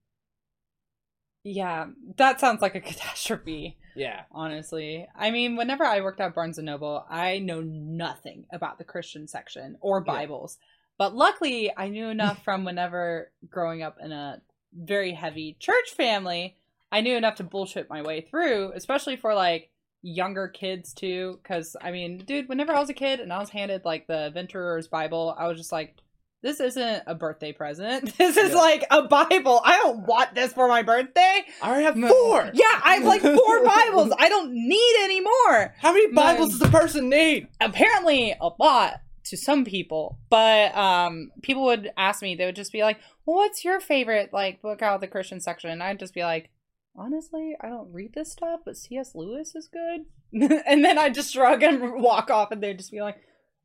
[1.42, 3.76] yeah, that sounds like a catastrophe.
[3.94, 4.22] Yeah.
[4.32, 8.84] Honestly, I mean, whenever I worked at Barnes and Noble, I know nothing about the
[8.84, 10.12] Christian section or Yeah.
[10.12, 10.58] Bibles.
[10.96, 14.40] But luckily, I knew enough from whenever growing up in a
[14.72, 16.56] very heavy church family,
[16.92, 19.70] I knew enough to bullshit my way through, especially for like
[20.04, 21.40] younger kids too.
[21.42, 24.30] Because I mean, dude, whenever I was a kid and I was handed like the
[24.34, 25.96] Venturer's Bible, I was just like,
[26.42, 28.14] this isn't a birthday present.
[28.18, 28.56] This is Yeah.
[28.56, 29.62] like a Bible.
[29.64, 31.42] I don't want this for my birthday.
[31.62, 32.50] I already have four.
[32.52, 34.12] Yeah, I have like four Bibles.
[34.18, 35.74] I don't need any more.
[35.78, 36.12] How many.
[36.12, 37.48] Bibles does a person need?
[37.62, 42.34] Apparently, a lot to some people, but um, people would ask me.
[42.36, 45.40] They would just be like, well, "What's your favorite like book out of the Christian
[45.40, 46.50] section?" And I'd just be like,
[46.96, 49.14] "Honestly, I don't read this stuff, but C.S.
[49.14, 50.06] Lewis is good."
[50.66, 53.16] and then I'd just shrug and walk off, and they'd just be like,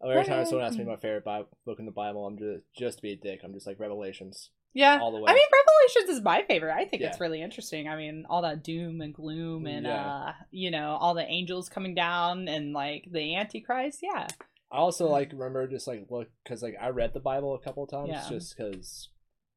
[0.01, 2.63] Oh, every time someone asks me my favorite Bi- book in the Bible, I'm just
[2.77, 3.41] just to be a dick.
[3.43, 5.25] I'm just like Revelations "Yeah." all the way.
[5.29, 6.73] I mean, Revelations is my favorite.
[6.73, 7.89] I think it's really interesting.
[7.89, 10.05] I mean, all that doom and gloom and Yeah.
[10.07, 13.99] uh, you know, all the angels coming down and like the Antichrist.
[14.01, 14.27] Yeah.
[14.71, 17.83] I also like remember just like look because like I read the Bible a couple
[17.83, 18.29] of times Yeah.
[18.29, 19.09] just because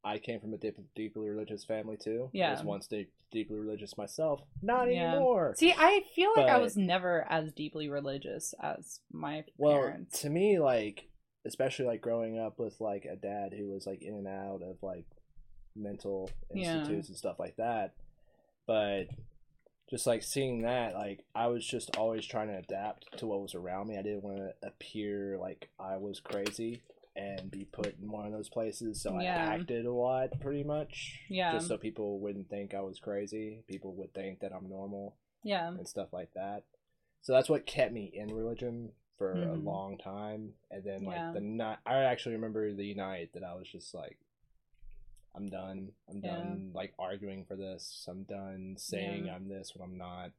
[0.04, 2.30] I came from a deep, deeply religious family too.
[2.32, 2.54] Yeah, I Yeah.
[2.56, 4.40] was once deep, deeply religious myself.
[4.60, 5.12] Not Yeah.
[5.12, 5.54] anymore.
[5.56, 10.20] See, I feel like I was never as deeply religious as my well, parents.
[10.22, 11.08] to me, like
[11.44, 14.76] especially like growing up with like a dad who was like in and out of
[14.82, 15.06] like
[15.76, 16.74] mental Yeah.
[16.78, 17.94] institutes and stuff like that,
[18.66, 19.04] but
[19.90, 23.54] just like seeing that, like I was just always trying to adapt to what was
[23.54, 23.98] around me.
[23.98, 26.82] I didn't want to appear like I was crazy
[27.14, 29.50] and be put in one of those places, so Yeah.
[29.50, 31.20] I acted a lot, pretty much.
[31.28, 31.52] Yeah.
[31.52, 33.62] Just so people wouldn't think I was crazy.
[33.68, 35.68] People would think that I'm normal yeah.
[35.68, 36.64] and stuff like that.
[37.20, 39.64] So that's what kept me in religion for a Mhm.
[39.64, 40.54] long time.
[40.70, 41.32] And then like Yeah.
[41.32, 44.18] the night, I actually remember the night that I was just like,
[45.34, 45.92] I'm done.
[46.08, 46.36] I'm Yeah.
[46.36, 48.06] done like arguing for this.
[48.08, 49.28] I'm done saying.
[49.30, 50.32] I'm this when I'm not.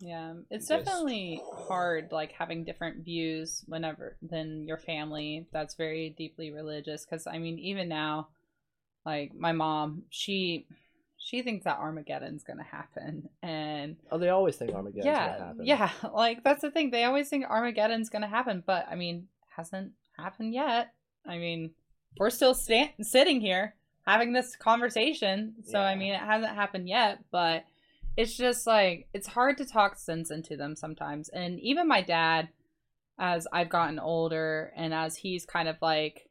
[0.00, 6.50] Yeah, it's definitely hard, like having different views whenever than your family that's very deeply
[6.50, 7.04] religious.
[7.04, 8.28] Because I mean, even now,
[9.04, 10.66] like my mom, she
[11.18, 15.66] she thinks that Armageddon's gonna happen, and Oh, they always think Armageddon's yeah, gonna happen.
[15.66, 16.90] yeah, like that's the thing.
[16.90, 20.94] They always think Armageddon's gonna happen, but I mean, hasn't happened yet.
[21.26, 21.72] I mean,
[22.18, 23.74] we're still sta- sitting here
[24.06, 27.64] having this conversation, so I mean, it hasn't happened yet, but
[28.16, 31.28] it's just like it's hard to talk sense into them sometimes.
[31.28, 32.48] And even my dad,
[33.18, 36.28] as I've gotten older and as he's kind of like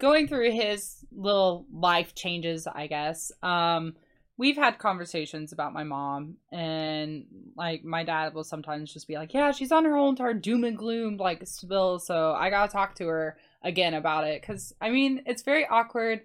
[0.00, 3.32] going through his little life changes, I guess.
[3.42, 3.94] Um,
[4.40, 7.26] we've had conversations about my mom and
[7.58, 10.64] like my dad will sometimes just be like yeah she's on her whole entire doom
[10.64, 14.88] and gloom like spill so i gotta talk to her again about it because i
[14.88, 16.22] mean it's very awkward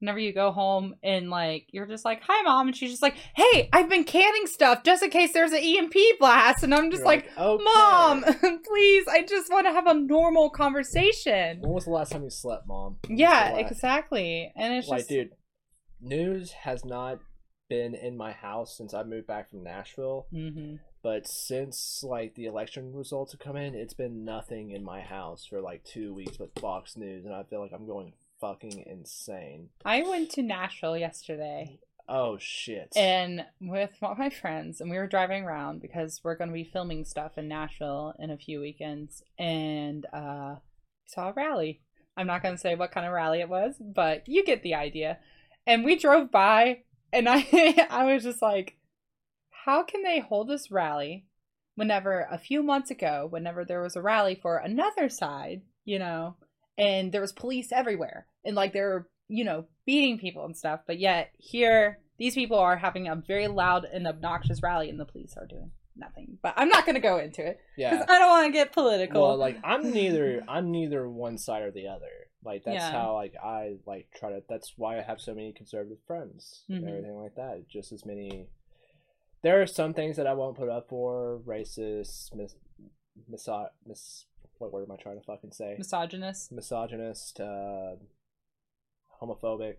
[0.00, 3.16] whenever you go home and like you're just like hi mom and she's just like
[3.34, 7.00] hey i've been canning stuff just in case there's an emp blast and i'm just
[7.00, 7.64] You're like, okay.
[7.64, 8.22] mom
[8.64, 12.30] please i just want to have a normal conversation When was the last time you
[12.30, 12.96] slept, mom?
[13.06, 15.30] When yeah exactly and it's just Like, just dude,
[16.00, 17.18] news has not
[17.68, 20.26] been in my house since I moved back from Nashville.
[20.32, 25.00] hmm But since like the election results have come in, it's been nothing in my
[25.00, 28.84] house for like two weeks with Fox News, and I feel like I'm going fucking
[28.86, 29.70] insane.
[29.84, 31.80] i went to nashville yesterday.
[32.10, 32.92] Oh shit!
[32.96, 36.64] and with all my friends and we were driving around because we're going to be
[36.64, 39.22] filming stuff in nashville in a few weekends.
[39.38, 40.56] And uh
[41.06, 41.82] saw a rally.
[42.16, 44.74] I'm not going to say what kind of rally it was but you get the
[44.74, 45.18] idea.
[45.66, 46.78] And we drove by
[47.12, 47.46] and i
[47.90, 48.76] i was just like
[49.64, 51.26] how can they hold this rally
[51.74, 56.36] whenever a few months ago whenever there was a rally for another side you know
[56.78, 60.80] and there was police everywhere and like they were you know beating people and stuff
[60.86, 65.04] but yet here these people are having a very loud and obnoxious rally and the
[65.04, 68.04] police are doing nothing but i'm not going to go into it because yeah.
[68.08, 70.42] i don't want to get political Well, like I'm neither.
[70.48, 72.06] I'm neither one side or the other.
[72.44, 72.92] Like that's Yeah.
[72.92, 74.42] how like I like try to.
[74.48, 76.76] That's why I have so many conservative friends Mhm.
[76.78, 77.68] and everything like that.
[77.68, 78.46] Just as many.
[79.42, 81.40] There are some things that I won't put up for.
[81.44, 82.54] Racist, mis,
[83.30, 84.26] miso- mis.
[84.58, 85.74] What word am I trying to fucking say?
[85.78, 87.94] misogynist misogynist, uh,
[89.22, 89.76] homophobic.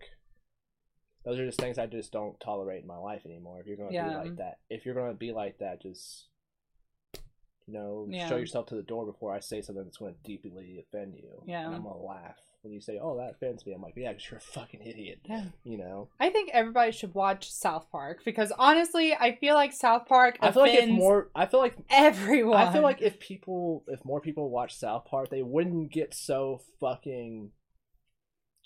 [1.24, 3.60] Those are just things I just don't tolerate in my life anymore.
[3.60, 4.08] If you're gonna Yeah.
[4.08, 6.28] be like that, if you're gonna be like that, just
[7.66, 8.26] you know, Yeah.
[8.28, 11.44] show yourself to the door before I say something that's going to deeply offend you.
[11.46, 11.66] Yeah.
[11.66, 14.30] and I'm gonna laugh when you say, "Oh, that offends me." I'm like, "Yeah, because
[14.30, 16.08] you're a fucking idiot." yeah You know.
[16.18, 20.52] i think everybody should watch south park because honestly i feel like south park I
[20.52, 24.20] feel like if more, I feel like everyone I feel like if people, if more
[24.20, 27.52] people watch South Park, they wouldn't get so fucking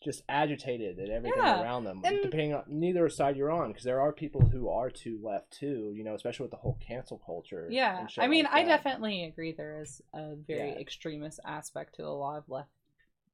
[0.02, 2.02] just agitated at everything Yeah, around them.
[2.04, 5.50] and- depending on neither side you're on, because there are people who are too left
[5.50, 5.92] too.
[5.96, 7.68] You know, especially with the whole cancel culture.
[7.70, 8.68] Yeah, I mean, like I that.
[8.82, 9.52] definitely agree.
[9.52, 10.78] There is a very Yeah.
[10.78, 12.68] extremist aspect to a lot of left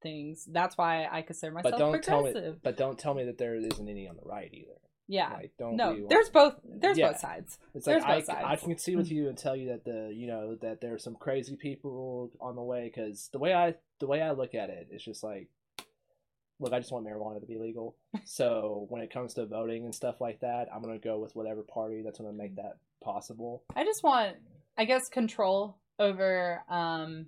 [0.01, 0.45] things.
[0.51, 2.35] That's why I consider myself But don't tell me.
[2.63, 4.79] But don't tell me that there isn't any on the right either.
[5.09, 5.77] yeah, Like, don't.
[5.77, 6.55] no, be there's both.
[6.65, 7.09] There's Yeah.
[7.13, 7.59] both sides.
[7.75, 8.45] It's there's like I, both sides.
[8.45, 11.15] I can see with you and tell you that the you know that there's some
[11.17, 14.89] crazy people on the way because the way I the way I look at it
[14.91, 15.49] it's just like
[16.61, 19.95] look I just want marijuana to be legal so when it comes to voting and
[19.95, 23.85] stuff like that I'm gonna go with whatever party that's gonna make that possible I
[23.85, 24.37] just want,
[24.77, 27.27] I guess, control over, um,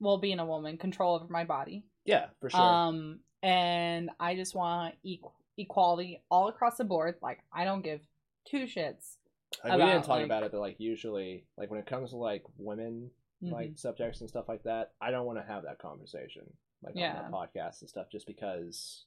[0.00, 1.84] well, being a woman, control over my body.
[2.04, 7.16] yeah for sure Um, and I just want equal equality all across the board.
[7.22, 8.00] Like, I don't give
[8.46, 9.16] two shits.
[9.62, 12.16] like, we didn't talk like- about it but like usually like when it comes to
[12.16, 13.10] like women
[13.42, 13.52] Mhm.
[13.52, 16.44] like subjects and stuff like that I don't want to have that conversation
[16.82, 17.20] like Yeah.
[17.20, 19.04] on the podcast and stuff just because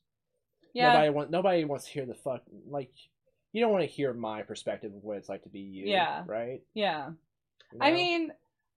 [0.73, 2.91] yeah, Nobody want nobody wants to hear the fuck like
[3.53, 5.85] you don't want to hear my perspective of what it's like to be you.
[5.87, 6.23] Yeah.
[6.27, 6.61] Right.
[6.73, 7.11] yeah.
[7.71, 8.31] You I mean,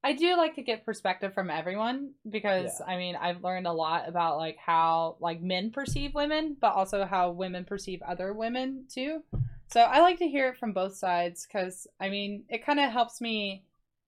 [0.08, 2.94] I do like to get perspective from everyone because Yeah.
[2.94, 7.04] I mean, I've learned a lot about like how like men perceive women, but also
[7.04, 9.22] how women perceive other women too.
[9.70, 12.90] So I like to hear it from both sides cuz I mean, it kind of
[12.90, 13.66] helps me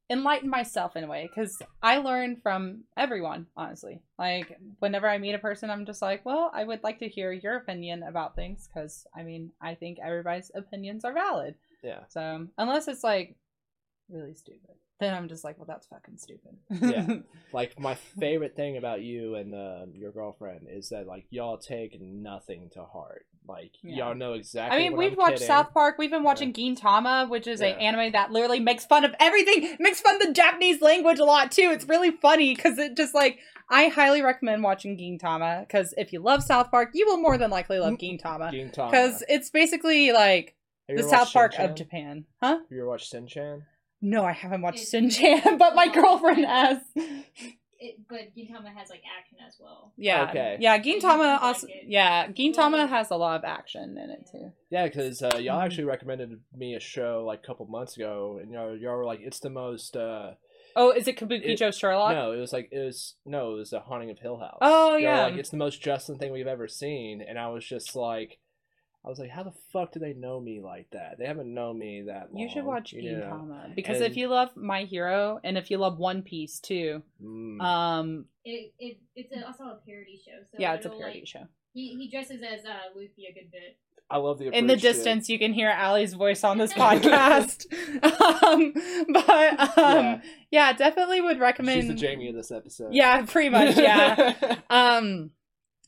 [0.09, 4.01] enlighten myself in a way cuz I learn from everyone, honestly.
[4.19, 7.31] Like whenever I meet a person, I'm just like, "Well, I would like to hear
[7.31, 12.07] your opinion about things cuz I mean, I think everybody's opinions are valid." yeah.
[12.09, 13.37] So unless it's like
[14.09, 14.77] really stupid.
[15.01, 16.57] Then I'm just like, well, that's fucking stupid.
[16.71, 17.17] Yeah.
[17.55, 21.99] like my favorite thing about you and uh, your girlfriend is that like y'all take
[22.01, 23.25] nothing to heart.
[23.49, 23.97] Like Yeah.
[23.97, 24.77] y'all know exactly.
[24.77, 25.47] I mean, we've I'm watched kidding.
[25.47, 25.97] South Park.
[25.99, 27.69] We've been watching Gintama, which is Yeah.
[27.69, 29.77] an anime that literally makes fun of everything.
[29.81, 31.71] Makes fun of the Japanese language a lot too.
[31.73, 33.39] It's really funny because it just like
[33.71, 37.51] I highly recommend watching Gintama because if you love South Park, you will more than
[37.51, 40.57] likely love Gintama because it's basically like
[40.89, 41.71] the South Park Shin-chan?
[41.71, 42.59] of Japan, huh?
[42.59, 43.65] Have you ever watched Shin-chan?
[44.03, 46.79] No, I haven't watched It's- Shin-chan, but my girlfriend has.
[47.83, 49.93] It, but Gintama has like action as well.
[49.97, 50.59] Yeah, Okay.
[50.61, 50.79] yeah.
[50.79, 51.85] Gintama like also, it.
[51.87, 52.27] yeah.
[52.29, 54.53] Gintama has a lot of action in it too.
[54.71, 55.65] Yeah, because uh, y'all Mhm.
[55.65, 59.21] actually recommended me a show like a couple months ago, and y'all y'all were like,
[59.23, 60.33] "It's the most." Uh,
[60.77, 62.13] Oh, is it Kabukicho Sherlock?
[62.13, 64.59] no, it was like it was no, it was the Haunting of Hill House.
[64.61, 65.23] Oh, Y'all yeah.
[65.25, 68.39] like it's the most Justin thing we've ever seen, and I was just like,
[69.05, 71.17] I was like, how the fuck do they know me like that?
[71.19, 72.43] They haven't known me that long.
[72.43, 73.21] You should watch you know?
[73.21, 77.03] Gintama because And- if you love My Hero and if you love One Piece too,
[77.23, 77.61] Mm.
[77.63, 80.33] um, It, it it's also a parody show.
[80.51, 81.47] So yeah, it's a parody like, show.
[81.73, 83.79] He, he dresses as uh, Luffy a good bit.
[84.13, 84.95] I love the In the abridged shit.
[84.97, 87.65] distance, you can hear Allie's voice on this podcast.
[88.03, 88.73] um,
[89.13, 90.21] but um, Yeah.
[90.51, 90.73] yeah.
[90.73, 91.81] definitely would recommend.
[91.83, 92.93] She's the Jamie of this episode.
[92.93, 93.77] Yeah, pretty much.
[93.77, 94.57] Yeah.
[94.71, 95.31] um,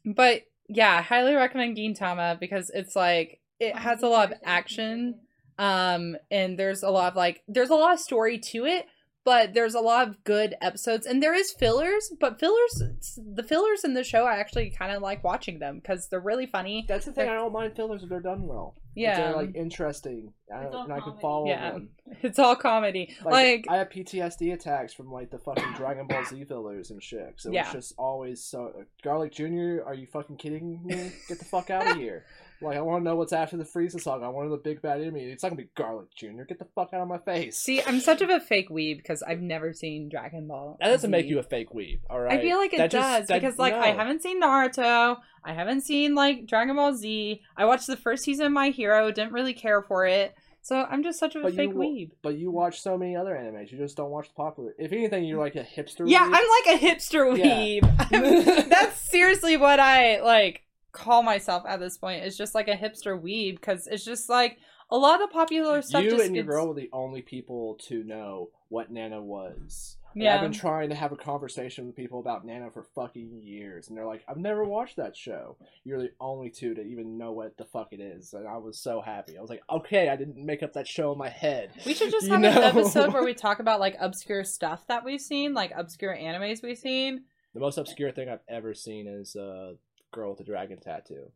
[0.05, 5.21] but yeah, I highly recommend Gintama because it's like it has a lot of action.
[5.59, 8.87] um and there's a lot of like there's a lot of story to it
[9.25, 12.83] but there's a lot of good episodes and there is fillers but fillers
[13.17, 16.47] the fillers in the show i actually kind of like watching them because they're really
[16.47, 17.29] funny That's the thing.
[17.29, 18.75] I don't mind fillers if they're done well.
[18.95, 21.71] If yeah they're like interesting, I, It's all and I can follow Yeah.
[21.73, 21.89] them.
[22.23, 26.25] it's all comedy Like, like, I have PTSD attacks from like the fucking Dragon Ball
[26.25, 27.35] Z fillers and shit.
[27.37, 27.63] So Yeah.
[27.63, 28.85] it's just always so.
[29.03, 31.11] Garlic Junior, are you fucking kidding me?
[31.29, 32.25] Get the fuck out of here!
[32.63, 34.23] Like I want to know what's after the Frieza song.
[34.25, 35.23] I want the big bad enemy.
[35.25, 36.45] It's not gonna be Garlic Junior.
[36.45, 37.57] Get the fuck out of my face.
[37.59, 41.11] see i'm such of a fake weeb because i've never seen dragon ball that doesn't
[41.11, 42.01] make you a fake weeb.
[42.11, 42.39] All right.
[42.39, 45.53] I feel like it That just- does that- because like I haven't seen Naruto, I
[45.53, 47.41] haven't seen like Dragon Ball Z.
[47.57, 50.35] I watched the first season of My Hero, didn't really care for it.
[50.65, 52.11] So I'm just such of a But fake wa- weeb.
[52.23, 53.73] But you watch so many other animes.
[53.73, 54.73] You just don't watch the popular.
[54.79, 56.05] If anything, you're like a hipster.
[56.09, 56.35] Yeah, weeb.
[56.37, 57.57] I'm like a hipster Yeah.
[57.57, 58.13] weeb.
[58.13, 62.25] I'm- that's seriously what I like call myself at this point.
[62.25, 64.59] It's just like a hipster weeb because it's just like
[64.91, 66.05] a lot of the popular stuff.
[66.05, 69.97] you just and your girl were the only people to know what Nana was.
[70.15, 70.35] Yeah.
[70.35, 73.97] I've been trying to have a conversation with people about Nana for fucking years, and
[73.97, 77.57] they're like, "I've never watched that show." You're the only two to even know what
[77.57, 79.39] the fuck it is, and I was so happy.
[79.39, 82.11] I was like, "Okay, I didn't make up that show in my head." We should
[82.11, 82.51] just You have know?
[82.51, 86.63] an episode where we talk about like obscure stuff that we've seen, like obscure animes
[86.63, 87.25] we've seen.
[87.55, 89.75] The most obscure thing I've ever seen is uh,
[90.13, 91.31] "Girl with the Dragon Tattoo."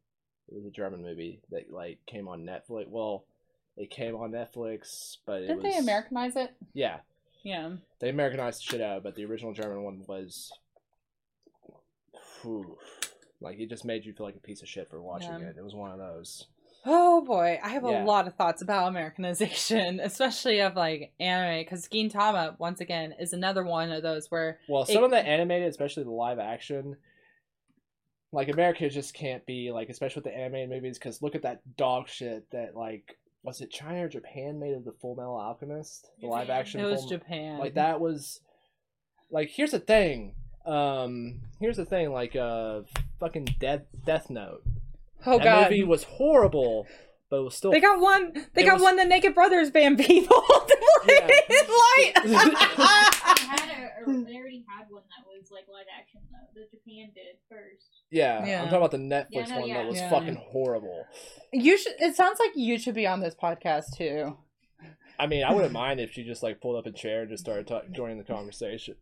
[0.49, 2.89] It was a German movie that like came on Netflix.
[2.89, 3.25] Well,
[3.77, 6.55] it came on Netflix, but Didn't was they Americanize it?
[6.73, 7.01] Yeah,
[7.43, 7.73] Yeah.
[7.99, 10.53] they Americanized the shit out, but the original German one was,
[12.43, 12.79] Whew.
[13.41, 15.49] like it just made you feel like a piece of shit for watching Yeah.
[15.49, 15.57] it.
[15.59, 16.47] It was one of those.
[16.85, 18.05] Oh boy, I have Yeah.
[18.05, 23.33] a lot of thoughts about Americanization, especially of like anime, because Gintama, once again, is
[23.33, 26.97] another one of those where Well, It- some of the animated, especially the live action,
[28.37, 31.61] like America just can't be like, especially with the animated movies, because look at that
[31.77, 36.11] dog shit that like was it China or Japan made of the Full Metal Alchemist,
[36.21, 36.81] the live action.
[36.81, 37.59] it was Full- Japan.
[37.59, 38.41] like that was
[39.31, 40.35] like here's the thing
[40.67, 42.81] um here's the thing like uh
[43.21, 44.63] fucking death death note
[45.25, 46.87] Oh that god, movie was horrible
[47.31, 48.33] but it was still they got one.
[48.55, 48.97] They got was- one.
[48.97, 51.29] The Naked Brothers band people to play Yeah.
[51.49, 52.15] it light.
[53.37, 56.47] They had a, or they already had one that was like live action though.
[56.55, 57.96] The Japan did first.
[58.11, 58.63] Yeah, Yeah.
[58.63, 59.75] i'm talking about the netflix Yeah, no, one yeah.
[59.83, 60.11] that was Yeah.
[60.11, 61.05] fucking horrible
[61.53, 61.95] you should.
[62.01, 64.37] It sounds like you should be on this podcast too.
[65.19, 67.45] i mean i wouldn't mind if she just like pulled up a chair and just
[67.45, 68.95] started ta- joining the conversation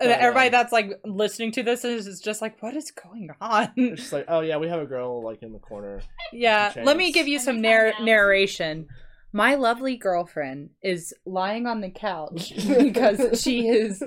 [0.00, 3.30] And Everybody um, that's like listening to this is, is just like, what is going
[3.40, 3.70] on?
[3.76, 6.00] it's just like oh yeah we have a girl like in the corner
[6.32, 8.88] Yeah, let me give you some me narr- narration.
[9.32, 14.02] My lovely girlfriend is lying on the couch because she is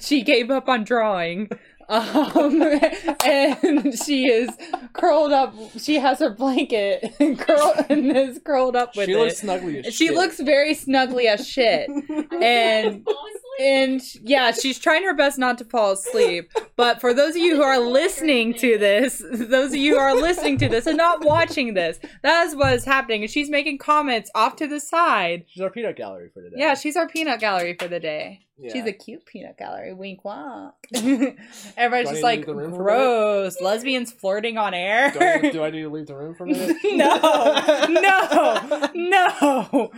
[0.00, 1.48] she gave up on drawing.
[1.88, 2.62] Um,
[3.24, 4.50] and she is
[4.92, 5.54] curled up.
[5.78, 9.18] She has her blanket and curl and is curled up with she it.
[9.18, 10.14] looks snuggly as she shit.
[10.16, 11.88] looks very snuggly as shit.
[12.42, 13.42] And Fall asleep?
[13.60, 16.50] and yeah, she's trying her best not to fall asleep.
[16.76, 20.14] But for those of you who are listening to this, those of you who are
[20.14, 23.22] listening to this and not watching this, that is what is happening.
[23.22, 25.44] And she's making comments off to the side.
[25.48, 28.46] she's our peanut gallery for today Yeah, she's our peanut gallery for the day.
[28.60, 28.72] Yeah.
[28.72, 29.92] She's a cute peanut gallery.
[29.92, 30.72] Wink, wonk.
[31.76, 33.60] Everybody's just like, room for a gross.
[33.60, 35.12] Lesbians flirting on air.
[35.12, 36.76] do, I, do I need to leave the room for a minute?
[36.84, 37.86] no,
[38.90, 39.90] no, no.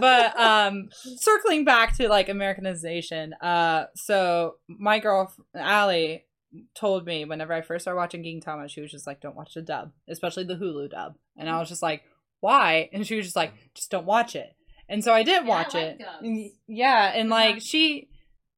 [0.00, 3.34] But um, circling back to like Americanization.
[3.34, 6.24] Uh, so my girl Allie
[6.74, 9.54] told me whenever I first started watching King Gintama, she was just like, "Don't watch
[9.54, 12.02] the dub, especially the Hulu dub." And I was just like,
[12.40, 14.56] "Why?" And she was just like, "Just don't watch it."
[14.88, 15.98] And so I didn't Yeah, I watch like it.
[15.98, 16.54] dubs.
[16.66, 17.60] Yeah, and like Uh-huh.
[17.60, 18.08] she.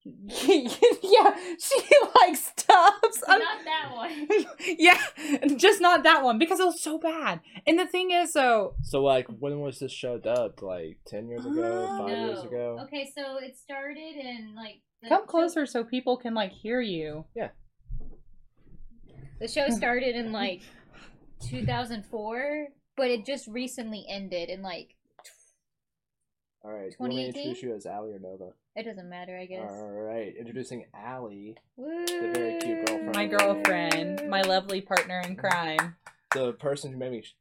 [0.04, 1.80] yeah, she
[2.20, 3.22] likes dubs.
[3.28, 4.46] I'm- Not that one.
[4.78, 4.98] yeah,
[5.56, 7.40] just not that one because it was so bad.
[7.66, 10.62] And the thing is, so So like, when was this show dubbed?
[10.62, 12.78] Like ten years ago, Uh, five years ago.
[12.84, 14.80] Okay, so it started in like.
[15.02, 17.26] the come show- closer so people can like hear you.
[17.34, 17.50] Yeah.
[19.40, 20.60] The show started in like
[21.48, 24.96] 2004, but it just recently ended in like.
[26.62, 27.42] All right, you want me to 2018?
[27.42, 28.50] introduce you as Allie or Nova?
[28.76, 29.70] It doesn't matter, I guess.
[29.70, 32.04] All right, introducing Allie, Woo!
[32.06, 33.14] the very cute girlfriend.
[33.16, 35.40] My girlfriend, my lovely partner in mm-hmm.
[35.46, 35.96] crime.
[36.34, 37.22] the person who made me.
[37.22, 37.34] sh-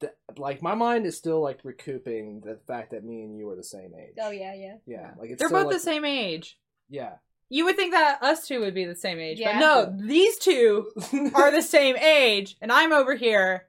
[0.00, 3.56] th- Like my mind is still like recouping the fact that me and you are
[3.56, 4.14] the same age.
[4.20, 4.76] Oh yeah, yeah.
[4.86, 6.58] Yeah, like it's They're still, both like- the same age.
[6.88, 7.14] Yeah.
[7.48, 9.60] You would think that us two would be the same age, Yeah.
[9.60, 10.90] but no, these two
[11.34, 13.66] are the same age, and I'm over here,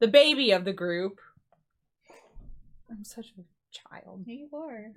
[0.00, 1.20] the baby of the group.
[2.90, 3.42] I'm such a
[3.72, 4.22] child.
[4.26, 4.92] You are.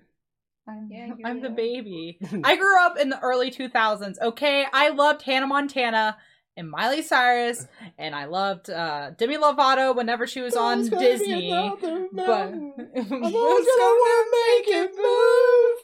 [0.68, 2.20] I'm, Yeah, I'm the baby.
[2.44, 4.16] I grew up in the early 2000s.
[4.22, 6.18] Okay, I loved Hannah Montana
[6.56, 7.66] and Miley Cyrus,
[7.98, 11.50] and I loved uh, Demi Lovato whenever she was on There's gonna Disney.
[11.50, 12.30] But.
[12.30, 15.78] I'm I'm always gonna make it move.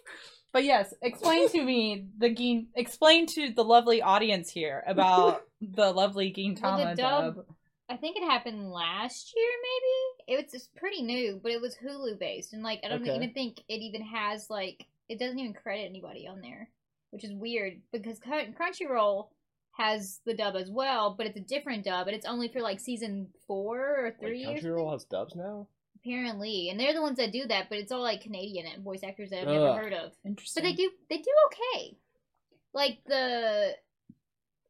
[0.53, 2.67] But yes, explain to me the Gin.
[2.75, 7.35] Explain to the lovely audience here about the lovely Gintama Well, dub.
[7.35, 7.45] dub-
[7.89, 9.49] I think it happened last year,
[10.27, 10.33] maybe.
[10.39, 13.15] It was just pretty new, but it was Hulu based, and like I don't Okay.
[13.15, 16.69] even think it even has like it doesn't even credit anybody on there,
[17.11, 19.29] which is weird because Crunchyroll
[19.71, 22.79] has the dub as well, but it's a different dub, and it's only for like
[22.79, 25.67] season four or three Wait, Crunchyroll something, has dubs now.
[26.03, 29.03] apparently, and they're the ones that do that, but it's all like Canadian and voice
[29.03, 29.63] actors that I've Ugh.
[29.63, 30.11] never heard of.
[30.25, 30.61] Interesting.
[30.63, 31.97] But they do they do okay.
[32.73, 33.75] Like the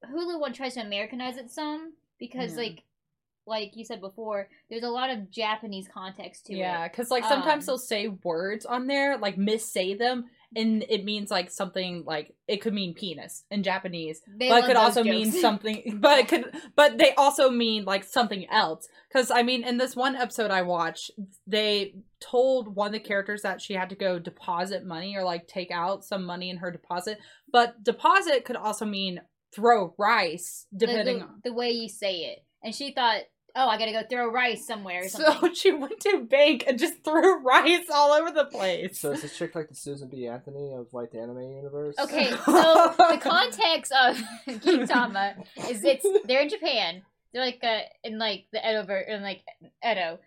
[0.05, 2.63] Hulu one tries to Americanize it some because Yeah.
[2.63, 2.84] like
[3.48, 6.91] like you said before, there's a lot of Japanese context to Yeah, it.
[6.91, 10.26] because like sometimes Um, they'll say words on there, like missay them,
[10.56, 14.76] and it means like something like it could mean penis in Japanese, but it could
[14.76, 15.98] also mean something.
[16.02, 18.88] But it could, but they also mean like something else.
[19.08, 21.12] Because I mean, in this one episode I watched,
[21.45, 25.48] they told one of the characters that she had to go deposit money or like
[25.48, 27.18] take out some money in her deposit,
[27.52, 29.22] but deposit could also mean
[29.56, 31.41] throw rice, The- depending the, on.
[31.45, 32.43] the way you say it.
[32.64, 33.22] And she thought,
[33.58, 37.03] oh, I gotta go throw rice somewhere or So she went to bank and just
[37.03, 38.99] threw rice all over the place.
[38.99, 40.28] So is this chick like the Susan B.
[40.28, 41.95] Anthony of like the anime universe?
[41.99, 47.01] Okay, so the context of Gintama is it's they're in Japan.
[47.34, 49.41] They're like uh, in like the Edo ver- in like
[49.86, 50.20] Edo.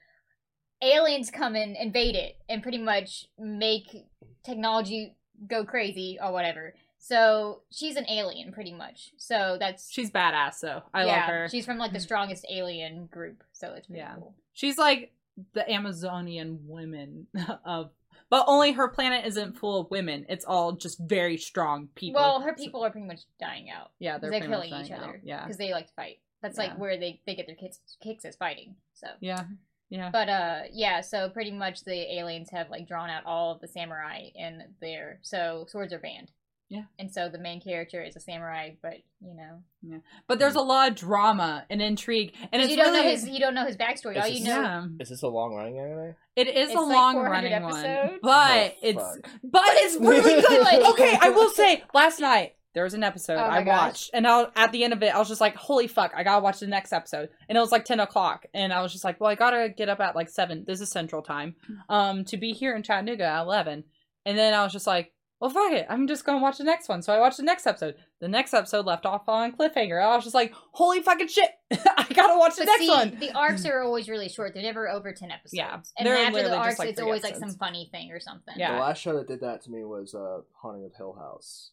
[0.82, 4.06] Aliens come and invade it and pretty much make
[4.44, 5.14] technology
[5.46, 6.74] go crazy or whatever.
[7.02, 9.12] So she's an alien pretty much.
[9.16, 10.82] So that's She's badass though.
[10.92, 11.48] I yeah, love her.
[11.50, 13.42] She's from like the strongest alien group.
[13.52, 14.16] So it's pretty Yeah.
[14.16, 14.34] cool.
[14.52, 15.12] She's like
[15.54, 17.26] the Amazonian women
[17.64, 17.90] of
[18.28, 20.24] but only her planet isn't full of women.
[20.28, 22.20] It's all just very strong people.
[22.20, 23.90] Well, her people are pretty much dying out.
[23.98, 25.04] yeah, they're, They're, killing each other.
[25.04, 25.14] out.
[25.24, 25.42] Yeah.
[25.42, 26.18] because they like to fight.
[26.42, 26.64] That's Yeah.
[26.64, 28.76] like where they they get their kicks kicks is fighting.
[28.92, 29.44] So Yeah.
[29.88, 30.10] Yeah.
[30.10, 33.68] But uh yeah, so pretty much the aliens have like drawn out all of the
[33.68, 35.18] samurai in there.
[35.22, 36.30] So swords are banned.
[36.70, 36.84] Yeah.
[37.00, 39.98] And so the main character is a samurai, but you know Yeah.
[40.28, 43.28] But there's a lot of drama and intrigue, and it's you don't really know his
[43.28, 44.16] you don't know his backstory.
[44.16, 44.86] It's All just- you know yeah.
[45.00, 46.14] Is this a long running anime?
[46.36, 50.40] It is It's a like long 400 running one, but Oh, it's but it's really
[50.40, 50.86] good.
[50.92, 53.80] okay, I will say, last night there was an episode Oh my I gosh.
[53.80, 56.12] watched, and I, at the end of it, I was just like, "Holy fuck!
[56.16, 58.92] I gotta watch the next episode." And it was like ten o'clock, and I was
[58.92, 60.62] just like, "Well, I gotta get up at like seven.
[60.68, 61.56] This is Central Time,
[61.88, 63.82] um, to be here in Chattanooga at eleven.
[64.24, 66.88] And then I was just like, "Well, fuck it, I'm just gonna watch the next
[66.88, 67.96] one." So I watched the next episode.
[68.20, 70.02] The next episode left off on cliffhanger.
[70.02, 71.50] I was just like, "Holy fucking shit!
[71.72, 74.54] I gotta watch the but next see, one." the arcs are always really short.
[74.54, 75.54] They're never over ten episodes.
[75.54, 78.20] Yeah, And they're after the arcs, like, it's three always like some funny thing or
[78.20, 78.54] something.
[78.56, 78.74] Yeah.
[78.74, 81.70] The last show that did that to me was uh, Haunting of Hill House.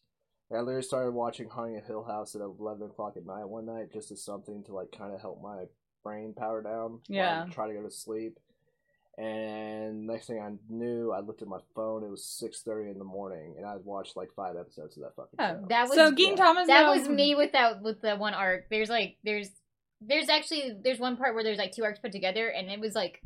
[0.51, 3.91] I literally started watching Haunting of Hill House at eleven o'clock at night one night,
[3.91, 5.65] just as something to like kind of help my
[6.03, 6.99] brain power down.
[7.07, 7.45] Yeah.
[7.45, 8.39] I try to go to sleep.
[9.17, 12.03] And next thing I knew, I looked at my phone.
[12.03, 15.03] It was six thirty in the morning, and I had watched like five episodes of
[15.03, 15.65] that fucking Oh, show.
[15.69, 18.69] That was so Gintama's that now- was me with that with the one arc.
[18.69, 19.49] There's like there's
[20.01, 22.93] there's actually there's one part where there's like two arcs put together, and it was
[22.93, 23.21] like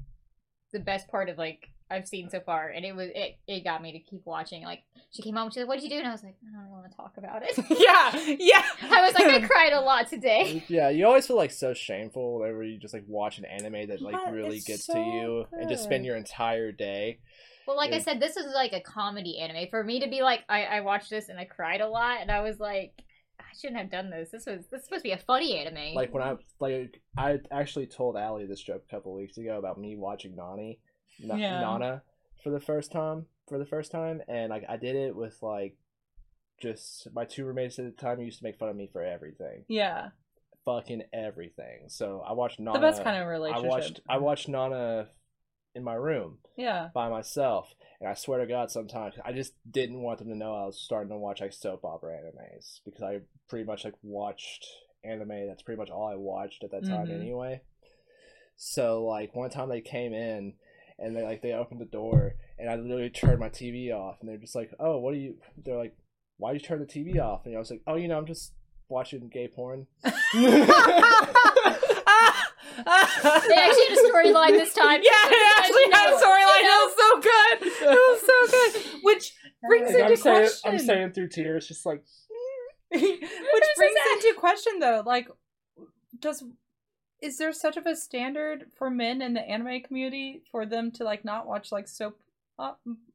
[0.71, 3.81] the best part of like I've seen so far, and it was it, it got
[3.81, 4.63] me to keep watching.
[4.63, 6.61] Like she came home, she's like, "What did you do?" And I was like, "I
[6.61, 8.63] don't want to talk about it." yeah, yeah.
[8.95, 10.63] I was like, I cried a lot today.
[10.67, 14.01] Yeah, you always feel like so shameful whenever you just like watch an anime that
[14.01, 17.19] like Yeah, really gets so to you and just spend your entire day.
[17.67, 19.67] Well, like I said, this is like a comedy anime.
[19.69, 22.31] For me to be like, I, I watched this and I cried a lot, and
[22.31, 22.93] I was like,
[23.39, 24.29] I shouldn't have done this.
[24.31, 25.95] This was this is supposed to be a funny anime.
[25.95, 29.77] Like when I like I actually told Allie this joke a couple weeks ago about
[29.77, 30.79] me watching Nani,
[31.27, 31.59] Na- Yeah.
[31.61, 32.03] Nana
[32.43, 35.75] for the first time for the first time, and like I did it with like
[36.61, 39.65] just my two roommates at the time used to make fun of me for everything,
[39.67, 40.09] Yeah.
[40.63, 41.89] fucking everything.
[41.89, 42.77] So I watched Nana.
[42.79, 43.65] The best kind of relationship.
[43.65, 45.09] I watched I watched Nana
[45.73, 46.89] in my room Yeah.
[46.93, 50.53] by myself, and I swear to God, sometimes I just didn't want them to know
[50.53, 54.65] I was starting to watch like soap opera animes because I pretty much like watched
[55.03, 55.47] anime.
[55.47, 57.19] That's pretty much all I watched at that time Mhm.
[57.21, 57.61] anyway.
[58.55, 60.53] So like one time they came in
[61.01, 64.29] and they like they opened the door and I literally turned my TV off and
[64.29, 65.95] they're just like, "Oh, what are you?" They're like,
[66.37, 68.25] "Why would you turn the TV off?" And I was like, "Oh, you know, I'm
[68.25, 68.53] just
[68.87, 69.87] watching gay porn."
[72.85, 75.01] they actually had a storyline this time.
[75.03, 76.63] Yeah, it actually had a storyline.
[76.63, 77.67] It was so good.
[77.67, 79.03] It was so good.
[79.03, 79.33] Which
[79.67, 80.71] brings Like, into I'm saying, question.
[80.71, 82.03] I'm saying through tears, just like
[82.91, 83.01] Which
[83.77, 85.27] brings into question though, like,
[86.19, 86.43] does
[87.21, 91.03] is there such of a standard for men in the anime community for them to
[91.03, 92.19] like not watch like soap,
[92.57, 92.73] uh,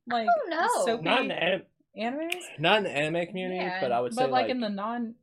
[0.09, 0.85] like don't know.
[0.85, 1.63] soapy not in the anim-
[1.99, 4.69] animes, not in the anime community, Yeah, but I would say like, like, in the
[4.69, 5.15] non.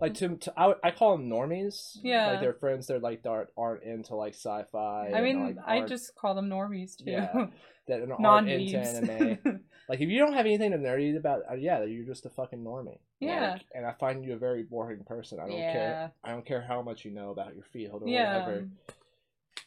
[0.00, 1.98] like to, to I, would- I call them normies.
[2.02, 2.32] Yeah.
[2.32, 5.10] like their friends that like aren't, aren't into like sci-fi.
[5.12, 7.10] I and, mean, like, I just call them normies too.
[7.10, 7.46] Yeah,
[7.88, 9.60] that aren't non into anime.
[9.88, 12.60] Like if you don't have anything to nerdy about, uh, yeah, you're just a fucking
[12.64, 12.98] normie.
[13.18, 13.52] Yeah.
[13.54, 15.40] Like, and I find you a very boring person.
[15.40, 15.72] I don't Yeah.
[15.72, 16.12] care.
[16.22, 18.38] I don't care how much you know about your field or yeah.
[18.38, 18.68] whatever.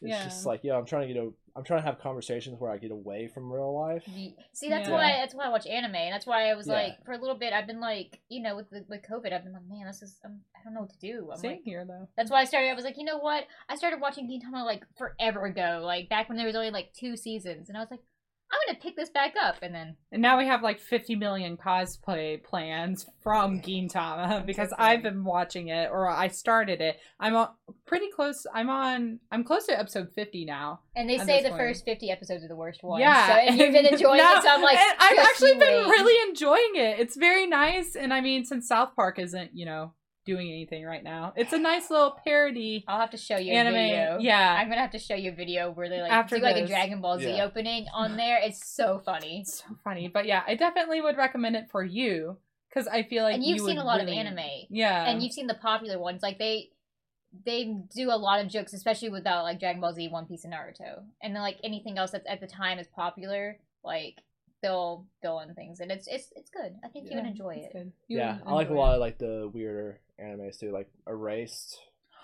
[0.00, 0.24] Yeah.
[0.24, 2.76] just like, yeah, I'm trying to get a, I'm trying to have conversations where I
[2.76, 4.04] get away from real life.
[4.52, 4.94] See, that's Yeah.
[4.94, 6.74] why that's why I watch anime, and that's why I was Yeah.
[6.74, 9.42] like, for a little bit, I've been like, you know, with the, with COVID, I've
[9.44, 11.30] been like, man, this is, um, I don't know what to do.
[11.32, 12.08] I'm Same like, here though.
[12.16, 12.68] that's why I started.
[12.70, 13.46] I was like, you know what?
[13.68, 17.16] I started watching Gintama like forever ago, like back when there was only like two
[17.16, 18.00] seasons, and I was like,
[18.52, 21.56] I'm gonna pick this back up, and then And now we have like 50 million
[21.56, 26.98] cosplay plans from Gintama because I've been watching it or I started it.
[27.18, 27.48] I'm on,
[27.86, 28.46] pretty close.
[28.54, 29.18] I'm on.
[29.32, 30.80] I'm close to episode 50 now.
[30.94, 33.00] and they say the first 50 episodes are the worst ones.
[33.00, 35.52] Yeah, so, and you've been enjoying No, it, so I'm like, and I've just actually
[35.54, 35.90] you been wait.
[35.90, 37.00] really enjoying it.
[37.00, 39.92] It's very nice, and I mean, since South Park isn't, you know,
[40.26, 43.74] doing anything right now, it's a nice little parody I'll have to show you anime.
[43.74, 44.18] a video.
[44.20, 46.56] Yeah, I'm gonna have to show you a video where they like After do like
[46.56, 46.70] a this.
[46.70, 47.44] Dragon Ball Z Yeah.
[47.44, 48.38] opening on there.
[48.42, 49.40] It's so funny.
[49.40, 50.08] it's so funny.
[50.08, 52.36] But yeah, I definitely would recommend it for you
[52.68, 54.44] because I feel like and you've you seen would a lot really- of anime.
[54.68, 56.70] Yeah, and you've seen the popular ones like they
[57.44, 57.64] they
[57.94, 60.54] do a lot of jokes especially without uh, like dragon ball z one piece and
[60.54, 64.22] naruto and then like anything else that's at the time is popular like
[64.66, 67.70] they'll they'll in things and it's it's it's good i think you would enjoy it
[67.72, 67.92] good.
[68.08, 68.94] You yeah, would I like a lot it.
[68.96, 71.78] of like the weirder animes too, like Erased.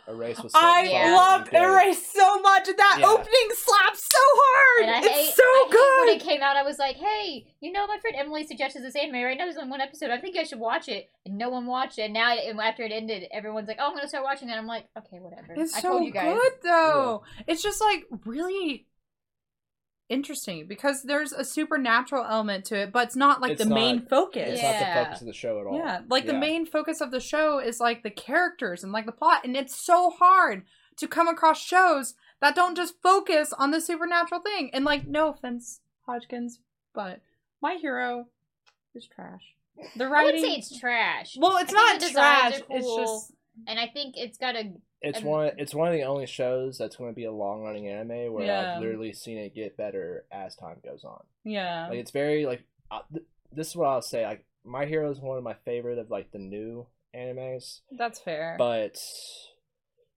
[0.09, 0.53] Erased was.
[0.53, 1.15] So I Yeah.
[1.15, 1.63] loved fucking.
[1.63, 2.67] Erase so much.
[2.67, 3.07] That Yeah.
[3.07, 4.83] opening slaps so hard.
[4.89, 6.07] and I it's hate, so I hate good.
[6.09, 6.57] when it came out.
[6.57, 9.45] I was like, "Hey, you know, my friend Emily suggested this anime right now.
[9.45, 10.11] There's only one episode.
[10.11, 12.07] I think I should watch it." And no one watched it.
[12.11, 14.87] And now, after it ended, everyone's like, "Oh, I'm gonna start watching it." I'm like,
[14.99, 16.35] "Okay, whatever." It's I so told you guys.
[16.37, 17.23] good though.
[17.47, 18.87] It's just like really
[20.13, 24.01] interesting because there's a supernatural element to it, but it's not like It's the main
[24.07, 24.49] focus.
[24.53, 24.73] It's Yeah.
[24.73, 25.77] not the focus of the show at all.
[25.79, 29.13] Yeah, like the main focus of the show is like the characters and like the
[29.13, 30.65] plot, and it's so hard
[30.97, 34.71] to come across shows that don't just focus on the supernatural thing.
[34.75, 36.61] And like, no offense, Hodgkins,
[36.95, 37.21] but
[37.63, 38.27] My Hero
[38.95, 39.55] is trash.
[39.97, 41.37] The writing, I wouldn't say it's trash.
[41.39, 42.61] well, it's I not think the designs trash.
[42.71, 43.33] are It's just
[43.67, 44.73] and I think it's got a
[45.03, 45.51] It's And- one.
[45.59, 48.47] It's one of the only shows that's going to be a long running anime where
[48.47, 48.77] Yeah.
[48.77, 51.23] I've literally seen it get better as time goes on.
[51.45, 54.25] yeah, Like it's very like uh, th- this is what I'll say.
[54.25, 58.55] Like My Hero is one of my favorite of like the new animes, that's fair.
[58.59, 58.97] but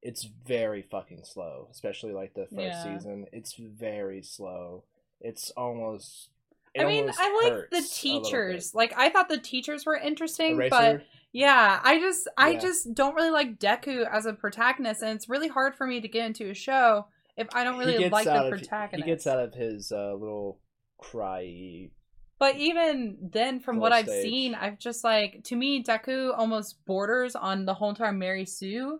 [0.01, 1.67] it's very fucking slow.
[1.71, 2.83] Especially like the first Yeah.
[2.97, 3.25] season.
[3.31, 4.83] It's very slow.
[5.19, 6.29] It's almost.
[6.75, 8.75] it I mean, I like the teachers.
[8.75, 11.03] Like, I thought the teachers were interesting, but Eraser.
[11.35, 12.59] Yeah, I just I Yeah.
[12.59, 16.07] just don't really like Deku as a protagonist, and it's really hard for me to
[16.07, 19.03] get into a show if I don't really like the of- protagonist.
[19.05, 20.61] He gets out of his uh, little
[20.97, 21.89] cry.
[22.39, 24.23] But even then, from what I've stage.
[24.23, 28.99] seen, I've just like to me Deku almost borders on the whole entire Mary Sue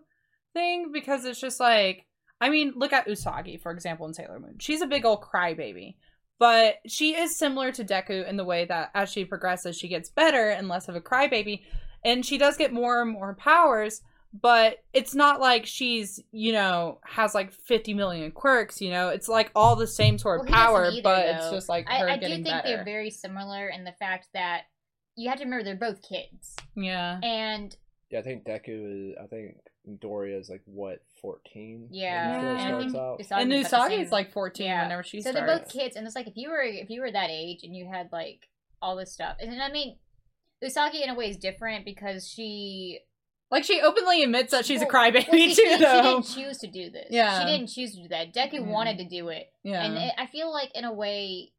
[0.52, 2.04] thing because it's just like
[2.38, 4.58] I mean, look at Usagi for example in Sailor Moon.
[4.60, 5.96] She's a big old crybaby.
[6.38, 10.10] But she is similar to Deku in the way that as she progresses, she gets
[10.10, 11.62] better and less of a crybaby.
[12.06, 14.00] And she does get more and more powers.
[14.32, 19.28] but it's not like she's you know has like 50 million quirks you know it's
[19.28, 22.08] like all the same sort of Well, power either, but it's just like I, her
[22.10, 24.62] I do getting think better they're very similar in the fact that
[25.16, 27.74] you have to remember they're both kids, yeah and
[28.10, 29.16] Yeah, I think Deku is.
[29.22, 29.56] I think
[30.02, 31.88] Doria is like what fourteen.
[31.90, 32.38] yeah, Yeah.
[32.38, 33.40] and the I show think starts out.
[33.40, 34.82] and Usagi's about the Usagi is like 14 Yeah.
[34.82, 37.00] whenever she so starts they're both kids, and it's like if you were if you
[37.00, 38.48] were that age and you had like
[38.82, 39.96] all this stuff, and I mean,
[40.64, 43.00] Usagi in a way is different because she
[43.50, 46.58] like she openly admits that she's a crybaby well, she, too didn't, she didn't choose
[46.58, 47.06] to do this.
[47.10, 47.38] Yeah.
[47.40, 48.34] she didn't choose to do that.
[48.34, 48.60] Deku Yeah.
[48.60, 51.52] wanted to do it, yeah and it, I feel like in a way.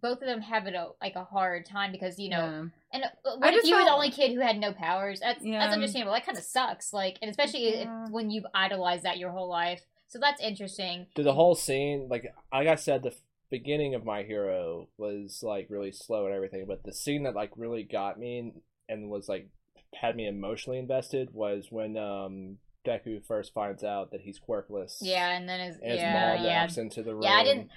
[0.00, 2.64] Both of them have it a, like a hard time because you know, Yeah.
[2.94, 5.20] and uh, I what if just you were the only kid who had no powers?
[5.20, 5.58] That's Yeah.
[5.58, 6.14] that's understandable.
[6.14, 6.94] That kind of sucks.
[6.94, 9.82] Like, and especially if, when you've idolized that your whole life.
[10.08, 11.08] So that's interesting.
[11.14, 13.16] Dude, the whole scene, like like I said, the f-
[13.58, 17.50] beginning of My Hero was like really slow and everything, but the scene that like
[17.56, 18.52] really got me
[18.88, 19.48] and was like
[19.94, 24.96] had me emotionally invested was when um Deku first finds out that he's quirkless.
[25.00, 27.22] Yeah, and then his And his yeah mom yeah walks into the room.
[27.22, 27.38] yeah.
[27.40, 27.68] I didn't.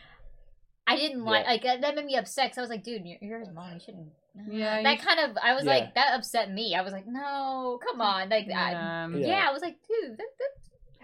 [0.90, 1.52] I didn't like Yeah.
[1.52, 2.52] like that that made me upset.
[2.52, 3.74] Cause I was like, dude, you're, you're his mom.
[3.74, 4.08] You shouldn't.
[4.52, 5.38] Yeah, that kind of.
[5.41, 5.72] I was Yeah.
[5.72, 6.76] like, that upset me.
[6.76, 9.08] I was like, no, come on, like I, Yeah.
[9.10, 9.28] yeah.
[9.28, 9.45] Yeah.
[9.49, 10.54] I was like, dude, that that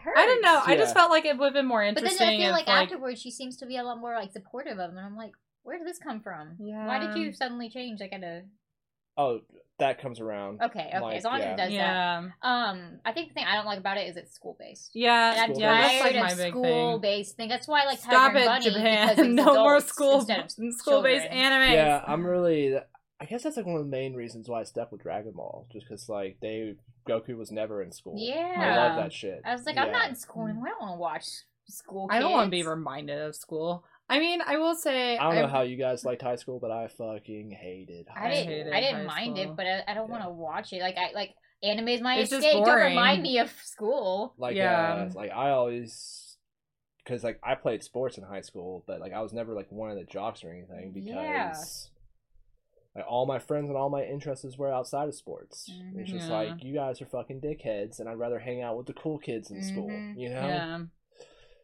[0.03, 0.19] hurts.
[0.19, 0.61] I don't know.
[0.65, 2.17] I just felt like it would have been more interesting.
[2.17, 4.31] But then I feel if, like, afterwards, she seems to be a lot more like
[4.31, 6.55] supportive of him, and I'm like, where did this come from?
[6.57, 7.99] Why did you suddenly change?
[8.01, 8.43] Like, at a
[9.15, 9.41] Oh,
[9.77, 10.61] that comes around.
[10.61, 12.23] okay, okay, Like, as long as it does that.
[12.41, 14.91] Um, I think the thing I don't like about it is it's school based.
[14.93, 15.81] yeah, And I'm School yeah.
[15.81, 17.49] That's like my of school based thing.
[17.49, 19.09] That's why I like Stop Tiger it, Bunny Japan!
[19.09, 20.25] it's No more adults school
[20.71, 21.73] school based anime.
[21.73, 22.75] Yeah, I'm really.
[23.23, 25.65] I guess that's like one of the main reasons why I stuck with Dragon Ball,
[25.71, 26.75] just because like they
[27.07, 28.15] Goku was never in school.
[28.17, 29.41] Yeah, I love that shit.
[29.45, 30.67] I was like, I'm not in school anymore.
[30.67, 31.25] I don't want to watch
[31.69, 32.07] school.
[32.11, 33.85] I don't want to be reminded of school.
[34.09, 36.59] I mean, I will say, I don't know I- how you guys liked high school,
[36.59, 38.47] but I fucking hated high I didn't.
[38.49, 39.51] hated I didn't high mind school.
[39.51, 40.11] it, but I, I don't Yeah.
[40.11, 40.81] want to watch it.
[40.81, 41.31] Like I like
[41.63, 42.65] anime is my It's just escape.
[42.65, 44.33] Don't remind me of school.
[44.37, 45.07] Like, Yeah.
[45.09, 46.37] uh, like I always,
[47.03, 49.89] because like I played sports in high school, but like I was never like one
[49.89, 51.53] of the jocks or anything because Yeah.
[52.95, 55.69] Like all my friends and all my interests were outside of sports.
[55.95, 56.13] It's Mhm.
[56.17, 56.37] just Yeah.
[56.37, 59.49] like you guys are fucking dickheads, and I'd rather hang out with the cool kids
[59.51, 59.89] in school.
[59.89, 60.17] Mhm.
[60.19, 60.47] You know?
[60.47, 60.79] Yeah.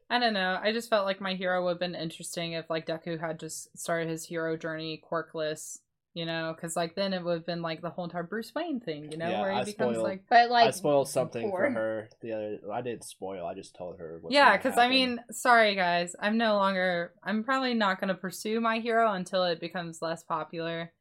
[0.10, 0.60] I don't know.
[0.62, 3.78] I just felt like my hero would have been interesting if like Deku had just
[3.78, 5.82] started his hero journey quirkless,
[6.16, 8.80] you know, because like then it would have been like the whole entire Bruce Wayne
[8.80, 11.52] thing, you know, Yeah, where he I becomes spoiled- like But like I spoiled something
[11.52, 11.68] poor.
[11.68, 12.60] for her the other.
[12.74, 13.46] I didn't spoil.
[13.46, 14.18] I just told her.
[14.20, 17.14] What's yeah, because I mean, sorry guys, I'm no longer.
[17.22, 20.92] I'm probably not going to pursue my hero until it becomes less popular.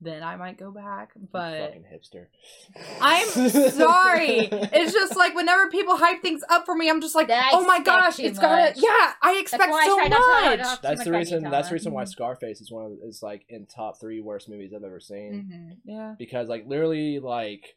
[0.00, 2.26] Then I might go back, You but fucking hipster.
[3.00, 3.26] I'm
[3.70, 4.40] sorry.
[4.50, 7.64] It's just like whenever people hype things up for me, I'm just like, I oh
[7.64, 8.62] my gosh, too it's gotta.
[8.62, 8.76] much.
[8.76, 10.82] Yeah, I expect why so try not to- I much.
[10.82, 11.42] That's the reason.
[11.44, 12.08] That's the reason why Mhm.
[12.08, 15.50] Scarface is one of is like in top three worst movies I've ever seen.
[15.50, 15.76] Mhm.
[15.84, 16.14] Yeah.
[16.18, 17.76] Because like literally like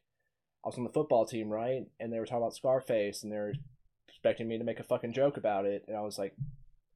[0.65, 3.37] I was on the football team right, and they were talking about Scarface, and they
[3.37, 3.53] were
[4.09, 6.35] expecting me to make a fucking joke about it, and I was like,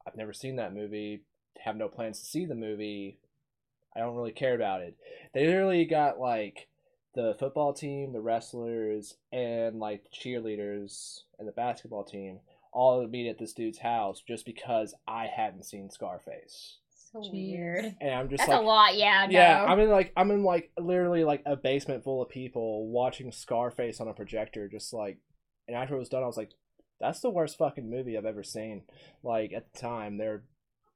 [0.06, 1.24] I've never seen that movie.
[1.64, 3.20] Have no plans to see the movie.
[3.96, 4.96] I don't really care about it.
[5.34, 6.68] They literally got like
[7.16, 12.40] the football team, the wrestlers, and like the cheerleaders and the basketball team
[12.72, 16.80] all to meet at this dude's house just because I hadn't seen Scarface.
[17.12, 17.96] So weird.
[18.02, 18.96] And I'm just That's like a lot.
[18.98, 19.28] Yeah.
[19.28, 19.32] No.
[19.32, 23.32] yeah, I'm in like I'm in like literally like a basement full of people watching
[23.32, 25.20] Scarface on a projector, just like.
[25.68, 26.52] And after it was done, I was like,
[27.00, 28.82] "That's the worst fucking movie I've ever seen."
[29.24, 30.42] Like at the time, there have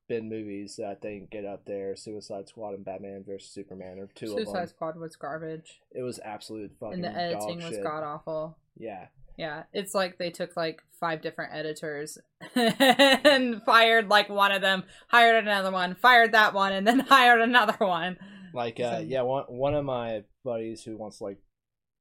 [0.07, 1.95] been movies that I think get up there.
[1.95, 4.45] Suicide Squad and Batman vs Superman are two of them.
[4.45, 4.69] Suicide.
[4.69, 6.95] Squad was garbage, It was absolute fucking.
[6.95, 8.57] and the editing was god awful.
[8.77, 9.07] Yeah,
[9.37, 12.17] Yeah, it's like they took like five different editors
[12.55, 17.41] and fired like one of them, hired another one, fired that one, and then hired
[17.41, 18.17] another one.
[18.53, 21.37] like uh, So- yeah, one one of my buddies who wants like.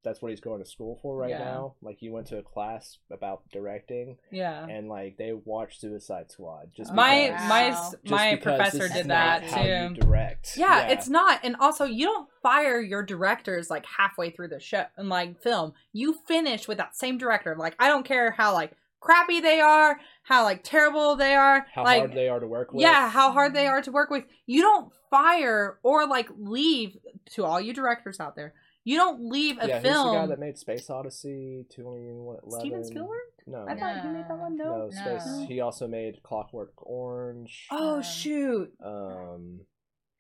[0.07, 1.39] That's what he's going to school for right Yeah.
[1.41, 1.75] now.
[1.83, 4.65] Like he went to a class about directing, Yeah.
[4.65, 7.91] and like they watched Suicide Squad just My because- my Wow.
[7.91, 10.01] just my because professor did not that how you too.
[10.03, 10.57] direct.
[10.57, 11.41] Yeah, it's not.
[11.43, 15.75] And also, you don't fire your directors like halfway through the show and like film.
[15.93, 17.57] You finish with that same director.
[17.57, 21.83] Like, I don't care how like crappy they are, how like terrible they are, how
[21.83, 22.81] like hard they are to work with.
[22.83, 23.73] yeah, how hard they mm-hmm.
[23.75, 24.25] are to work with.
[24.47, 26.97] You don't fire or like leave
[27.33, 28.55] to all you directors out there.
[28.89, 31.67] You don't leave a yeah, who's the guy that made Space Odyssey?
[31.75, 32.61] Twenty one eleven.
[32.61, 33.19] Steven Spielberg?
[33.45, 34.57] No, I thought he made that one.
[34.57, 34.77] No.
[34.87, 35.27] no, Space.
[35.27, 35.47] No.
[35.49, 37.67] He also made Clockwork Orange.
[37.73, 38.73] Oh Um, shoot!
[38.85, 39.61] Um,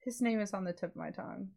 [0.00, 1.50] His name is on the tip of my tongue.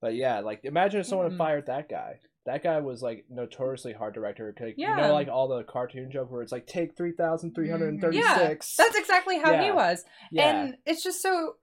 [0.00, 1.30] but yeah, like imagine if someone Mm.
[1.32, 2.20] had fired that guy.
[2.46, 4.52] That guy was like notoriously hard director.
[4.52, 4.96] 'cause, You Yeah.
[4.96, 8.00] know, like all the cartoon joke where it's like take three thousand three hundred and
[8.00, 8.76] thirty six.
[8.78, 10.04] Yeah, That's exactly how he was.
[10.30, 10.48] yeah.
[10.64, 11.56] And it's just so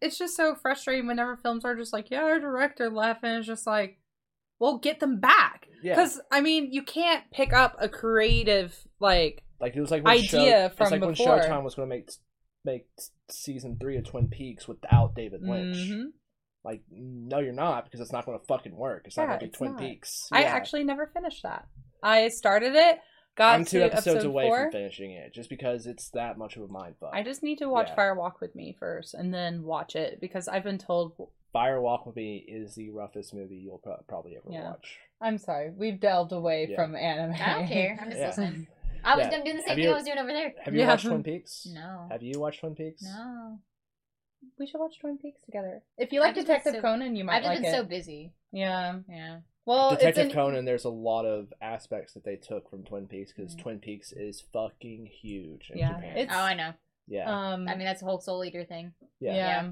[0.00, 3.46] it's just so frustrating whenever films are just like, yeah, our director left and it's
[3.46, 3.98] just like
[4.58, 5.68] well, get them back.
[5.82, 5.94] Yeah.
[5.94, 10.14] Because I mean, you can't pick up a creative like Like it was like when
[10.14, 11.36] idea Show, from it's like before.
[11.36, 12.10] when Showtime was going to make
[12.64, 12.86] make
[13.30, 15.76] season three of Twin Peaks without David Lynch.
[15.76, 16.06] Mhm.
[16.64, 19.02] Like, no, you're not because it's not going to fucking work.
[19.06, 19.80] It's not going to be Twin not.
[19.80, 20.28] Peaks.
[20.32, 21.66] I actually never finished that.
[22.02, 22.98] I started it,
[23.38, 24.62] got I'm two to episodes episode away four.
[24.64, 27.10] from finishing it, just because it's that much of a mind fuck.
[27.14, 27.94] I just need to watch Yeah.
[27.94, 31.14] Fire Walk with Me first, and then watch it because I've been told.
[31.52, 34.70] Fire Walk with Me is the roughest movie you'll pro- probably ever Yeah.
[34.70, 34.98] watch.
[35.20, 36.76] I'm sorry, we've delved away Yeah.
[36.76, 37.34] from anime.
[37.40, 37.98] I don't care.
[38.00, 38.26] I'm just Yeah.
[38.28, 38.66] listening.
[39.04, 39.30] I was Yeah.
[39.30, 40.54] gonna do the same Have thing you- I was doing over there.
[40.64, 40.88] Have you Yeah.
[40.88, 41.66] watched Twin Peaks?
[41.72, 42.08] No.
[42.10, 43.02] Have you watched Twin Peaks?
[43.02, 43.58] No.
[44.58, 45.82] We should watch Twin Peaks together.
[45.96, 47.76] If you like I've Detective so- Conan, you might I've just like been it.
[47.76, 48.32] so busy.
[48.52, 49.00] Yeah.
[49.08, 49.40] Yeah.
[49.68, 53.06] Well, Detective it's an, Conan, there's a lot of aspects that they took from Twin
[53.06, 53.60] Peaks because Mm.
[53.62, 56.28] Twin Peaks is fucking huge in Yeah, Japan.
[56.30, 56.72] Oh, I know.
[57.06, 58.94] yeah, Um, I mean, that's the whole Soul Eater thing.
[59.20, 59.70] yeah, yeah.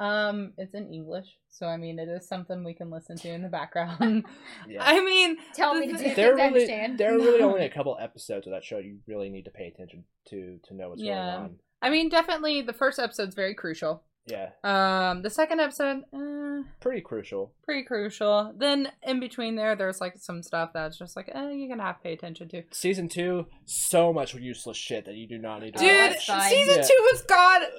[0.00, 3.42] Um, it's in English, so I mean, it is something we can listen to in
[3.42, 4.24] the background.
[4.68, 4.82] yeah.
[4.84, 6.98] I mean, Tell the me to thi- do there are really understand.
[6.98, 9.66] there are really only a couple episodes of that show you really need to pay
[9.66, 11.14] attention to to know what's Yeah.
[11.32, 11.58] going on.
[11.82, 14.04] I mean, definitely the first episode's very crucial.
[14.28, 17.52] Yeah, Um, the second episode, uh, pretty crucial.
[17.62, 18.52] pretty crucial.
[18.56, 21.96] Then in between there, there's like some stuff that's just like, eh, you're gonna have
[21.98, 22.62] to pay attention to.
[22.72, 26.26] Season two, so much useless shit that you do not need to Dude, watch.
[26.26, 26.50] fine.
[26.50, 26.82] season Yeah.
[26.82, 27.62] two was god.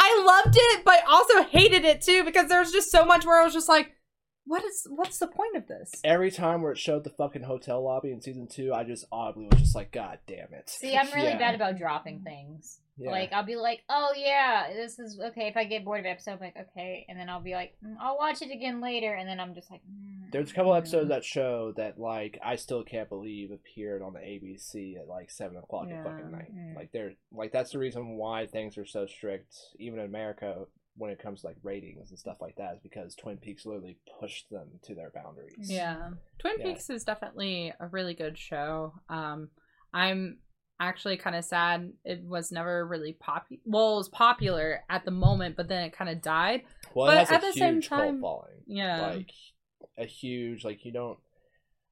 [0.00, 3.40] I loved it, but also hated it too because there was just so much where
[3.40, 3.92] I was just like,
[4.44, 5.90] what is what's the point of this?
[6.04, 9.46] Every time where it showed the fucking hotel lobby in season two, I just audibly
[9.50, 10.70] was just like, God damn it.
[10.70, 11.38] See, I'm really Yeah.
[11.38, 12.80] bad about dropping things.
[12.98, 13.10] Yeah.
[13.10, 15.46] Like, I'll be like, oh, yeah, this is okay.
[15.48, 17.06] If I get bored of an episode, I'm like, okay.
[17.08, 19.14] And then I'll be like, mm, I'll watch it again later.
[19.14, 20.78] And then I'm just like, mm, There's a couple mm.
[20.78, 25.30] episodes that show that like I still can't believe appeared on the ABC at like
[25.30, 25.98] seven o'clock Yeah.
[26.00, 26.54] at fucking night.
[26.54, 26.76] Mm.
[26.76, 30.64] Like they're like that's the reason why things are so strict, even in America,
[30.96, 33.98] when it comes to like ratings and stuff like that, is because Twin Peaks literally
[34.20, 35.70] pushed them to their boundaries.
[35.70, 36.10] Yeah.
[36.40, 36.64] Twin Yeah.
[36.64, 38.94] Peaks is definitely a really good show.
[39.08, 39.50] Um
[39.94, 40.38] I'm
[40.80, 43.60] actually kind of sad it was never really popular.
[43.64, 46.62] Well, it was popular at the moment, but then it kind of died.
[46.94, 48.62] Well, But it has at a the huge same time- following.
[48.66, 49.06] Yeah.
[49.06, 49.30] Like
[49.96, 51.18] a huge like you don't.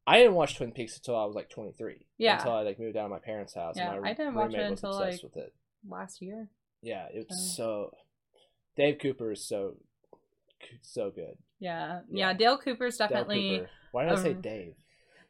[0.07, 2.07] I didn't watch Twin Peaks until I was like 23.
[2.17, 2.37] Yeah.
[2.39, 3.75] Until I like moved out of my parents' house.
[3.77, 5.53] Yeah, I didn't watch it until, like, with it.
[5.89, 6.49] Last year.
[6.83, 7.57] Yeah, it's Uh.
[7.57, 7.97] so.
[8.77, 9.79] Dave Cooper is so,
[10.83, 11.37] so good.
[11.59, 12.03] Yeah.
[12.09, 12.29] Yeah.
[12.29, 13.71] Yeah, Dale Cooper's Dale definitely Cooper.
[13.93, 14.75] Why did I say um, Dave?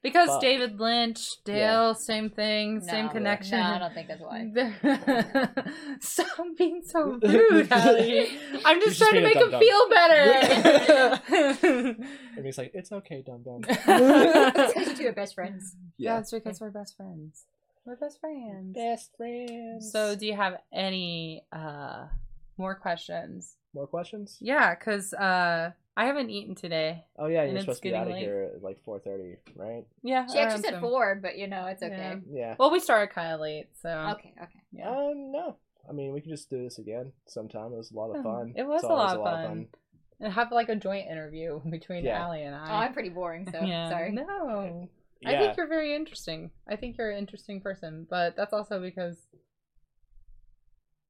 [0.03, 0.41] Because Fuck.
[0.41, 1.57] David Lynch, Dale,
[1.89, 1.93] Yeah.
[1.95, 3.59] same thing, same connection.
[3.59, 5.59] No, I don't think that's why.
[6.01, 8.29] Stop being so rude, Allie.
[8.65, 9.61] I'm just You're just trying to make him dum-dum.
[9.61, 11.21] feel better.
[12.37, 13.63] And he's like, it's okay, dumb dumb.
[13.69, 15.75] It's because you two are best friends.
[15.97, 16.19] Yeah.
[16.19, 17.45] it's because we're best friends.
[17.85, 18.75] We're best friends.
[18.75, 19.91] Best friends.
[19.93, 22.07] So, do you have any uh
[22.59, 23.57] more questions?
[23.75, 24.39] more questions?
[24.41, 27.05] Yeah, because uh, I haven't eaten today.
[27.19, 28.23] Oh yeah, you're supposed to be out of late.
[28.23, 29.85] here at like four thirty, right?
[30.03, 31.97] Yeah, She actually said some- four, but you know, it's okay.
[31.97, 32.17] Yeah.
[32.31, 32.55] Yeah.
[32.59, 34.61] Well, we started kind of late, so Okay, okay.
[34.73, 34.91] yeah.
[34.91, 35.57] Um, no.
[35.89, 37.73] I mean, we can just do this again sometime.
[37.73, 38.53] It was a lot of fun.
[38.57, 39.69] it was It's a lot of fun.
[40.21, 42.23] and have like a joint interview between Yeah.
[42.25, 42.67] Allie and I.
[42.69, 42.85] Oh, I.
[42.87, 43.89] I'm pretty boring, so yeah.
[43.89, 44.13] sorry.
[44.13, 44.89] No.
[45.23, 45.31] Yeah.
[45.31, 46.51] I think you're very interesting.
[46.69, 49.17] I think you're an interesting person, but that's also because,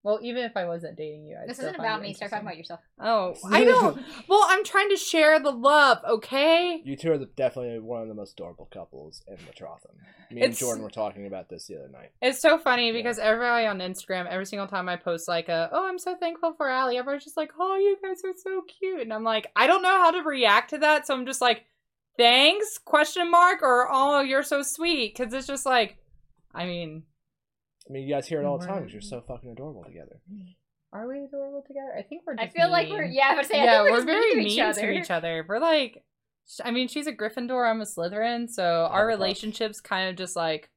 [0.03, 2.15] well, even if I wasn't dating you, I'd This still isn't find about you me.
[2.15, 2.81] Start talking about yourself.
[3.01, 4.01] Oh, I don't.
[4.29, 6.81] well, I'm trying to share the love, okay?
[6.85, 9.97] You two are the, definitely one of the most adorable couples in Metrotham.
[10.31, 12.13] Me and It's- Jordan were talking about this the other night.
[12.23, 15.89] It's so funny because everybody on Instagram, every single time I post like a, oh,
[15.89, 19.13] I'm so thankful for Allie, everybody's just like, oh, you guys are so cute, and
[19.13, 21.65] I'm like, I don't know how to react to that, so I'm just like,
[22.17, 25.99] thanks question mark or oh, you're so sweet because it's just like,
[26.55, 27.03] I mean,
[27.89, 30.21] I mean, you guys hear it all the time because you're so fucking adorable together.
[30.93, 31.95] are we adorable together?
[31.97, 32.35] I think we're.
[32.35, 33.29] Just I feel like we're yeah.
[33.31, 34.81] I would say I yeah, think we're, we're just very mean mean to each other.
[34.81, 35.47] to each other.
[35.49, 36.05] We're like,
[36.65, 40.71] I mean, she's a Gryffindor, I'm a Slytherin, so our relationship's kind of just like,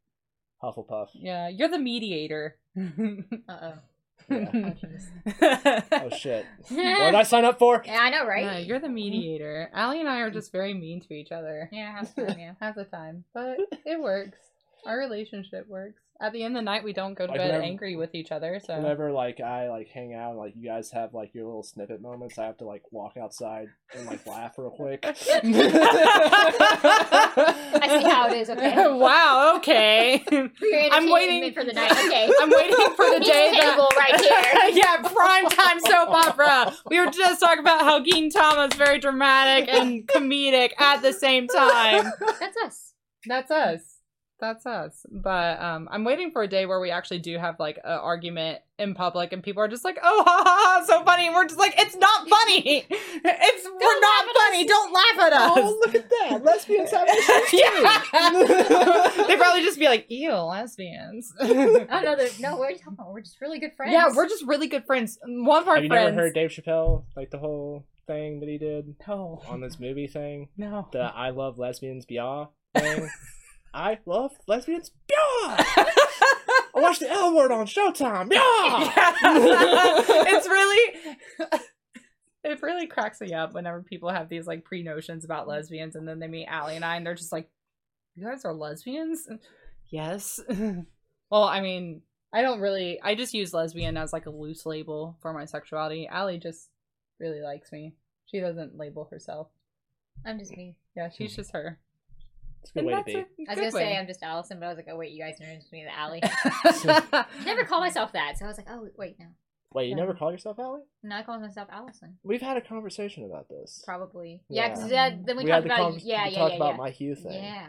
[0.64, 1.08] Hufflepuff.
[1.14, 2.58] yeah, you're the mediator.
[3.48, 3.72] Uh
[4.32, 4.36] oh.
[4.36, 4.74] Yeah.
[5.42, 6.46] oh Oh shit.
[6.70, 7.82] what did I sign up for?
[7.86, 8.44] Yeah, I know, right?
[8.44, 9.72] Yeah, you're the mediator.
[9.74, 12.54] Allie and I are just very mean to each other Yeah, half the time, yeah.
[12.62, 14.38] half the time, but it works.
[14.86, 16.02] Our relationship works.
[16.22, 18.14] At the end of the night, we don't go to Like bed whenever- angry with
[18.14, 18.60] each other.
[18.66, 22.02] So Whenever like I like hang out, like you guys have like your little snippet
[22.02, 25.00] moments, I have to like walk outside and like laugh real quick.
[25.06, 25.16] I
[28.02, 28.76] see how it is, okay.
[28.88, 29.54] wow.
[29.58, 30.24] Okay.
[30.92, 31.92] I'm waiting- for the night.
[31.92, 32.30] Okay.
[32.42, 34.78] I'm waiting for the day that table right here.
[34.78, 36.74] yeah, prime time soap opera.
[36.90, 41.48] We were just talking about how Gintama is very dramatic and comedic at the same
[41.48, 42.12] time.
[42.40, 42.94] That's us.
[43.26, 43.89] That's us.
[44.40, 45.06] That's us.
[45.12, 48.60] But um, I'm waiting for a day where we actually do have like an argument
[48.78, 51.46] in public, and people are just like, "Oh, ha, ha, ha, so funny." And we're
[51.48, 52.86] just like, "It's not funny.
[53.22, 54.66] It's we're not laugh at funny.
[54.66, 56.44] Don't laugh at us." Oh, look at that!
[56.44, 57.58] Lesbians have issues too.
[57.58, 59.26] yeah.
[59.28, 63.22] They'd probably just be like, "Ew, lesbians." Oh no, they're- no, we're talking about we're
[63.22, 63.92] just really good friends.
[63.94, 65.18] yeah, we're just really good friends.
[65.26, 66.12] One of our Have you friends.
[66.16, 70.08] never heard Dave Chappelle like the whole thing that he did No, on this movie
[70.08, 70.50] thing?
[70.58, 70.88] no.
[70.92, 73.10] The I love lesbians, blah thing.
[73.74, 75.56] I love lesbians, blah.
[76.76, 78.94] I watched the L word on Showtime, blah.
[80.28, 81.20] it's really
[82.44, 86.08] it really cracks me up whenever people have these like pre notions about lesbians and
[86.08, 87.50] then they meet Allie and I and they're just like,
[88.16, 89.28] You guys are lesbians?
[89.90, 90.40] Yes.
[91.30, 92.02] well, I mean,
[92.34, 96.08] I don't really I just use lesbian as like a loose label for my sexuality.
[96.08, 96.70] Allie just
[97.20, 97.96] really likes me.
[98.26, 99.48] She doesn't label herself.
[100.26, 100.76] I'm just me.
[100.96, 101.80] Yeah, she's just her.
[102.62, 103.16] It's a good And way to be.
[103.16, 103.98] a I was gonna say.
[103.98, 106.22] I'm just Allison, but I was like, oh wait, you guys introduced me to Allie.
[106.24, 109.26] I'm never call myself that, so I was like, oh wait, no,
[109.74, 109.96] Wait, you Yeah.
[109.98, 110.82] never call yourself Allie?
[111.04, 112.18] no, I call myself Allison.
[112.24, 113.84] We've had a conversation about this.
[113.86, 114.42] Probably.
[114.50, 114.76] Yeah.
[114.88, 116.78] Yeah, uh, then we, We talked about convers- yeah, we yeah, talked yeah, about yeah.
[116.78, 117.34] my Hugh thing.
[117.44, 117.68] Yeah.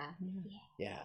[0.78, 0.98] Yeah.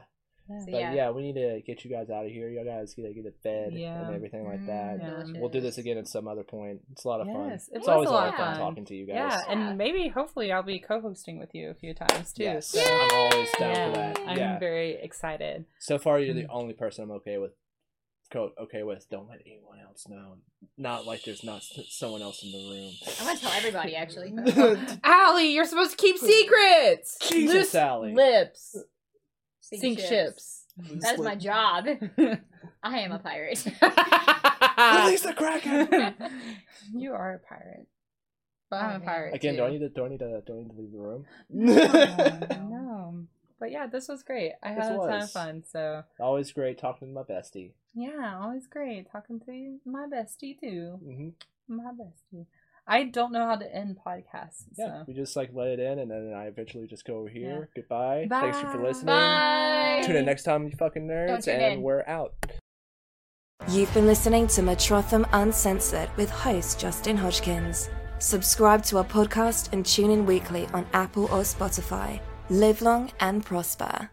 [0.49, 0.59] Yeah.
[0.65, 0.93] But Yeah.
[0.93, 1.09] yeah.
[1.11, 2.49] we need to get you guys out of here.
[2.49, 4.05] You guys gotta get it fed Yeah.
[4.07, 4.99] and everything like Mm, that.
[5.33, 5.39] Yeah.
[5.39, 6.81] We'll do this again at some other point.
[6.91, 7.49] It's a lot of fun.
[7.51, 8.53] It it's always a a lot of fun.
[8.53, 9.15] fun talking to you guys.
[9.15, 9.51] Yeah, Yeah.
[9.69, 12.43] and maybe hopefully I'll be co-hosting with you a few times too.
[12.43, 14.19] Yes, so- I'm always down Yeah, for that.
[14.27, 14.59] I'm yeah.
[14.59, 15.65] very excited.
[15.79, 16.49] So far, you're the Mm.
[16.51, 17.51] only person I'm okay with.
[18.31, 19.07] Co- okay with.
[19.09, 20.37] Don't let anyone else know.
[20.77, 22.91] Not like there's not someone else in the room.
[23.19, 24.33] I'm gonna tell everybody actually.
[25.03, 27.17] Allie, you're supposed to keep secrets.
[27.29, 28.13] Jesus, Loose Allie.
[28.13, 28.75] lips.
[29.69, 30.65] Sink Sink ships.
[30.99, 31.85] That's my job.
[32.83, 33.65] I am a pirate.
[35.05, 36.13] Release the Kraken.
[36.93, 37.87] you are a pirate.
[38.69, 39.07] But I'm a man.
[39.07, 39.35] pirate.
[39.35, 39.57] Again, too.
[39.57, 41.25] do I need to do I need to do I need to leave the room?
[41.49, 43.23] No, no.
[43.59, 44.53] But yeah, this was great.
[44.61, 45.63] I This had a ton of fun.
[45.71, 47.71] So Always great talking to my bestie.
[47.95, 50.99] yeah, always great talking to my bestie too.
[51.03, 51.29] hmm
[51.67, 52.45] My bestie.
[52.87, 54.65] I don't know how to end podcasts.
[54.77, 57.69] Yeah, we just like let it in, and then I eventually just go over here.
[57.75, 57.81] Yeah.
[57.81, 58.27] Goodbye.
[58.29, 59.07] Thanks for listening.
[59.07, 60.03] Bye.
[60.05, 61.81] Tune in next time, you fucking nerds, and in.
[61.81, 62.33] we're out.
[63.69, 67.89] You've been listening to Metrotham Uncensored with host Justin Hodgkins.
[68.19, 72.19] Subscribe to our podcast and tune in weekly on Apple or Spotify.
[72.49, 74.11] Live long and prosper.